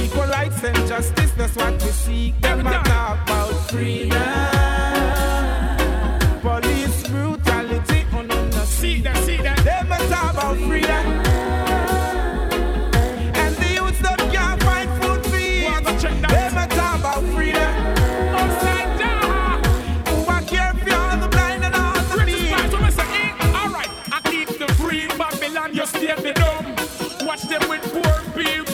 [0.03, 2.41] Equal rights and justice, that's what we seek.
[2.41, 4.28] Them talk about freedom.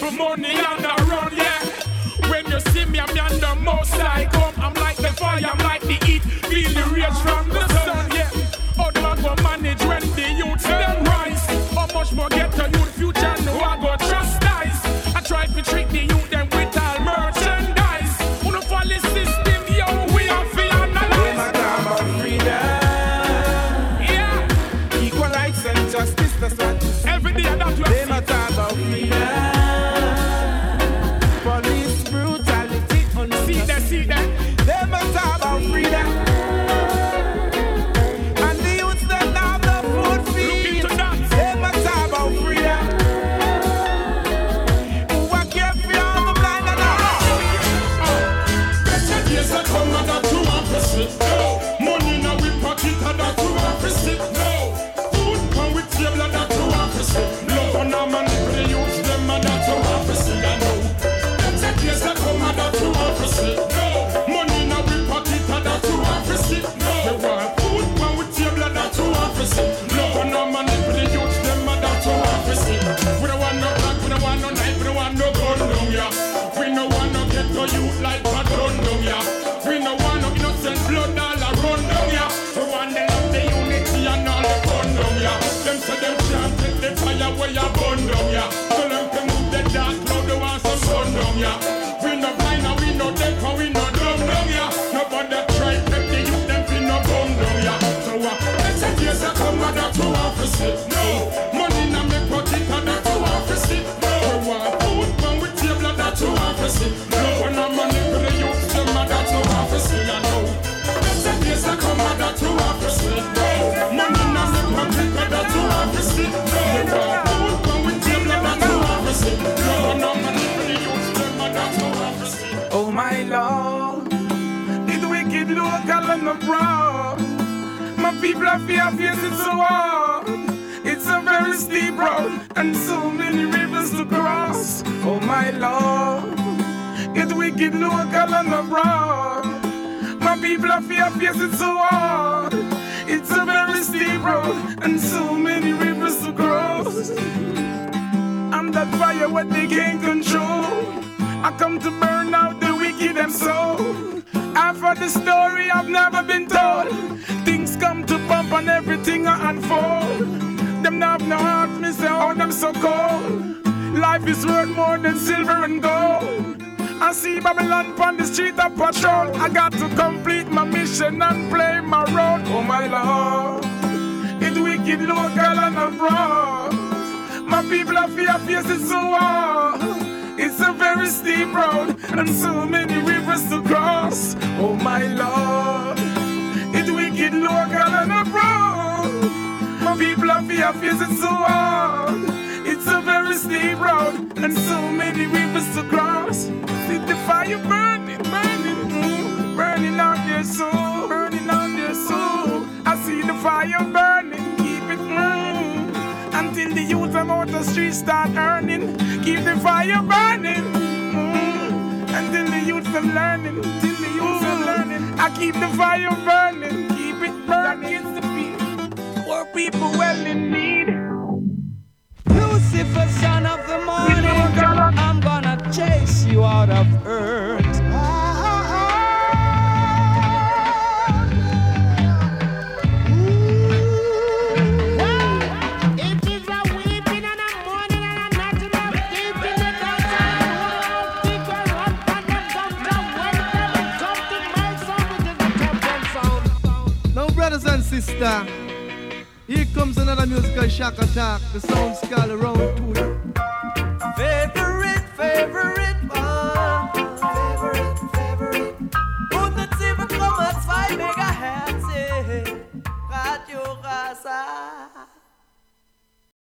[0.04, 2.30] for money and I run, yeah.
[2.30, 4.54] When you see me, I'm the most I come.
[4.58, 6.22] I'm like the fire, I'm like the heat.
[6.22, 8.30] Feel the rage from the sun, yeah.
[8.76, 11.46] How do I go manage when the youths them rise?
[11.72, 12.83] How much more get to you?